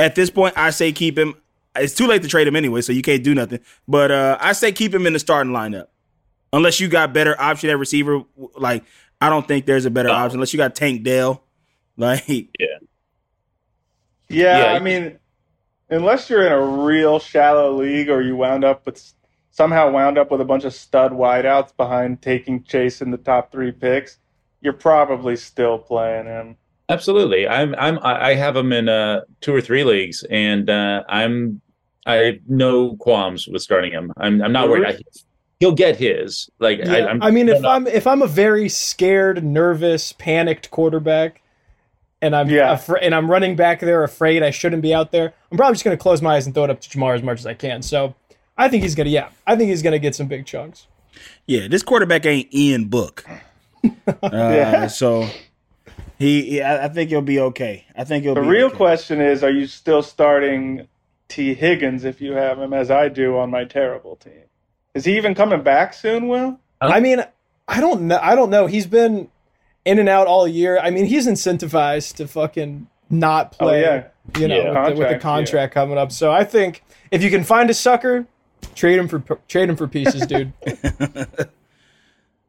At 0.00 0.14
this 0.14 0.30
point, 0.30 0.54
I 0.56 0.70
say 0.70 0.92
keep 0.92 1.18
him. 1.18 1.34
It's 1.76 1.94
too 1.94 2.06
late 2.06 2.22
to 2.22 2.28
trade 2.28 2.48
him 2.48 2.56
anyway, 2.56 2.80
so 2.80 2.90
you 2.92 3.02
can't 3.02 3.22
do 3.22 3.34
nothing. 3.34 3.60
But 3.86 4.10
uh, 4.10 4.38
I 4.40 4.52
say 4.52 4.72
keep 4.72 4.94
him 4.94 5.06
in 5.06 5.12
the 5.12 5.18
starting 5.18 5.52
lineup. 5.52 5.86
Unless 6.52 6.80
you 6.80 6.88
got 6.88 7.12
better 7.12 7.38
option 7.40 7.68
at 7.68 7.78
receiver, 7.78 8.22
like 8.56 8.82
I 9.20 9.28
don't 9.28 9.46
think 9.46 9.66
there's 9.66 9.84
a 9.84 9.90
better 9.90 10.08
No. 10.08 10.14
option. 10.14 10.36
Unless 10.36 10.52
you 10.54 10.56
got 10.56 10.74
Tank 10.74 11.02
Dell, 11.04 11.44
like 11.98 12.24
Yeah, 12.58 12.66
Yeah, 14.30 14.72
I 14.72 14.78
mean, 14.78 15.18
unless 15.90 16.30
you're 16.30 16.46
in 16.46 16.52
a 16.52 16.60
real 16.60 17.18
shallow 17.18 17.76
league 17.76 18.08
or 18.08 18.22
you 18.22 18.36
wound 18.36 18.64
up 18.64 18.86
with 18.86 19.12
somehow 19.50 19.90
wound 19.90 20.16
up 20.16 20.30
with 20.30 20.40
a 20.40 20.44
bunch 20.46 20.64
of 20.64 20.72
stud 20.72 21.12
wideouts 21.12 21.76
behind 21.76 22.22
taking 22.22 22.64
Chase 22.64 23.02
in 23.02 23.10
the 23.10 23.18
top 23.18 23.52
three 23.52 23.70
picks, 23.72 24.18
you're 24.62 24.72
probably 24.72 25.36
still 25.36 25.78
playing 25.78 26.26
him. 26.26 26.56
Absolutely. 26.90 27.48
I'm 27.48 27.74
I'm 27.78 27.98
I 28.00 28.30
I 28.30 28.34
have 28.34 28.56
him 28.56 28.72
in 28.72 28.88
uh 28.88 29.22
two 29.40 29.54
or 29.54 29.60
three 29.60 29.84
leagues 29.84 30.24
and 30.30 30.68
uh 30.68 31.02
I'm 31.08 31.60
I 32.06 32.14
have 32.16 32.34
no 32.48 32.96
qualms 32.96 33.46
with 33.48 33.62
starting 33.62 33.92
him. 33.92 34.12
I'm 34.16 34.42
I'm 34.42 34.52
not 34.52 34.68
worried. 34.68 34.86
I, 34.86 34.98
he'll 35.60 35.74
get 35.74 35.96
his. 35.96 36.50
Like 36.58 36.80
I, 36.80 36.98
Yeah. 36.98 37.06
I'm 37.06 37.22
I 37.22 37.30
mean, 37.30 37.48
if 37.48 37.56
no, 37.60 37.68
no. 37.68 37.68
I'm 37.70 37.86
if 37.86 38.06
I'm 38.06 38.22
a 38.22 38.26
very 38.26 38.68
scared, 38.68 39.44
nervous, 39.44 40.12
panicked 40.14 40.70
quarterback, 40.70 41.42
and 42.22 42.34
I'm 42.34 42.48
Yeah. 42.50 42.72
afra- 42.72 43.00
and 43.00 43.14
I'm 43.14 43.30
running 43.30 43.54
back 43.56 43.80
there, 43.80 44.02
afraid 44.02 44.42
I 44.42 44.50
shouldn't 44.50 44.82
be 44.82 44.92
out 44.94 45.12
there, 45.12 45.32
I'm 45.52 45.56
probably 45.58 45.74
just 45.74 45.84
going 45.84 45.96
to 45.96 46.02
close 46.02 46.20
my 46.22 46.36
eyes 46.36 46.46
and 46.46 46.54
throw 46.54 46.64
it 46.64 46.70
up 46.70 46.80
to 46.80 46.88
Ja'Marr 46.88 47.14
as 47.14 47.22
much 47.22 47.38
as 47.38 47.46
I 47.46 47.54
can. 47.54 47.82
So 47.82 48.14
I 48.58 48.68
think 48.68 48.82
he's 48.82 48.94
gonna, 48.94 49.10
yeah, 49.10 49.28
I 49.46 49.54
think 49.56 49.70
he's 49.70 49.82
gonna 49.82 49.98
get 49.98 50.14
some 50.14 50.26
big 50.26 50.44
chunks. 50.46 50.86
yeah, 51.46 51.68
this 51.68 51.82
quarterback 51.82 52.24
ain't 52.26 52.52
Ian 52.54 52.86
Book. 52.86 53.24
Uh, 53.84 54.28
Yeah. 54.32 54.86
So 54.88 55.28
he, 56.18 56.42
he- 56.42 56.62
I 56.62 56.86
I 56.86 56.88
think 56.88 57.10
he'll 57.10 57.22
be 57.22 57.40
okay. 57.40 57.84
I 57.96 58.04
think 58.04 58.24
he'll 58.24 58.34
The 58.34 58.42
be 58.42 58.46
real 58.48 58.66
okay. 58.68 58.76
question 58.76 59.20
is, 59.20 59.42
are 59.44 59.50
you 59.50 59.66
still 59.66 60.02
starting 60.02 60.86
Tee 61.28 61.54
Higgins 61.54 62.04
if 62.04 62.20
you 62.20 62.32
have 62.32 62.58
him 62.58 62.72
as 62.72 62.90
I 62.90 63.08
do 63.08 63.38
on 63.38 63.50
my 63.50 63.64
terrible 63.64 64.16
team? 64.16 64.42
Is 64.94 65.04
he 65.04 65.16
even 65.16 65.34
coming 65.34 65.62
back 65.62 65.94
soon, 65.94 66.26
Will? 66.28 66.58
I 66.80 66.98
mean, 67.00 67.22
I 67.68 67.80
don't 67.80 68.02
know. 68.02 68.18
I 68.20 68.34
don't 68.34 68.50
know. 68.50 68.66
He's 68.66 68.86
been 68.86 69.28
in 69.84 69.98
and 69.98 70.08
out 70.08 70.26
all 70.26 70.48
year. 70.48 70.78
I 70.78 70.90
mean, 70.90 71.06
he's 71.06 71.26
incentivized 71.28 72.16
to 72.16 72.26
fucking 72.26 72.88
not 73.08 73.54
Oh, 73.60 73.66
play. 73.66 73.82
yeah. 73.82 74.04
You 74.38 74.48
know, 74.48 74.56
Yeah. 74.56 74.88
with, 74.88 74.94
the, 74.96 74.98
with 75.00 75.08
the 75.08 75.18
Contract, 75.18 75.22
contract 75.22 75.74
coming 75.74 75.98
up. 75.98 76.10
So 76.12 76.32
I 76.32 76.42
think 76.44 76.82
if 77.10 77.22
you 77.22 77.30
can 77.30 77.44
find 77.44 77.70
a 77.70 77.74
sucker, 77.74 78.26
trade 78.74 78.98
him 78.98 79.08
for 79.08 79.20
trade 79.48 79.68
him 79.68 79.76
for 79.76 79.86
pieces, 79.88 80.26
dude. 80.26 80.52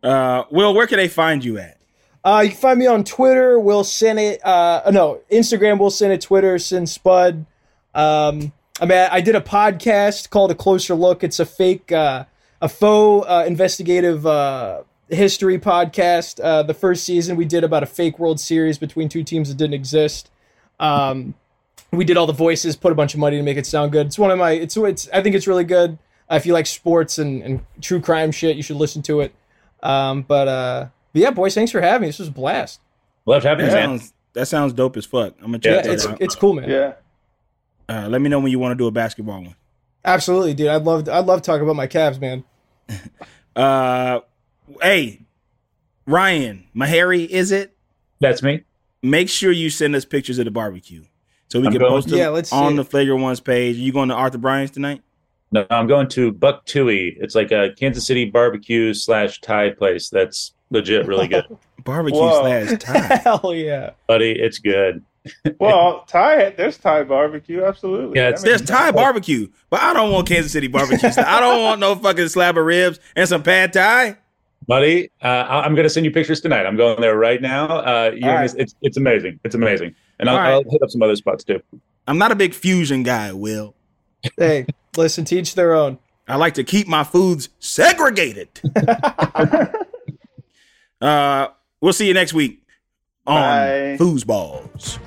Uh, 0.04 0.45
Will, 0.49 0.74
where 0.74 0.88
can 0.88 0.97
they 0.97 1.08
find 1.08 1.45
you 1.45 1.60
at? 1.60 1.78
Uh, 2.24 2.41
you 2.43 2.49
can 2.49 2.59
find 2.59 2.80
me 2.80 2.88
on 2.88 3.03
Twitter. 3.03 3.59
Will 3.59 3.84
Sennett. 3.84 4.45
Uh, 4.45 4.89
no, 4.91 5.22
Instagram. 5.32 5.80
Will 5.80 5.89
Sennett. 5.89 6.22
Twitter. 6.22 6.59
Sin 6.59 6.86
Spud. 6.86 7.45
Um, 7.93 8.53
I 8.80 8.86
mean, 8.86 9.07
I 9.11 9.22
did 9.22 9.36
a 9.36 9.41
podcast 9.41 10.30
called 10.30 10.51
A 10.51 10.55
Closer 10.55 10.95
Look. 10.95 11.24
It's 11.24 11.39
a 11.39 11.45
fake, 11.45 11.91
uh, 11.91 12.26
a 12.61 12.69
faux 12.69 13.28
uh, 13.28 13.45
investigative 13.45 14.26
uh, 14.26 14.84
history 15.09 15.59
podcast. 15.59 16.43
Uh, 16.43 16.63
the 16.63 16.74
first 16.74 17.03
season 17.03 17.36
we 17.36 17.45
did 17.45 17.63
about 17.63 17.84
a 17.84 17.86
fake 17.86 18.17
World 18.17 18.39
Series 18.39 18.78
between 18.78 19.09
two 19.09 19.24
teams 19.24 19.49
that 19.49 19.57
didn't 19.57 19.76
exist. 19.76 20.32
Um, 20.80 21.36
we 21.91 22.05
did 22.05 22.17
all 22.17 22.26
the 22.26 22.34
voices, 22.34 22.76
put 22.76 22.91
a 22.91 22.95
bunch 22.95 23.13
of 23.13 23.19
money 23.19 23.38
to 23.38 23.43
make 23.43 23.57
it 23.57 23.65
sound 23.65 23.91
good. 23.91 24.07
It's 24.07 24.17
one 24.17 24.32
of 24.32 24.39
my. 24.39 24.51
It's 24.51 24.78
it's. 24.78 25.09
I 25.13 25.22
think 25.22 25.36
it's 25.36 25.47
really 25.47 25.65
good. 25.65 25.99
Uh, 26.30 26.36
if 26.36 26.45
you 26.45 26.53
like 26.53 26.65
sports 26.65 27.19
and, 27.19 27.43
and 27.43 27.65
true 27.82 27.99
crime 27.99 28.32
shit, 28.32 28.55
you 28.55 28.63
should 28.63 28.78
listen 28.78 29.01
to 29.03 29.19
it. 29.19 29.36
Um, 29.84 30.22
but 30.24 30.47
uh, 30.47 30.88
but 31.14 31.22
yeah, 31.22 31.32
boys, 31.32 31.53
thanks 31.55 31.72
for 31.72 31.82
having 31.82 32.01
me. 32.01 32.07
This 32.09 32.20
was 32.20 32.28
a 32.28 32.32
blast. 32.32 32.80
Love 33.26 33.43
having 33.43 33.66
That 33.66 33.72
you, 33.72 33.78
man. 33.89 33.99
sounds 33.99 34.14
that 34.34 34.45
sounds 34.47 34.74
dope 34.74 34.95
as 34.97 35.05
fuck. 35.05 35.34
I'm 35.39 35.47
gonna 35.51 35.59
Yeah, 35.64 35.76
check 35.76 35.84
that 35.86 35.93
it's 35.93 36.05
out. 36.05 36.22
it's 36.22 36.36
cool, 36.36 36.53
man. 36.53 36.70
Yeah. 36.70 36.93
Uh, 37.89 38.07
let 38.07 38.22
me 38.22 38.30
know 38.30 38.39
when 38.39 38.51
you 38.51 38.59
want 38.59 38.72
to 38.72 38.76
do 38.76 38.88
a 38.88 38.91
basketball 38.91 39.41
one. 39.41 39.55
Absolutely, 40.05 40.53
dude. 40.53 40.68
I'd 40.70 40.84
love 40.84 41.07
I'd 41.09 41.26
love 41.26 41.41
talking 41.41 41.64
about 41.64 41.76
my 41.76 41.88
Cavs, 41.88 42.20
man. 42.20 42.43
Uh, 43.55 44.22
hey, 44.82 45.20
Ryan 46.07 46.66
Mahari, 46.76 47.28
is 47.28 47.51
it? 47.51 47.76
That's 48.22 48.41
me. 48.41 48.64
Make 49.03 49.28
sure 49.30 49.51
you 49.51 49.70
send 49.70 49.95
us 49.95 50.05
pictures 50.05 50.39
of 50.39 50.45
the 50.45 50.51
barbecue 50.51 51.03
so 51.49 51.59
we 51.59 51.68
I'm 51.68 51.74
can 51.74 51.82
going- 51.82 51.91
post 51.91 52.07
them 52.09 52.18
Yeah, 52.20 52.30
let's 52.30 52.49
see 52.49 52.55
on 52.55 52.74
it. 52.74 52.76
the 52.78 52.86
Flagrant 52.86 53.22
Ones 53.22 53.39
page. 53.41 53.76
You 53.76 53.91
going 53.91 54.09
to 54.09 54.16
Arthur 54.16 54.38
Bryant's 54.38 54.72
tonight? 54.72 55.01
No, 55.51 55.66
I'm 55.70 55.86
going 55.88 56.07
to 56.09 56.32
Buck 56.32 56.66
Tui. 56.66 57.18
It's 57.20 57.36
like 57.36 57.51
a 57.51 57.72
Kansas 57.78 58.05
City 58.07 58.24
barbecue 58.24 58.93
slash 58.93 59.41
Thai 59.41 59.72
place. 59.72 60.07
That's 60.09 60.53
legit 60.72 61.05
really 61.05 61.28
good, 61.28 61.45
Barbecue 61.86 62.19
Whoa. 62.19 62.41
slash 62.41 62.80
Thai. 62.80 63.15
Hell 63.24 63.53
yeah. 63.53 63.91
buddy. 64.07 64.32
It's 64.32 64.57
good. 64.59 65.03
Well, 65.59 66.03
Thai, 66.07 66.49
there's 66.57 66.80
Thai 66.80 67.03
barbecue, 67.03 67.63
absolutely. 67.63 68.19
Yeah, 68.19 68.30
it's- 68.30 68.41
There's 68.41 68.61
makes 68.61 68.72
Thai 68.72 68.89
barbecue, 68.91 69.49
but 69.69 69.80
I 69.80 69.93
don't 69.93 70.11
want 70.11 70.28
Kansas 70.28 70.51
City 70.51 70.65
barbecue. 70.67 71.09
I 71.15 71.39
don't 71.39 71.61
want 71.61 71.80
no 71.80 71.93
fucking 71.93 72.28
slab 72.30 72.57
of 72.57 72.65
ribs 72.65 72.99
and 73.15 73.30
some 73.30 73.43
pad 73.43 73.72
Thai. 73.72 74.17
buddy. 74.65 75.11
Uh, 75.24 75.28
I- 75.28 75.61
I'm 75.63 75.76
going 75.76 75.84
to 75.84 75.91
send 75.91 76.07
you 76.07 76.11
pictures 76.11 76.41
tonight. 76.41 76.65
I'm 76.65 76.76
going 76.76 76.99
there 77.01 77.15
right 77.15 77.39
now. 77.39 77.67
Uh, 77.67 78.11
you're 78.15 78.34
right. 78.34 78.51
It's 78.57 78.74
it's 78.82 78.97
amazing. 78.97 79.39
It's 79.43 79.53
amazing, 79.53 79.93
and 80.19 80.28
I'll, 80.28 80.36
All 80.38 80.41
right. 80.41 80.51
I'll 80.53 80.63
hit 80.72 80.82
up 80.82 80.89
some 80.89 81.03
other 81.03 81.15
spots 81.15 81.43
too. 81.43 81.61
I'm 82.07 82.17
not 82.17 82.32
a 82.32 82.36
big 82.36 82.55
fusion 82.55 83.03
guy, 83.03 83.32
Will. 83.32 83.76
Hey, 84.39 84.65
listen, 84.97 85.24
teach 85.24 85.53
their 85.53 85.76
own. 85.76 85.99
I 86.28 86.38
like 86.38 86.55
to 86.55 86.63
keep 86.63 86.88
my 86.88 87.03
foods 87.03 87.49
segregated. 87.59 88.49
Uh, 91.02 91.47
we'll 91.82 91.93
see 91.93 92.08
you 92.08 92.14
next 92.14 92.34
week 92.34 92.64
on 93.26 93.41
Bye. 93.41 93.97
Foosballs. 93.99 94.99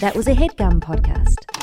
That 0.00 0.14
was 0.14 0.28
a 0.28 0.32
headgum 0.32 0.78
podcast. 0.78 1.57